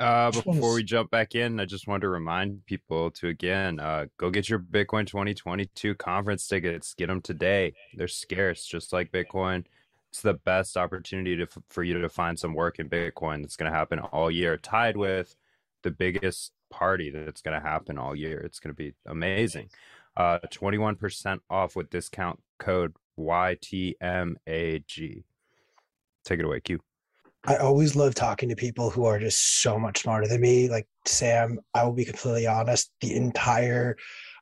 Uh, 0.00 0.30
before 0.32 0.74
we 0.74 0.82
jump 0.82 1.10
back 1.10 1.36
in, 1.36 1.60
I 1.60 1.66
just 1.66 1.86
want 1.86 2.00
to 2.00 2.08
remind 2.08 2.66
people 2.66 3.12
to 3.12 3.28
again 3.28 3.78
uh, 3.78 4.06
go 4.18 4.28
get 4.28 4.48
your 4.48 4.58
Bitcoin 4.58 5.06
2022 5.06 5.94
conference 5.94 6.46
tickets. 6.48 6.94
Get 6.94 7.06
them 7.06 7.22
today. 7.22 7.74
They're 7.94 8.08
scarce, 8.08 8.66
just 8.66 8.92
like 8.92 9.12
Bitcoin. 9.12 9.64
It's 10.10 10.20
the 10.20 10.34
best 10.34 10.76
opportunity 10.76 11.36
to, 11.36 11.46
for 11.70 11.82
you 11.82 12.00
to 12.00 12.08
find 12.08 12.38
some 12.38 12.54
work 12.54 12.78
in 12.78 12.88
Bitcoin 12.88 13.42
that's 13.42 13.56
going 13.56 13.70
to 13.70 13.76
happen 13.76 13.98
all 13.98 14.30
year, 14.30 14.56
tied 14.56 14.96
with 14.96 15.34
the 15.82 15.90
biggest 15.90 16.52
party 16.70 17.10
that's 17.10 17.40
going 17.40 17.60
to 17.60 17.66
happen 17.66 17.98
all 17.98 18.14
year. 18.16 18.40
It's 18.40 18.58
going 18.60 18.74
to 18.74 18.76
be 18.76 18.94
amazing. 19.06 19.70
Uh, 20.16 20.38
21% 20.52 21.40
off 21.50 21.74
with 21.74 21.90
discount 21.90 22.40
code 22.58 22.94
YTMAG. 23.18 23.94
Take 26.24 26.40
it 26.40 26.44
away, 26.44 26.60
Q. 26.60 26.80
I 27.46 27.56
always 27.56 27.94
love 27.94 28.14
talking 28.14 28.48
to 28.48 28.56
people 28.56 28.88
who 28.88 29.04
are 29.04 29.18
just 29.18 29.62
so 29.62 29.78
much 29.78 30.02
smarter 30.02 30.26
than 30.26 30.40
me. 30.40 30.68
Like 30.68 30.86
Sam, 31.04 31.58
I 31.74 31.84
will 31.84 31.92
be 31.92 32.06
completely 32.06 32.46
honest, 32.46 32.90
the 33.02 33.14
entire 33.14 33.96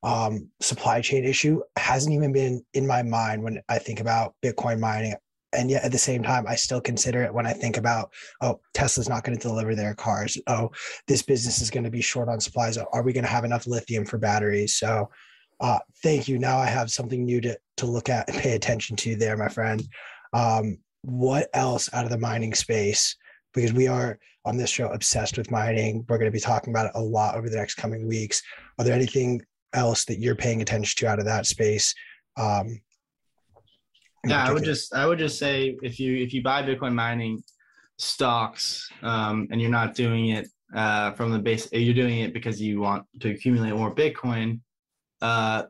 um, 0.04 0.48
supply 0.60 1.00
chain 1.00 1.24
issue 1.24 1.60
hasn't 1.76 2.14
even 2.14 2.32
been 2.32 2.64
in 2.74 2.86
my 2.86 3.02
mind 3.02 3.42
when 3.42 3.60
I 3.68 3.78
think 3.78 3.98
about 3.98 4.34
Bitcoin 4.42 4.78
mining. 4.78 5.14
And 5.52 5.68
yet 5.68 5.84
at 5.84 5.92
the 5.92 5.98
same 5.98 6.22
time, 6.22 6.46
I 6.48 6.54
still 6.54 6.80
consider 6.80 7.22
it 7.24 7.34
when 7.34 7.44
I 7.44 7.52
think 7.52 7.76
about, 7.76 8.12
oh, 8.40 8.60
Tesla's 8.72 9.08
not 9.08 9.24
going 9.24 9.36
to 9.36 9.48
deliver 9.48 9.74
their 9.74 9.94
cars. 9.94 10.38
Oh, 10.46 10.70
this 11.08 11.22
business 11.22 11.60
is 11.60 11.70
going 11.70 11.84
to 11.84 11.90
be 11.90 12.00
short 12.00 12.28
on 12.28 12.40
supplies. 12.40 12.78
Are 12.78 13.02
we 13.02 13.12
going 13.12 13.24
to 13.24 13.30
have 13.30 13.44
enough 13.44 13.66
lithium 13.66 14.06
for 14.06 14.16
batteries? 14.16 14.76
So 14.76 15.10
uh, 15.60 15.78
thank 16.02 16.26
you. 16.26 16.38
Now 16.38 16.58
I 16.58 16.66
have 16.66 16.90
something 16.90 17.24
new 17.24 17.40
to, 17.42 17.58
to 17.78 17.86
look 17.86 18.08
at 18.08 18.30
and 18.30 18.38
pay 18.38 18.52
attention 18.52 18.96
to 18.96 19.16
there, 19.16 19.36
my 19.36 19.48
friend. 19.48 19.82
Um, 20.32 20.78
what 21.02 21.48
else 21.54 21.90
out 21.92 22.04
of 22.04 22.10
the 22.10 22.18
mining 22.18 22.54
space 22.54 23.16
because 23.54 23.72
we 23.72 23.86
are 23.86 24.18
on 24.44 24.56
this 24.56 24.70
show 24.70 24.88
obsessed 24.88 25.36
with 25.36 25.50
mining. 25.50 26.04
We're 26.08 26.18
going 26.18 26.30
to 26.30 26.34
be 26.34 26.40
talking 26.40 26.72
about 26.72 26.86
it 26.86 26.92
a 26.94 27.00
lot 27.00 27.36
over 27.36 27.48
the 27.48 27.56
next 27.56 27.74
coming 27.74 28.08
weeks. 28.08 28.42
Are 28.78 28.84
there 28.84 28.94
anything 28.94 29.42
else 29.72 30.04
that 30.06 30.18
you're 30.18 30.34
paying 30.34 30.62
attention 30.62 30.98
to 30.98 31.12
out 31.12 31.18
of 31.18 31.24
that 31.26 31.46
space? 31.46 31.94
Um, 32.36 32.80
yeah 34.26 34.46
i 34.46 34.52
would 34.52 34.64
just 34.64 34.94
i 34.94 35.06
would 35.06 35.18
just 35.18 35.38
say 35.38 35.76
if 35.82 35.98
you 35.98 36.16
if 36.16 36.32
you 36.32 36.42
buy 36.42 36.62
bitcoin 36.62 36.94
mining 36.94 37.42
stocks 37.98 38.88
um, 39.02 39.46
and 39.50 39.60
you're 39.60 39.70
not 39.70 39.94
doing 39.94 40.30
it 40.30 40.48
uh, 40.74 41.12
from 41.12 41.30
the 41.30 41.38
base 41.38 41.68
you're 41.72 41.94
doing 41.94 42.20
it 42.20 42.32
because 42.32 42.60
you 42.60 42.80
want 42.80 43.04
to 43.20 43.30
accumulate 43.30 43.72
more 43.72 43.94
bitcoin 43.94 44.60
uh, 45.20 45.64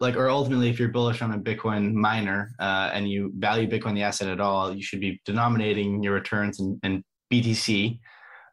like 0.00 0.16
or 0.16 0.30
ultimately 0.30 0.68
if 0.70 0.78
you're 0.78 0.88
bullish 0.88 1.22
on 1.22 1.32
a 1.32 1.38
bitcoin 1.38 1.92
miner 1.92 2.52
uh, 2.58 2.90
and 2.92 3.08
you 3.08 3.32
value 3.36 3.68
bitcoin 3.68 3.94
the 3.94 4.02
asset 4.02 4.28
at 4.28 4.40
all 4.40 4.74
you 4.74 4.82
should 4.82 5.00
be 5.00 5.20
denominating 5.24 6.02
your 6.02 6.14
returns 6.14 6.60
in, 6.60 6.78
in 6.82 7.02
btc 7.32 7.98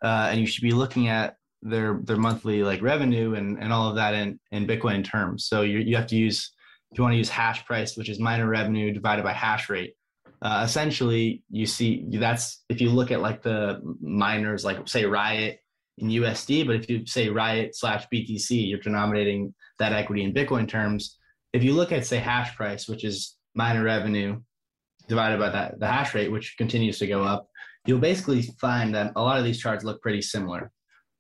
uh, 0.04 0.28
and 0.30 0.40
you 0.40 0.46
should 0.46 0.64
be 0.64 0.72
looking 0.72 1.08
at 1.08 1.36
their 1.66 2.00
their 2.04 2.18
monthly 2.18 2.64
like 2.64 2.82
revenue 2.82 3.34
and, 3.34 3.58
and 3.60 3.74
all 3.74 3.90
of 3.90 3.96
that 3.96 4.14
in, 4.14 4.40
in 4.52 4.68
bitcoin 4.68 5.04
terms. 5.04 5.48
So 5.48 5.64
you, 5.64 5.80
you 5.80 5.96
have 5.96 6.08
to 6.08 6.16
use 6.16 6.52
if 6.92 6.98
you 6.98 7.04
want 7.04 7.14
to 7.14 7.18
use 7.18 7.30
hash 7.30 7.66
price 7.66 7.98
which 7.98 8.08
is 8.08 8.20
miner 8.20 8.48
revenue 8.48 8.94
divided 8.94 9.24
by 9.24 9.34
hash 9.34 9.70
rate 9.70 9.96
uh, 10.42 10.62
essentially 10.64 11.44
you 11.50 11.66
see 11.66 12.06
that's 12.14 12.64
if 12.70 12.80
you 12.80 12.90
look 12.90 13.12
at 13.12 13.22
like 13.22 13.42
the 13.42 13.82
miners 14.00 14.64
like 14.64 14.88
say 14.88 15.06
riot 15.06 15.60
in 15.98 16.10
usd 16.10 16.68
but 16.68 16.76
if 16.76 16.90
you 16.90 17.06
say 17.06 17.28
riot 17.28 17.76
slash 17.76 18.06
btc 18.14 18.70
you're 18.70 18.80
denominating 18.80 19.54
that 19.80 19.92
equity 19.92 20.24
in 20.24 20.34
bitcoin 20.34 20.68
terms 20.68 21.18
if 21.56 21.64
you 21.64 21.74
look 21.74 21.94
at 21.94 22.06
say 22.06 22.18
hash 22.18 22.56
price, 22.56 22.88
which 22.88 23.06
is 23.06 23.38
miner 23.54 23.82
revenue 23.82 24.42
divided 25.08 25.40
by 25.40 25.50
that 25.50 25.80
the 25.80 25.88
hash 25.88 26.14
rate, 26.14 26.32
which 26.32 26.58
continues 26.58 27.00
to 27.00 27.08
go 27.08 27.24
up, 27.24 27.48
you'll 27.86 28.00
basically 28.00 28.42
find 28.60 28.94
that 28.94 29.14
a 29.16 29.22
lot 29.22 29.40
of 29.40 29.46
these 29.46 29.60
charts 29.60 29.86
look 29.86 30.02
pretty 30.02 30.22
similar. 30.22 30.70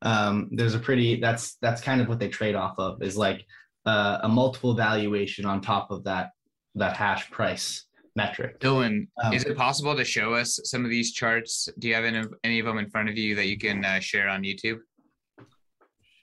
Um, 0.02 0.50
there's 0.52 0.76
a 0.76 0.80
pretty 0.80 1.22
that's 1.22 1.56
that's 1.62 1.82
kind 1.82 2.02
of 2.02 2.10
what 2.10 2.20
they 2.20 2.28
trade 2.28 2.56
off 2.56 2.76
of 2.78 3.02
is 3.02 3.16
like 3.16 3.46
uh, 3.86 4.20
a 4.24 4.28
multiple 4.28 4.74
valuation 4.74 5.46
on 5.46 5.62
top 5.62 5.90
of 5.90 6.04
that 6.04 6.32
that 6.76 6.98
hash 6.98 7.32
price 7.32 7.86
metric. 8.18 8.60
Dylan, 8.60 9.08
um, 9.24 9.34
is 9.34 9.46
it 9.46 9.56
possible 9.56 9.96
to 9.96 10.04
show 10.04 10.34
us 10.34 10.60
some 10.66 10.84
of 10.84 10.92
these 10.92 11.14
charts? 11.14 11.70
Do 11.80 11.88
you 11.88 11.96
have 11.96 12.04
any 12.04 12.18
of, 12.18 12.34
any 12.44 12.60
of 12.60 12.66
them 12.66 12.78
in 12.78 12.90
front 12.90 13.08
of 13.08 13.18
you 13.18 13.36
that 13.36 13.48
you 13.48 13.58
can 13.58 13.86
uh, 13.86 14.00
share 14.00 14.28
on 14.28 14.44
YouTube? 14.44 14.80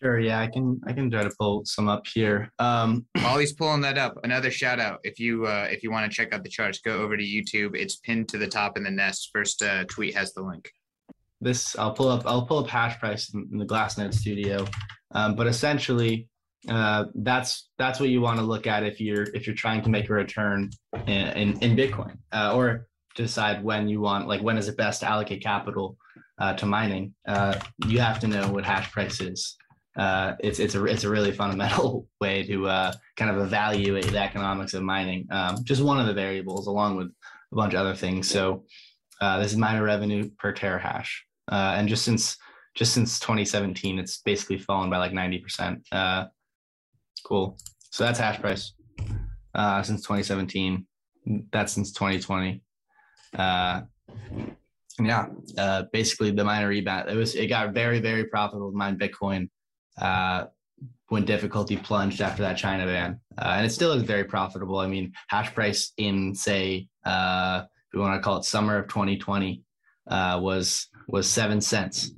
Sure. 0.03 0.19
Yeah, 0.19 0.41
I 0.41 0.49
can. 0.49 0.81
I 0.85 0.93
can 0.93 1.11
try 1.11 1.23
to 1.23 1.31
pull 1.39 1.65
some 1.65 1.89
up 1.89 2.07
here. 2.13 2.51
Um, 2.59 3.07
While 3.21 3.39
he's 3.39 3.53
pulling 3.53 3.83
that 3.83 3.99
up, 3.99 4.15
another 4.25 4.51
shout 4.51 4.81
out. 4.81 4.99
If 5.05 5.21
you 5.21 5.47
uh, 5.47 5.69
if 5.71 5.85
you 5.85 5.93
want 5.93 6.11
to 6.11 6.15
check 6.15 6.35
out 6.35 6.43
the 6.43 6.49
charts, 6.49 6.81
go 6.81 7.01
over 7.03 7.17
to 7.17 7.23
YouTube. 7.23 7.77
It's 7.77 7.97
pinned 7.97 8.29
to 8.31 8.39
the 8.39 8.49
top 8.49 8.77
in 8.77 8.83
the 8.83 8.91
nest. 8.91 9.31
First 9.33 9.63
uh, 9.63 9.85
tweet 9.85 10.15
has 10.15 10.33
the 10.33 10.43
link. 10.43 10.71
This 11.41 11.79
I'll 11.79 11.93
pull 11.93 12.09
up. 12.09 12.23
I'll 12.27 12.47
pull 12.47 12.59
up 12.59 12.69
hash 12.69 12.99
price 12.99 13.33
in, 13.33 13.49
in 13.53 13.59
the 13.59 13.67
Glassnode 13.67 14.13
studio, 14.13 14.67
um, 15.13 15.37
but 15.37 15.47
essentially, 15.47 16.27
uh, 16.69 17.05
that's 17.15 17.69
that's 17.79 18.01
what 18.01 18.09
you 18.09 18.21
want 18.21 18.39
to 18.39 18.45
look 18.45 18.67
at 18.67 18.83
if 18.83 19.01
you're 19.01 19.29
if 19.35 19.47
you're 19.47 19.55
trying 19.55 19.83
to 19.83 19.89
make 19.89 20.11
a 20.11 20.13
return 20.13 20.71
in 21.07 21.29
in, 21.29 21.59
in 21.61 21.77
Bitcoin 21.77 22.17
uh, 22.33 22.57
or 22.57 22.89
decide 23.15 23.63
when 23.63 23.89
you 23.89 24.01
want, 24.01 24.27
like, 24.27 24.43
when 24.43 24.57
is 24.57 24.69
it 24.69 24.77
best 24.77 25.01
to 25.01 25.09
allocate 25.09 25.43
capital 25.43 25.97
uh, 26.39 26.55
to 26.55 26.67
mining, 26.67 27.15
uh, 27.29 27.59
you 27.87 28.01
have 28.01 28.19
to 28.21 28.27
know 28.27 28.51
what 28.51 28.65
hash 28.65 28.91
price 28.91 29.21
is. 29.21 29.57
Uh, 29.97 30.35
it's 30.41 30.59
it's 30.59 30.75
a 30.75 30.85
it's 30.85 31.05
a 31.05 31.09
really 31.09 31.33
fundamental 31.33 32.07
way 32.21 32.43
to 32.45 32.67
uh, 32.67 32.93
kind 33.17 33.31
of 33.31 33.39
evaluate 33.45 34.07
the 34.07 34.19
economics 34.19 34.75
of 34.75 34.83
mining. 34.83 35.27
Um, 35.31 35.63
just 35.65 35.83
one 35.83 36.01
of 36.01 36.07
the 36.07 36.15
variables, 36.15 36.67
along 36.67 36.97
with 36.97 37.09
a 37.09 37.57
bunch 37.57 37.75
of 37.75 37.81
other 37.81 37.95
things. 37.95 38.29
So 38.29 38.65
uh, 39.21 39.39
this 39.39 39.53
is 39.53 39.59
miner 39.59 39.83
revenue 39.83 40.31
per 40.39 40.53
terahash, 40.53 41.11
uh, 41.51 41.75
and 41.77 41.89
just 41.89 42.05
since 42.05 42.39
just 42.75 42.95
since 42.95 43.21
2017, 43.21 43.99
it's 43.99 44.19
basically 44.19 44.59
fallen 44.59 44.89
by 44.89 44.97
like 44.97 45.13
90 45.13 45.39
percent. 45.41 45.87
cool. 47.27 47.59
So 47.91 48.05
that's 48.05 48.19
hash 48.19 48.41
price 48.41 48.73
since 49.85 50.01
2017. 50.03 50.87
That's 51.53 51.73
since 51.73 51.93
2020 51.93 52.63
yeah, 55.01 55.27
uh, 55.59 55.85
basically 55.93 56.31
the 56.31 56.45
miner 56.45 56.69
rebound. 56.69 57.09
It 57.09 57.17
was 57.17 57.35
it 57.35 57.47
got 57.47 57.73
very 57.73 58.01
very 58.01 58.25
profitable 58.25 58.71
to 58.71 58.77
mine 58.77 58.99
Bitcoin 58.99 59.49
uh, 60.01 60.45
when 61.09 61.25
difficulty 61.25 61.77
plunged 61.77 62.21
after 62.21 62.43
that 62.43 62.57
China 62.57 62.87
ban, 62.87 63.21
uh, 63.39 63.55
and 63.57 63.67
it 63.67 63.71
still 63.71 63.93
is 63.93 64.03
very 64.03 64.25
profitable. 64.25 64.79
I 64.79 64.87
mean, 64.87 65.13
hash 65.29 65.53
price 65.55 65.93
in 65.99 66.35
say 66.35 66.89
uh, 67.05 67.65
we 67.93 68.01
want 68.01 68.15
to 68.17 68.25
call 68.25 68.39
it 68.39 68.45
summer 68.45 68.79
of 68.79 68.89
2020 68.89 69.63
uh, 70.09 70.39
was 70.43 70.89
was 71.09 71.29
seven 71.29 71.61
cents, 71.61 72.13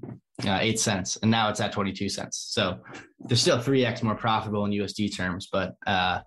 uh, 0.46 0.58
eight 0.60 0.78
cents, 0.78 1.16
and 1.22 1.30
now 1.30 1.48
it's 1.48 1.60
at 1.60 1.72
22 1.72 2.08
cents. 2.08 2.46
So 2.50 2.78
they're 3.20 3.36
still 3.36 3.60
three 3.60 3.84
x 3.84 4.02
more 4.02 4.14
profitable 4.14 4.64
in 4.66 4.72
USD 4.72 5.16
terms, 5.16 5.48
but 5.50 5.74
uh, 5.86 6.20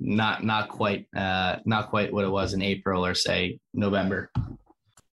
not 0.00 0.44
not 0.44 0.68
quite 0.68 1.06
uh, 1.16 1.56
not 1.64 1.88
quite 1.90 2.12
what 2.12 2.24
it 2.24 2.30
was 2.30 2.54
in 2.54 2.62
April 2.62 3.04
or 3.04 3.14
say 3.14 3.60
November. 3.74 4.30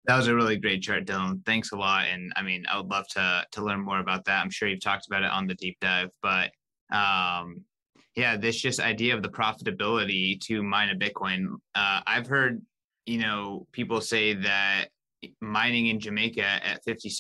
That 0.07 0.17
was 0.17 0.27
a 0.27 0.35
really 0.35 0.57
great 0.57 0.83
chart, 0.83 1.07
Dylan. 1.07 1.45
Thanks 1.47 1.73
a 1.73 1.77
lot. 1.77 2.07
And 2.07 2.33
I 2.35 2.43
mean, 2.43 2.65
I 2.71 2.77
would 2.77 2.91
love 2.91 3.07
to 3.09 3.47
to 3.53 3.65
learn 3.65 3.81
more 3.81 4.01
about 4.01 4.25
that. 4.25 4.43
I'm 4.43 4.51
sure 4.51 4.69
you've 4.69 4.83
talked 4.83 5.07
about 5.07 5.23
it 5.23 5.31
on 5.31 5.47
the 5.47 5.55
deep 5.55 5.79
dive, 5.81 6.11
but 6.23 6.51
um, 6.93 7.63
yeah, 8.17 8.37
this 8.37 8.61
just 8.61 8.81
idea 8.81 9.15
of 9.17 9.23
the 9.23 9.29
profitability 9.29 10.41
to 10.43 10.63
mine 10.63 10.91
a 10.91 10.95
Bitcoin. 10.95 11.55
Uh, 11.75 12.01
I've 12.07 12.27
heard, 12.27 12.61
you 13.07 13.19
know, 13.19 13.67
people 13.73 14.01
say 14.01 14.35
that 14.35 14.87
mining 15.41 15.87
in 15.87 15.99
Jamaica 15.99 16.45
at 16.45 16.85
50, 16.85 17.11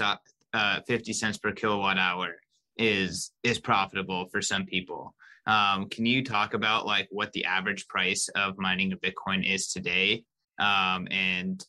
uh, 0.53 0.80
50 0.87 1.12
cents 1.12 1.39
per 1.39 1.53
kilowatt 1.53 1.99
hour 1.99 2.35
is 2.76 3.33
is 3.43 3.59
profitable 3.59 4.26
for 4.30 4.43
some 4.43 4.66
people. 4.66 5.14
Um, 5.47 5.89
can 5.89 6.07
you 6.07 6.24
talk 6.24 6.55
about 6.55 6.87
like 6.87 7.09
what 7.11 7.33
the 7.33 7.45
average 7.45 7.87
price 7.89 8.28
of 8.35 8.59
mining 8.59 8.93
a 8.93 8.97
Bitcoin 8.97 9.49
is 9.49 9.68
today? 9.68 10.24
Um, 10.59 11.09
and 11.11 11.64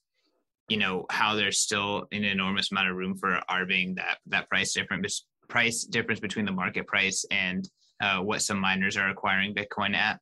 you 0.70 0.78
know 0.78 1.05
how 1.09 1.36
there's 1.36 1.59
still 1.59 2.05
an 2.11 2.24
enormous 2.24 2.72
amount 2.72 2.89
of 2.89 2.95
room 2.95 3.18
for 3.18 3.39
arbing 3.49 3.95
that 3.95 4.18
that 4.28 4.49
price 4.49 4.74
difference 4.74 5.26
price 5.49 5.84
difference 5.84 6.20
between 6.20 6.45
the 6.45 6.51
market 6.51 6.88
price 6.88 7.26
and 7.32 7.70
uh, 8.01 8.20
what 8.20 8.41
some 8.41 8.59
miners 8.59 8.97
are 8.97 9.09
acquiring 9.09 9.53
Bitcoin 9.53 9.95
at. 9.95 10.20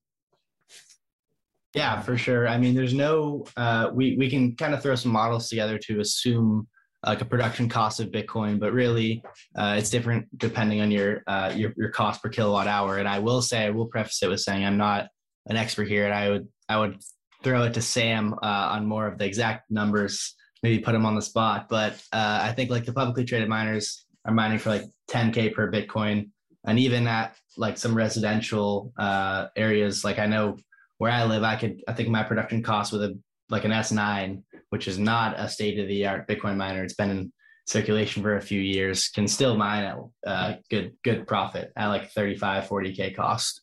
Yeah, 1.74 2.02
for 2.02 2.18
sure. 2.18 2.48
I 2.48 2.58
mean, 2.58 2.76
there's 2.76 2.94
no 2.94 3.46
uh, 3.56 3.90
we 3.94 4.18
we 4.18 4.30
can 4.30 4.56
kind 4.56 4.74
of 4.74 4.82
throw 4.82 4.96
some 4.96 5.12
models 5.12 5.48
together 5.48 5.78
to 5.80 6.00
assume 6.00 6.68
like 7.06 7.22
a 7.22 7.26
production 7.26 7.68
cost 7.68 8.00
of 8.00 8.10
Bitcoin, 8.10 8.60
but 8.60 8.74
really 8.74 9.24
uh, 9.56 9.76
it's 9.78 9.90
different 9.90 10.28
depending 10.38 10.82
on 10.82 10.92
your, 10.92 11.24
uh, 11.28 11.52
your 11.56 11.74
your 11.78 11.90
cost 11.90 12.22
per 12.22 12.30
kilowatt 12.30 12.68
hour. 12.68 12.98
And 12.98 13.08
I 13.08 13.20
will 13.20 13.42
say, 13.42 13.66
I 13.66 13.70
will 13.70 13.88
preface 13.88 14.22
it 14.22 14.30
with 14.30 14.42
saying 14.42 14.66
I'm 14.66 14.78
not 14.78 15.08
an 15.48 15.56
expert 15.56 15.88
here, 15.88 16.06
and 16.06 16.14
I 16.14 16.30
would 16.30 16.48
I 16.68 16.78
would 16.78 17.02
throw 17.44 17.64
it 17.64 17.74
to 17.74 17.82
Sam 17.82 18.34
uh, 18.34 18.70
on 18.72 18.86
more 18.86 19.08
of 19.08 19.18
the 19.18 19.26
exact 19.26 19.70
numbers, 19.72 20.36
maybe 20.64 20.80
put 20.80 20.96
him 20.96 21.06
on 21.06 21.16
the 21.16 21.22
spot. 21.22 21.68
But 21.70 21.94
uh, 22.12 22.40
I 22.42 22.54
think 22.54 22.70
like 22.70 22.86
the 22.86 22.94
publicly 22.94 23.26
traded 23.26 23.50
miners 23.50 24.06
are 24.26 24.34
mining 24.34 24.60
for 24.60 24.70
like 24.70 24.84
10k 25.10 25.54
per 25.54 25.72
Bitcoin, 25.72 26.30
and 26.66 26.80
even 26.80 27.08
at 27.08 27.36
like 27.58 27.78
some 27.78 27.96
residential 27.96 28.94
uh, 28.98 29.48
areas, 29.56 30.04
like 30.04 30.20
I 30.20 30.26
know 30.26 30.58
where 30.98 31.12
I 31.12 31.24
live, 31.26 31.44
I 31.44 31.56
could 31.56 31.84
I 31.88 31.94
think 31.94 32.10
my 32.10 32.24
production 32.24 32.62
cost 32.62 32.94
with 32.94 33.04
a 33.04 33.18
like 33.50 33.66
an 33.66 33.72
S9, 33.72 34.44
which 34.70 34.88
is 34.88 34.98
not 34.98 35.40
a 35.40 35.50
state 35.50 35.80
of 35.80 35.88
the 35.88 36.06
art 36.06 36.28
Bitcoin 36.28 36.58
miner. 36.58 36.84
It's 36.84 36.94
been 36.94 37.10
in 37.10 37.34
circulation 37.66 38.22
for 38.22 38.36
a 38.36 38.42
few 38.42 38.62
years, 38.62 39.10
can 39.10 39.28
still 39.28 39.58
mine 39.58 39.84
at 39.84 39.98
uh, 40.28 40.54
good 40.70 40.94
good 41.04 41.28
profit 41.28 41.72
at 41.76 41.88
like 41.88 42.12
35, 42.12 42.68
40k 42.68 43.16
cost. 43.16 43.62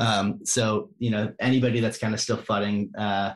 Um, 0.00 0.40
so 0.44 0.90
you 0.98 1.10
know 1.10 1.32
anybody 1.38 1.78
that's 1.80 1.98
kind 1.98 2.14
of 2.14 2.20
still 2.20 2.38
flooding 2.38 2.90
uh, 2.98 3.34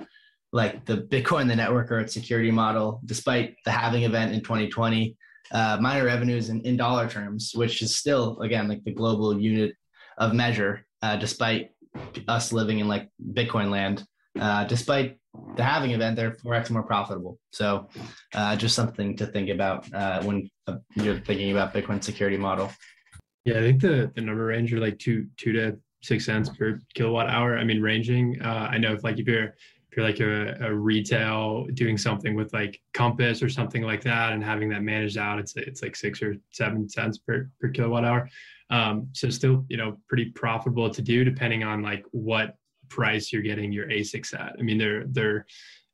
like 0.52 0.84
the 0.86 0.98
Bitcoin 0.98 1.46
the 1.46 1.56
network 1.56 1.92
or 1.92 2.00
its 2.00 2.14
security 2.14 2.50
model, 2.50 3.00
despite 3.04 3.56
the 3.64 3.70
halving 3.70 4.04
event 4.04 4.32
in 4.32 4.40
2020, 4.40 5.16
uh, 5.52 5.76
miner 5.80 6.04
revenues 6.04 6.48
in, 6.48 6.60
in 6.62 6.76
dollar 6.76 7.08
terms, 7.08 7.52
which 7.54 7.82
is 7.82 7.94
still 7.94 8.40
again 8.40 8.66
like 8.66 8.82
the 8.84 8.92
global 8.92 9.38
unit 9.38 9.74
of 10.18 10.32
measure, 10.32 10.86
uh, 11.02 11.16
despite 11.16 11.70
us 12.28 12.52
living 12.52 12.78
in 12.78 12.88
like 12.88 13.08
Bitcoin 13.32 13.70
land, 13.70 14.04
uh, 14.40 14.64
despite 14.64 15.18
the 15.56 15.62
halving 15.62 15.90
event, 15.90 16.16
they're 16.16 16.32
4x 16.32 16.70
more 16.70 16.82
profitable. 16.82 17.38
So 17.50 17.88
uh, 18.34 18.56
just 18.56 18.74
something 18.74 19.16
to 19.16 19.26
think 19.26 19.50
about 19.50 19.92
uh, 19.92 20.22
when 20.22 20.48
uh, 20.66 20.76
you're 20.94 21.20
thinking 21.20 21.52
about 21.52 21.74
Bitcoin 21.74 22.02
security 22.02 22.36
model. 22.36 22.70
Yeah, 23.44 23.58
I 23.58 23.60
think 23.60 23.82
the, 23.82 24.10
the 24.14 24.22
number 24.22 24.46
range 24.46 24.72
are 24.72 24.80
like 24.80 24.98
two 24.98 25.26
two 25.36 25.52
to 25.52 25.78
six 26.04 26.26
cents 26.26 26.50
per 26.50 26.78
kilowatt 26.94 27.28
hour. 27.28 27.56
I 27.56 27.64
mean, 27.64 27.80
ranging. 27.80 28.40
Uh, 28.42 28.68
I 28.70 28.78
know 28.78 28.92
if 28.92 29.02
like 29.02 29.18
if 29.18 29.26
you're 29.26 29.54
if 29.90 29.96
you're 29.96 30.06
like 30.06 30.20
a, 30.20 30.56
a, 30.66 30.74
retail 30.74 31.66
doing 31.74 31.96
something 31.96 32.34
with 32.34 32.52
like 32.52 32.80
Compass 32.92 33.42
or 33.42 33.48
something 33.48 33.82
like 33.82 34.02
that, 34.02 34.32
and 34.32 34.44
having 34.44 34.68
that 34.70 34.82
managed 34.82 35.16
out, 35.16 35.38
it's 35.38 35.56
it's 35.56 35.82
like 35.82 35.96
six 35.96 36.22
or 36.22 36.36
seven 36.50 36.88
cents 36.88 37.18
per 37.18 37.48
per 37.60 37.68
kilowatt 37.68 38.04
hour. 38.04 38.28
Um, 38.70 39.08
so 39.12 39.30
still, 39.30 39.64
you 39.68 39.76
know, 39.76 39.98
pretty 40.08 40.26
profitable 40.26 40.90
to 40.90 41.02
do 41.02 41.24
depending 41.24 41.64
on 41.64 41.82
like 41.82 42.04
what 42.10 42.56
price 42.88 43.32
you're 43.32 43.42
getting 43.42 43.72
your 43.72 43.86
ASICs 43.86 44.34
at. 44.34 44.56
I 44.58 44.62
mean, 44.62 44.78
they're 44.78 45.04
they're 45.06 45.46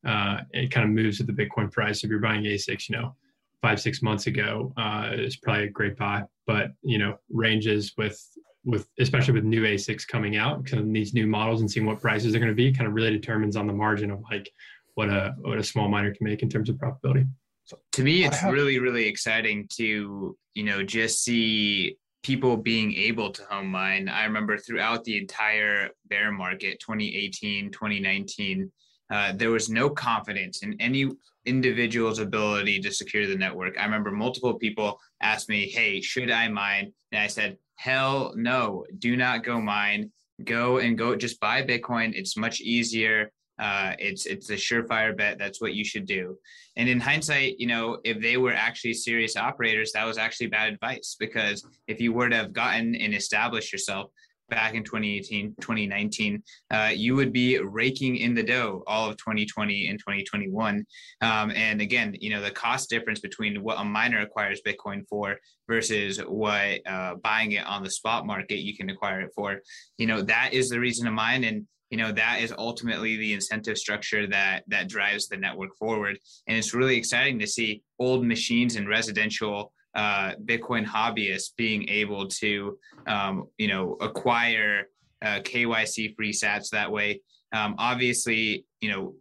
uh, 0.07 0.41
it 0.53 0.71
kind 0.71 0.85
of 0.85 0.91
moves 0.91 1.19
with 1.19 1.27
the 1.27 1.33
Bitcoin 1.33 1.71
price. 1.71 2.03
If 2.03 2.11
you're 2.11 2.21
buying 2.21 2.43
ASICs, 2.43 2.89
you 2.89 2.97
know, 2.97 3.15
five 3.63 3.81
six 3.81 4.03
months 4.03 4.27
ago, 4.27 4.73
uh, 4.77 5.11
it's 5.13 5.37
probably 5.37 5.65
a 5.65 5.71
great 5.71 5.97
buy. 5.97 6.25
But 6.47 6.73
you 6.83 6.99
know, 6.99 7.17
ranges 7.31 7.95
with 7.97 8.21
with 8.65 8.89
especially 8.99 9.35
with 9.35 9.45
new 9.45 9.63
ASICs 9.63 10.07
coming 10.07 10.37
out, 10.37 10.65
kind 10.67 10.83
of 10.83 10.93
these 10.93 11.15
new 11.15 11.27
models 11.27 11.61
and 11.61 11.71
seeing 11.71 11.87
what 11.87 12.01
prices 12.01 12.35
are 12.35 12.39
going 12.39 12.51
to 12.51 12.55
be, 12.55 12.73
kind 12.73 12.87
of 12.87 12.95
really 12.95 13.11
determines 13.11 13.57
on 13.57 13.67
the 13.67 13.73
margin 13.73 14.11
of 14.11 14.23
like 14.31 14.51
what 14.95 15.09
a 15.09 15.35
what 15.41 15.59
a 15.59 15.65
small 15.65 15.89
miner 15.89 16.15
can 16.15 16.25
make 16.25 16.43
in 16.43 16.49
terms 16.49 16.69
of 16.69 16.77
profitability. 16.77 17.29
So 17.65 17.79
to 17.93 18.03
me, 18.03 18.25
it's 18.25 18.39
have- 18.39 18.53
really 18.53 18.79
really 18.79 19.07
exciting 19.07 19.67
to 19.77 20.37
you 20.55 20.65
know 20.65 20.83
just 20.83 21.23
see 21.25 21.97
people 22.23 22.57
being 22.57 22.95
able 22.95 23.31
to 23.31 23.43
home 23.45 23.69
mine. 23.69 24.09
I 24.09 24.25
remember 24.25 24.59
throughout 24.59 25.05
the 25.05 25.17
entire 25.17 25.89
bear 26.09 26.31
market, 26.31 26.79
2018, 26.81 27.71
2019, 27.71 28.71
uh, 29.11 29.33
there 29.35 29.51
was 29.51 29.71
no 29.71 29.89
confidence 29.89 30.63
in 30.63 30.77
any 30.81 31.11
individual's 31.47 32.19
ability 32.19 32.79
to 32.81 32.93
secure 32.93 33.27
the 33.27 33.37
network. 33.37 33.79
I 33.79 33.85
remember 33.85 34.11
multiple 34.11 34.55
people 34.55 35.01
asked 35.23 35.49
me, 35.49 35.69
Hey, 35.69 36.01
should 36.01 36.31
I 36.31 36.49
mine? 36.49 36.93
And 37.11 37.23
I 37.23 37.27
said, 37.27 37.57
Hell 37.81 38.35
no, 38.37 38.85
do 38.99 39.17
not 39.17 39.43
go 39.43 39.59
mine. 39.59 40.13
Go 40.45 40.81
and 40.81 40.99
go, 40.99 41.17
just 41.17 41.41
buy 41.41 41.63
Bitcoin. 41.63 42.13
It's 42.15 42.37
much 42.37 42.61
easier. 42.61 43.33
Uh, 43.59 43.95
it's 43.99 44.27
it's 44.27 44.51
a 44.51 44.55
surefire 44.55 45.17
bet. 45.17 45.39
That's 45.39 45.63
what 45.63 45.73
you 45.73 45.83
should 45.83 46.05
do. 46.05 46.37
And 46.77 46.91
in 46.91 47.01
hindsight, 47.01 47.59
you 47.59 47.67
know, 47.67 47.99
if 48.05 48.21
they 48.21 48.37
were 48.37 48.53
actually 48.53 48.93
serious 48.93 49.35
operators, 49.35 49.93
that 49.93 50.05
was 50.05 50.19
actually 50.19 50.49
bad 50.49 50.75
advice 50.75 51.17
because 51.19 51.67
if 51.87 52.03
you 52.03 52.13
were 52.13 52.29
to 52.29 52.37
have 52.37 52.53
gotten 52.53 52.95
and 52.97 53.15
established 53.15 53.73
yourself 53.73 54.11
back 54.51 54.75
in 54.75 54.85
2018, 54.85 55.55
2019, 55.61 56.43
uh, 56.71 56.91
you 56.93 57.15
would 57.15 57.33
be 57.33 57.59
raking 57.59 58.17
in 58.17 58.35
the 58.35 58.43
dough 58.43 58.83
all 58.87 59.09
of 59.09 59.17
2020 59.17 59.89
and 59.89 59.99
2021. 59.99 60.85
Um, 61.23 61.51
and 61.53 61.81
again, 61.81 62.15
you 62.21 62.31
know, 62.31 62.43
the 62.43 62.51
cost 62.51 62.91
difference 62.91 63.21
between 63.21 63.63
what 63.63 63.81
a 63.81 63.85
miner 63.85 64.21
acquires 64.21 64.61
Bitcoin 64.67 65.07
for 65.09 65.39
versus 65.69 66.19
what 66.19 66.87
uh, 66.87 67.15
buying 67.23 67.53
it 67.53 67.67
on 67.67 67.83
the 67.83 67.91
spot 67.91 68.27
market 68.27 68.59
you 68.59 68.77
can 68.77 68.91
acquire 68.91 69.23
it 69.23 69.31
for, 69.35 69.61
you 69.97 70.07
know, 70.07 70.21
that 70.23 70.53
is 70.53 70.69
the 70.69 70.81
reason 70.81 71.07
to 71.07 71.13
mine. 71.13 71.45
And 71.45 71.67
you 71.91 71.99
know 71.99 72.13
that 72.13 72.41
is 72.41 72.55
ultimately 72.57 73.17
the 73.17 73.33
incentive 73.33 73.77
structure 73.77 74.27
that 74.29 74.63
that 74.69 74.89
drives 74.89 75.27
the 75.27 75.37
network 75.37 75.77
forward 75.77 76.19
and 76.47 76.57
it's 76.57 76.73
really 76.73 76.97
exciting 76.97 77.39
to 77.41 77.47
see 77.47 77.83
old 77.99 78.25
machines 78.25 78.77
and 78.77 78.89
residential 78.89 79.73
uh, 79.95 80.33
Bitcoin 80.45 80.87
hobbyists 80.87 81.51
being 81.57 81.89
able 81.89 82.29
to, 82.29 82.79
um, 83.07 83.45
you 83.59 83.69
know, 83.69 83.97
acquire 84.01 84.89
uh, 85.23 85.41
KYC 85.41 86.15
free 86.15 86.33
sats 86.33 86.71
that 86.71 86.91
way. 86.91 87.21
Um, 87.53 87.75
obviously, 87.79 88.65
you 88.81 88.91
know, 88.91 89.15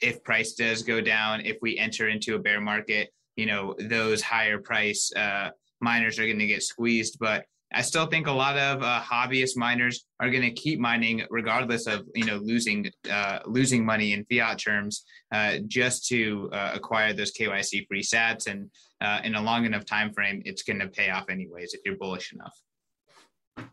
if 0.00 0.22
price 0.24 0.54
does 0.54 0.82
go 0.82 1.00
down, 1.00 1.40
if 1.40 1.58
we 1.62 1.78
enter 1.78 2.08
into 2.08 2.34
a 2.34 2.38
bear 2.38 2.60
market, 2.60 3.10
you 3.36 3.46
know, 3.46 3.74
those 3.78 4.22
higher 4.22 4.58
price 4.58 5.12
uh, 5.14 5.50
miners 5.80 6.18
are 6.18 6.26
going 6.26 6.38
to 6.38 6.46
get 6.46 6.62
squeezed. 6.62 7.18
But 7.20 7.44
I 7.76 7.82
still 7.82 8.06
think 8.06 8.26
a 8.26 8.32
lot 8.32 8.56
of 8.56 8.82
uh, 8.82 9.02
hobbyist 9.02 9.54
miners 9.54 10.06
are 10.18 10.30
going 10.30 10.42
to 10.42 10.50
keep 10.50 10.80
mining 10.80 11.22
regardless 11.28 11.86
of 11.86 12.06
you 12.14 12.24
know 12.24 12.36
losing 12.36 12.90
uh, 13.10 13.40
losing 13.44 13.84
money 13.84 14.14
in 14.14 14.24
fiat 14.24 14.58
terms 14.58 15.04
uh, 15.30 15.58
just 15.66 16.06
to 16.06 16.48
uh, 16.54 16.70
acquire 16.74 17.12
those 17.12 17.32
KYC 17.32 17.86
free 17.86 18.02
Sats, 18.02 18.46
and 18.46 18.70
uh, 19.02 19.20
in 19.24 19.34
a 19.34 19.42
long 19.42 19.66
enough 19.66 19.84
time 19.84 20.10
frame, 20.14 20.40
it's 20.46 20.62
going 20.62 20.80
to 20.80 20.88
pay 20.88 21.10
off 21.10 21.28
anyways 21.28 21.74
if 21.74 21.80
you're 21.84 21.98
bullish 21.98 22.32
enough. 22.32 23.68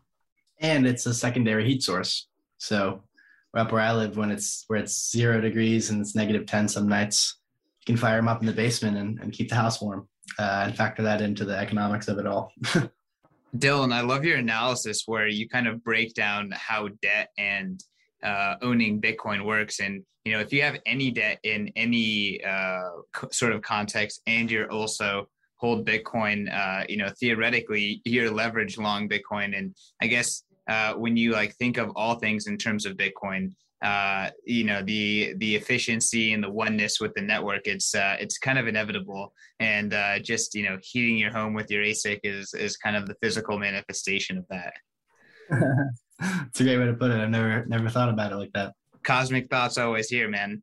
And 0.60 0.86
it's 0.86 1.06
a 1.06 1.14
secondary 1.14 1.66
heat 1.66 1.82
source, 1.82 2.28
so 2.58 3.02
up 3.56 3.72
where 3.72 3.80
I 3.80 3.94
live, 3.94 4.18
when 4.18 4.30
it's 4.30 4.64
where 4.66 4.80
it's 4.80 5.10
zero 5.12 5.40
degrees 5.40 5.88
and 5.88 6.02
it's 6.02 6.14
negative 6.14 6.44
ten 6.44 6.68
some 6.68 6.88
nights, 6.88 7.38
you 7.80 7.94
can 7.94 7.96
fire 7.96 8.16
them 8.16 8.28
up 8.28 8.42
in 8.42 8.46
the 8.46 8.52
basement 8.52 8.98
and, 8.98 9.18
and 9.20 9.32
keep 9.32 9.48
the 9.48 9.54
house 9.54 9.80
warm, 9.80 10.06
uh, 10.38 10.64
and 10.66 10.76
factor 10.76 11.02
that 11.04 11.22
into 11.22 11.46
the 11.46 11.56
economics 11.56 12.08
of 12.08 12.18
it 12.18 12.26
all. 12.26 12.52
Dylan, 13.56 13.92
I 13.92 14.00
love 14.00 14.24
your 14.24 14.38
analysis 14.38 15.04
where 15.06 15.28
you 15.28 15.48
kind 15.48 15.68
of 15.68 15.84
break 15.84 16.14
down 16.14 16.50
how 16.52 16.88
debt 17.02 17.28
and 17.38 17.82
uh, 18.22 18.56
owning 18.62 19.00
Bitcoin 19.00 19.44
works. 19.44 19.80
And 19.80 20.02
you 20.24 20.32
know, 20.32 20.40
if 20.40 20.52
you 20.52 20.62
have 20.62 20.78
any 20.86 21.10
debt 21.10 21.38
in 21.44 21.70
any 21.76 22.42
uh, 22.42 22.90
sort 23.30 23.52
of 23.52 23.62
context, 23.62 24.22
and 24.26 24.50
you're 24.50 24.70
also 24.70 25.28
hold 25.56 25.86
Bitcoin, 25.86 26.52
uh, 26.52 26.84
you 26.88 26.96
know, 26.96 27.10
theoretically 27.20 28.00
you're 28.04 28.30
leveraged 28.30 28.78
long 28.78 29.08
Bitcoin. 29.08 29.56
And 29.56 29.76
I 30.02 30.08
guess 30.08 30.42
uh, 30.68 30.94
when 30.94 31.16
you 31.16 31.32
like 31.32 31.54
think 31.54 31.76
of 31.76 31.90
all 31.94 32.16
things 32.16 32.46
in 32.46 32.56
terms 32.56 32.86
of 32.86 32.96
Bitcoin, 32.96 33.52
uh, 33.82 34.30
you 34.44 34.64
know 34.64 34.82
the 34.82 35.34
the 35.38 35.56
efficiency 35.56 36.32
and 36.32 36.42
the 36.42 36.50
oneness 36.50 37.00
with 37.00 37.12
the 37.14 37.20
network 37.20 37.66
it's 37.66 37.94
uh, 37.94 38.16
it's 38.18 38.38
kind 38.38 38.58
of 38.58 38.66
inevitable. 38.66 39.32
And 39.60 39.92
uh, 39.92 40.18
just 40.18 40.54
you 40.54 40.64
know 40.64 40.78
heating 40.82 41.18
your 41.18 41.32
home 41.32 41.54
with 41.54 41.70
your 41.70 41.82
asic 41.82 42.20
is 42.24 42.54
is 42.54 42.76
kind 42.76 42.96
of 42.96 43.06
the 43.06 43.16
physical 43.22 43.58
manifestation 43.58 44.38
of 44.38 44.46
that. 44.48 44.74
It's 46.20 46.60
a 46.60 46.62
great 46.62 46.78
way 46.78 46.86
to 46.86 46.94
put 46.94 47.10
it. 47.10 47.20
I've 47.20 47.28
never 47.28 47.66
never 47.66 47.90
thought 47.90 48.08
about 48.08 48.30
it 48.30 48.36
like 48.36 48.52
that. 48.54 48.72
Cosmic 49.02 49.50
thoughts 49.50 49.78
always 49.78 50.08
here 50.08 50.28
man. 50.28 50.62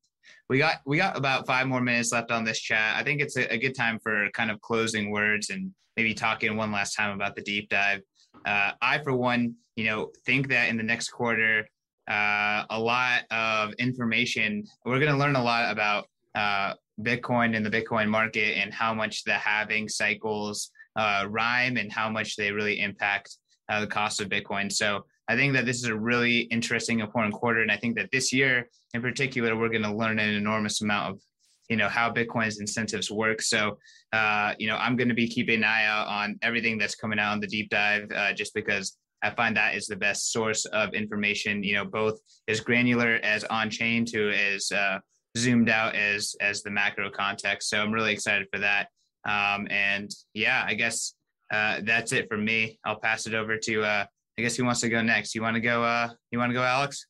We 0.49 0.57
got 0.57 0.77
we 0.85 0.97
got 0.97 1.17
about 1.17 1.45
five 1.45 1.67
more 1.67 1.81
minutes 1.81 2.13
left 2.13 2.31
on 2.31 2.45
this 2.45 2.59
chat. 2.59 2.95
I 2.95 3.03
think 3.03 3.21
it's 3.21 3.35
a, 3.35 3.53
a 3.53 3.57
good 3.57 3.75
time 3.75 3.99
for 4.01 4.29
kind 4.33 4.49
of 4.49 4.61
closing 4.61 5.11
words 5.11 5.49
and 5.49 5.71
maybe 5.97 6.13
talking 6.13 6.55
one 6.55 6.71
last 6.71 6.95
time 6.95 7.13
about 7.13 7.35
the 7.35 7.41
deep 7.41 7.69
dive. 7.69 7.99
Uh, 8.45 8.71
i 8.81 8.97
for 8.99 9.13
one 9.13 9.53
you 9.75 9.85
know 9.85 10.09
think 10.25 10.47
that 10.47 10.69
in 10.69 10.77
the 10.77 10.83
next 10.83 11.09
quarter 11.09 11.67
uh, 12.09 12.63
a 12.69 12.79
lot 12.79 13.23
of 13.31 13.73
information. 13.73 14.63
We're 14.85 14.99
going 14.99 15.11
to 15.11 15.17
learn 15.17 15.35
a 15.35 15.43
lot 15.43 15.71
about 15.71 16.07
uh, 16.35 16.73
Bitcoin 17.01 17.55
and 17.55 17.65
the 17.65 17.69
Bitcoin 17.69 18.07
market 18.09 18.57
and 18.57 18.73
how 18.73 18.93
much 18.93 19.23
the 19.23 19.33
halving 19.33 19.89
cycles 19.89 20.71
uh, 20.95 21.25
rhyme 21.29 21.77
and 21.77 21.91
how 21.91 22.09
much 22.09 22.35
they 22.35 22.51
really 22.51 22.79
impact 22.79 23.37
uh, 23.69 23.81
the 23.81 23.87
cost 23.87 24.21
of 24.21 24.29
Bitcoin. 24.29 24.71
So 24.71 25.05
I 25.27 25.35
think 25.35 25.53
that 25.53 25.65
this 25.65 25.77
is 25.77 25.85
a 25.85 25.95
really 25.95 26.39
interesting, 26.39 26.99
important 26.99 27.33
quarter, 27.33 27.61
and 27.61 27.71
I 27.71 27.77
think 27.77 27.95
that 27.95 28.09
this 28.11 28.33
year 28.33 28.67
in 28.93 29.01
particular, 29.01 29.55
we're 29.55 29.69
going 29.69 29.83
to 29.83 29.93
learn 29.93 30.19
an 30.19 30.29
enormous 30.29 30.81
amount 30.81 31.11
of 31.11 31.21
you 31.69 31.77
know 31.77 31.87
how 31.87 32.11
bitcoin's 32.11 32.59
incentives 32.59 33.09
work 33.09 33.41
so 33.41 33.77
uh, 34.11 34.53
you 34.59 34.67
know 34.67 34.75
i'm 34.75 34.97
going 34.97 35.07
to 35.07 35.15
be 35.15 35.27
keeping 35.27 35.59
an 35.59 35.63
eye 35.63 35.85
out 35.85 36.05
on 36.07 36.37
everything 36.41 36.77
that's 36.77 36.95
coming 36.95 37.17
out 37.17 37.31
on 37.31 37.39
the 37.39 37.47
deep 37.47 37.69
dive 37.69 38.11
uh, 38.13 38.33
just 38.33 38.53
because 38.53 38.97
I 39.23 39.29
find 39.31 39.55
that 39.57 39.75
is 39.75 39.87
the 39.87 39.95
best 39.95 40.31
source 40.31 40.65
of 40.65 40.93
information. 40.93 41.63
You 41.63 41.75
know, 41.75 41.85
both 41.85 42.19
as 42.47 42.59
granular 42.59 43.19
as 43.23 43.43
on 43.45 43.69
chain 43.69 44.05
to 44.05 44.31
as 44.31 44.71
uh, 44.71 44.99
zoomed 45.37 45.69
out 45.69 45.95
as 45.95 46.35
as 46.41 46.63
the 46.63 46.71
macro 46.71 47.09
context. 47.09 47.69
So 47.69 47.79
I'm 47.79 47.91
really 47.91 48.13
excited 48.13 48.47
for 48.51 48.59
that. 48.59 48.87
Um, 49.25 49.67
and 49.69 50.09
yeah, 50.33 50.63
I 50.65 50.73
guess 50.73 51.13
uh, 51.53 51.81
that's 51.83 52.11
it 52.11 52.27
for 52.27 52.37
me. 52.37 52.79
I'll 52.83 52.99
pass 52.99 53.27
it 53.27 53.33
over 53.33 53.57
to 53.57 53.83
uh, 53.83 54.05
I 54.37 54.41
guess 54.41 54.55
who 54.55 54.65
wants 54.65 54.81
to 54.81 54.89
go 54.89 55.01
next. 55.01 55.35
You 55.35 55.41
want 55.41 55.55
to 55.55 55.61
go? 55.61 55.83
Uh, 55.83 56.09
you 56.31 56.39
want 56.39 56.49
to 56.49 56.55
go, 56.55 56.63
Alex? 56.63 57.05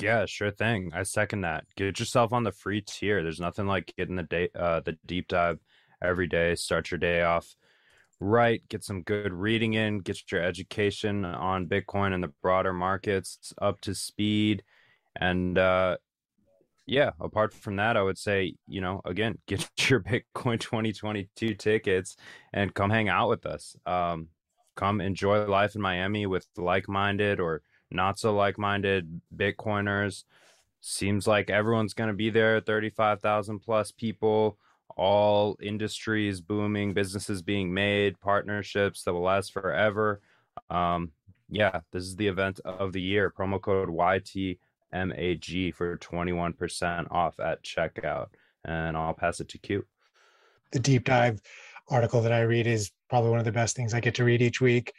Yeah, 0.00 0.24
sure 0.24 0.50
thing. 0.50 0.92
I 0.94 1.02
second 1.02 1.42
that. 1.42 1.64
Get 1.76 1.98
yourself 1.98 2.32
on 2.32 2.42
the 2.42 2.52
free 2.52 2.80
tier. 2.80 3.22
There's 3.22 3.40
nothing 3.40 3.66
like 3.66 3.92
getting 3.98 4.16
the 4.16 4.22
day 4.22 4.48
uh, 4.58 4.80
the 4.80 4.96
deep 5.04 5.28
dive 5.28 5.58
every 6.02 6.26
day. 6.26 6.54
Start 6.54 6.90
your 6.90 6.98
day 6.98 7.22
off 7.22 7.54
right, 8.20 8.62
get 8.68 8.84
some 8.84 9.02
good 9.02 9.32
reading 9.32 9.74
in, 9.74 9.98
get 9.98 10.30
your 10.30 10.42
education 10.42 11.24
on 11.24 11.66
Bitcoin 11.66 12.12
and 12.12 12.22
the 12.22 12.32
broader 12.42 12.72
markets 12.72 13.52
up 13.60 13.80
to 13.80 13.94
speed. 13.94 14.62
And 15.16 15.56
uh, 15.56 15.96
yeah, 16.86 17.10
apart 17.18 17.54
from 17.54 17.76
that, 17.76 17.96
I 17.96 18.02
would 18.02 18.18
say, 18.18 18.54
you 18.68 18.80
know, 18.82 19.00
again, 19.04 19.38
get 19.46 19.68
your 19.90 20.00
Bitcoin 20.00 20.60
2022 20.60 21.54
tickets 21.54 22.16
and 22.52 22.74
come 22.74 22.90
hang 22.90 23.08
out 23.08 23.30
with 23.30 23.46
us. 23.46 23.74
Um, 23.86 24.28
come 24.76 25.00
enjoy 25.00 25.46
life 25.46 25.74
in 25.74 25.80
Miami 25.80 26.26
with 26.26 26.46
like 26.56 26.88
minded 26.88 27.40
or 27.40 27.62
not 27.90 28.18
so 28.18 28.34
like 28.34 28.58
minded 28.58 29.20
Bitcoiners. 29.34 30.24
Seems 30.82 31.26
like 31.26 31.50
everyone's 31.50 31.94
going 31.94 32.08
to 32.08 32.14
be 32.14 32.30
there 32.30 32.60
35,000 32.60 33.60
plus 33.60 33.92
people 33.92 34.58
all 34.96 35.56
industries 35.60 36.40
booming, 36.40 36.92
businesses 36.94 37.42
being 37.42 37.72
made, 37.72 38.20
partnerships 38.20 39.02
that 39.04 39.12
will 39.12 39.22
last 39.22 39.52
forever. 39.52 40.20
Um, 40.68 41.12
yeah, 41.48 41.80
this 41.92 42.04
is 42.04 42.16
the 42.16 42.28
event 42.28 42.60
of 42.64 42.92
the 42.92 43.00
year. 43.00 43.30
Promo 43.30 43.60
code 43.60 43.88
YTMAG 43.88 45.74
for 45.74 45.96
21% 45.96 47.10
off 47.10 47.40
at 47.40 47.62
checkout. 47.62 48.28
And 48.64 48.96
I'll 48.96 49.14
pass 49.14 49.40
it 49.40 49.48
to 49.48 49.58
Q. 49.58 49.84
The 50.72 50.78
deep 50.78 51.04
dive 51.04 51.40
article 51.88 52.22
that 52.22 52.32
I 52.32 52.42
read 52.42 52.66
is 52.66 52.92
probably 53.08 53.30
one 53.30 53.40
of 53.40 53.44
the 53.44 53.52
best 53.52 53.74
things 53.74 53.92
I 53.92 54.00
get 54.00 54.14
to 54.16 54.24
read 54.24 54.42
each 54.42 54.60
week. 54.60 54.92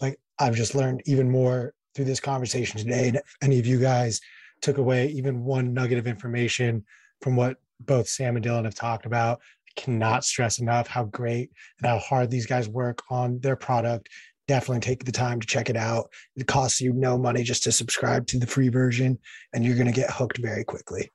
Like 0.00 0.18
I've 0.38 0.54
just 0.54 0.74
learned 0.74 1.02
even 1.06 1.30
more 1.30 1.74
through 1.94 2.06
this 2.06 2.20
conversation 2.20 2.78
today. 2.78 3.08
And 3.08 3.16
if 3.16 3.36
any 3.40 3.58
of 3.58 3.66
you 3.66 3.78
guys 3.78 4.20
took 4.60 4.78
away 4.78 5.08
even 5.08 5.44
one 5.44 5.72
nugget 5.72 5.98
of 5.98 6.06
information 6.06 6.84
from 7.20 7.36
what 7.36 7.58
both 7.86 8.08
Sam 8.08 8.36
and 8.36 8.44
Dylan 8.44 8.64
have 8.64 8.74
talked 8.74 9.06
about. 9.06 9.40
I 9.68 9.80
cannot 9.80 10.24
stress 10.24 10.58
enough 10.58 10.86
how 10.86 11.04
great 11.04 11.50
and 11.78 11.88
how 11.88 11.98
hard 11.98 12.30
these 12.30 12.46
guys 12.46 12.68
work 12.68 13.02
on 13.10 13.40
their 13.40 13.56
product. 13.56 14.08
Definitely 14.46 14.80
take 14.80 15.04
the 15.04 15.12
time 15.12 15.40
to 15.40 15.46
check 15.46 15.70
it 15.70 15.76
out. 15.76 16.10
It 16.36 16.46
costs 16.46 16.80
you 16.80 16.92
no 16.92 17.16
money 17.16 17.42
just 17.42 17.62
to 17.64 17.72
subscribe 17.72 18.26
to 18.28 18.38
the 18.38 18.46
free 18.46 18.68
version, 18.68 19.18
and 19.52 19.64
you're 19.64 19.76
going 19.76 19.86
to 19.86 19.92
get 19.92 20.10
hooked 20.10 20.38
very 20.38 20.64
quickly. 20.64 21.10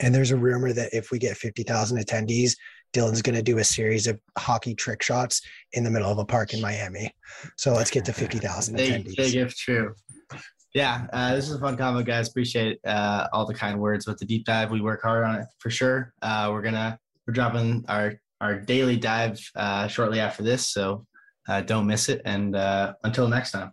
And 0.00 0.14
there's 0.14 0.30
a 0.30 0.36
rumor 0.36 0.72
that 0.72 0.94
if 0.94 1.10
we 1.10 1.18
get 1.18 1.36
50,000 1.36 1.98
attendees, 1.98 2.56
Dylan's 2.92 3.22
going 3.22 3.36
to 3.36 3.42
do 3.42 3.58
a 3.58 3.64
series 3.64 4.06
of 4.06 4.18
hockey 4.36 4.74
trick 4.74 5.02
shots 5.02 5.42
in 5.74 5.84
the 5.84 5.90
middle 5.90 6.10
of 6.10 6.18
a 6.18 6.24
park 6.24 6.54
in 6.54 6.60
Miami. 6.60 7.14
So 7.56 7.72
let's 7.72 7.90
get 7.90 8.04
to 8.06 8.12
50,000 8.14 8.76
attendees. 8.76 9.16
Big 9.16 9.36
if 9.36 9.54
true 9.54 9.94
yeah, 10.74 11.06
uh, 11.12 11.34
this 11.34 11.48
is 11.48 11.56
a 11.56 11.58
fun 11.58 11.76
combo, 11.76 12.02
guys. 12.02 12.28
Appreciate 12.28 12.78
uh, 12.86 13.26
all 13.32 13.46
the 13.46 13.54
kind 13.54 13.78
words 13.80 14.06
with 14.06 14.18
the 14.18 14.24
deep 14.24 14.44
dive. 14.44 14.70
We 14.70 14.80
work 14.80 15.02
hard 15.02 15.24
on 15.24 15.36
it 15.36 15.46
for 15.58 15.70
sure. 15.70 16.12
Uh, 16.22 16.50
we're 16.52 16.62
gonna 16.62 16.98
we're 17.26 17.34
dropping 17.34 17.84
our 17.88 18.14
our 18.40 18.60
daily 18.60 18.96
dive 18.96 19.40
uh, 19.56 19.88
shortly 19.88 20.20
after 20.20 20.42
this, 20.42 20.66
so 20.66 21.06
uh, 21.48 21.60
don't 21.62 21.86
miss 21.86 22.08
it. 22.08 22.22
And 22.24 22.54
uh, 22.54 22.94
until 23.02 23.28
next 23.28 23.50
time. 23.50 23.72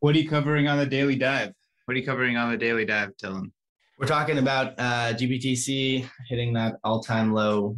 What 0.00 0.14
are 0.14 0.18
you 0.18 0.28
covering 0.28 0.68
on 0.68 0.78
the 0.78 0.86
daily 0.86 1.16
dive? 1.16 1.52
What 1.86 1.94
are 1.94 1.98
you 1.98 2.06
covering 2.06 2.36
on 2.36 2.50
the 2.50 2.56
daily 2.56 2.84
dive, 2.84 3.10
Dylan? 3.22 3.50
We're 3.98 4.06
talking 4.06 4.38
about 4.38 4.78
GBTC 4.78 6.08
hitting 6.28 6.54
that 6.54 6.76
all-time 6.84 7.34
low 7.34 7.76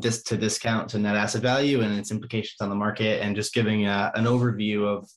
dis- 0.00 0.24
to 0.24 0.36
discount 0.36 0.88
to 0.90 0.98
net 0.98 1.14
asset 1.14 1.42
value 1.42 1.80
and 1.82 1.96
its 1.96 2.10
implications 2.10 2.56
on 2.60 2.70
the 2.70 2.74
market, 2.74 3.22
and 3.22 3.36
just 3.36 3.54
giving 3.54 3.86
an 3.86 4.24
overview 4.24 4.84
of 4.84 5.08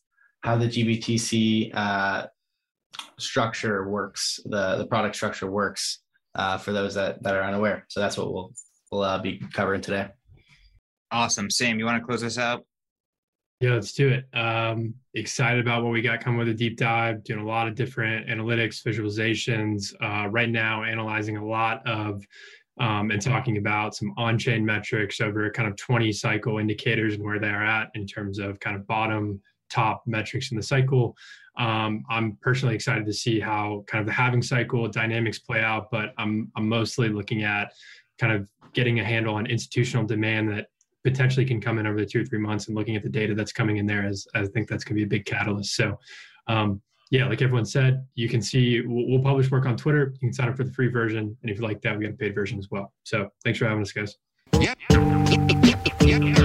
how 0.42 0.58
the 0.58 0.68
GBTC 0.68 1.72
uh, 1.74 2.28
structure 3.20 3.88
works, 3.88 4.40
the 4.46 4.78
the 4.78 4.86
product 4.86 5.16
structure 5.16 5.50
works 5.50 6.00
uh, 6.36 6.58
for 6.58 6.72
those 6.72 6.94
that 6.96 7.22
that 7.24 7.36
are 7.36 7.44
unaware. 7.44 7.86
So 7.88 8.00
that's 8.00 8.18
what 8.18 8.34
we'll 8.34 8.54
we'll 8.92 9.04
uh, 9.04 9.20
be 9.20 9.42
covering 9.54 9.82
today. 9.82 10.10
Awesome, 11.12 11.50
Sam. 11.50 11.80
You 11.80 11.86
want 11.86 12.02
to 12.02 12.06
close 12.06 12.22
this 12.22 12.38
out? 12.38 12.66
Yeah, 13.60 13.74
let's 13.74 13.94
do 13.94 14.10
it. 14.10 14.26
Um, 14.36 14.96
excited 15.14 15.60
about 15.60 15.84
what 15.84 15.92
we 15.92 16.02
got 16.02 16.20
coming 16.24 16.40
with 16.40 16.48
a 16.48 16.54
deep 16.54 16.78
dive, 16.78 17.24
doing 17.24 17.42
a 17.42 17.46
lot 17.46 17.68
of 17.68 17.76
different 17.76 18.28
analytics, 18.28 18.82
visualizations. 18.82 19.94
Uh, 20.02 20.28
right 20.30 20.50
now, 20.50 20.84
analyzing 20.84 21.38
a 21.38 21.46
lot 21.46 21.86
of 21.88 22.26
um, 22.80 23.12
and 23.12 23.22
talking 23.22 23.58
about 23.58 23.94
some 23.94 24.14
on-chain 24.18 24.66
metrics 24.66 25.22
over 25.22 25.52
kind 25.52 25.70
of 25.70 25.76
20 25.76 26.12
cycle 26.12 26.58
indicators 26.58 27.14
and 27.14 27.24
where 27.24 27.38
they're 27.38 27.64
at 27.64 27.92
in 27.94 28.08
terms 28.08 28.40
of 28.40 28.60
kind 28.60 28.76
of 28.76 28.88
bottom 28.88 29.40
top 29.72 30.04
metrics 30.06 30.52
in 30.52 30.58
the 30.58 30.64
cycle. 30.64 31.16
Um, 31.58 32.04
I'm 32.10 32.38
personally 32.42 32.76
excited 32.76 33.06
to 33.06 33.14
see 33.14 33.40
how 33.40 33.84
kind 33.88 34.02
of 34.02 34.06
the 34.06 34.14
halving 34.14 34.42
cycle 34.42 34.88
dynamics 34.88 35.40
play 35.40 35.62
out, 35.62 35.90
but 35.92 36.14
I'm, 36.18 36.52
I'm 36.56 36.68
mostly 36.68 37.10
looking 37.10 37.44
at 37.44 37.74
kind 38.20 38.34
of 38.34 38.48
getting 38.74 39.00
a 39.00 39.04
handle 39.04 39.36
on 39.36 39.46
institutional 39.46 40.06
demand 40.06 40.50
that 40.50 40.68
potentially 41.04 41.46
can 41.46 41.60
come 41.60 41.80
in 41.80 41.88
over 41.88 42.00
the 42.00 42.06
two 42.06 42.22
or 42.22 42.26
three 42.26 42.40
months 42.40 42.68
and 42.68 42.78
looking 42.78 42.96
at 42.96 43.04
the 43.04 43.10
data 43.10 43.34
that's 43.34 43.52
coming 43.52 43.78
in 43.78 43.86
there 43.86 44.06
as, 44.06 44.28
I 44.36 44.46
think 44.46 44.70
that's 44.70 44.84
going 44.84 44.96
to 44.96 45.00
be 45.00 45.04
a 45.04 45.08
big 45.08 45.26
catalyst. 45.26 45.76
So, 45.76 45.98
um, 46.48 46.82
yeah, 47.10 47.28
like 47.28 47.42
everyone 47.42 47.66
said, 47.66 48.06
you 48.16 48.30
can 48.30 48.42
see 48.42 48.82
we'll, 48.82 49.08
we'll, 49.10 49.22
publish 49.22 49.52
work 49.52 49.66
on 49.66 49.76
Twitter. 49.76 50.12
You 50.14 50.20
can 50.20 50.34
sign 50.34 50.48
up 50.48 50.56
for 50.56 50.64
the 50.64 50.72
free 50.72 50.88
version, 50.88 51.36
and 51.42 51.52
if 51.52 51.58
you 51.58 51.64
like 51.64 51.82
that, 51.82 51.98
we 51.98 52.06
got 52.06 52.14
a 52.14 52.18
paid 52.18 52.34
version 52.34 52.58
as 52.58 52.70
well. 52.72 52.94
So, 53.04 53.30
thanks 53.44 53.60
for 53.60 53.68
having 53.68 53.82
us, 53.82 53.92
guys. 53.92 54.16
Yep. 54.54 54.78
Yep. 54.90 55.88
Yep. 56.02 56.41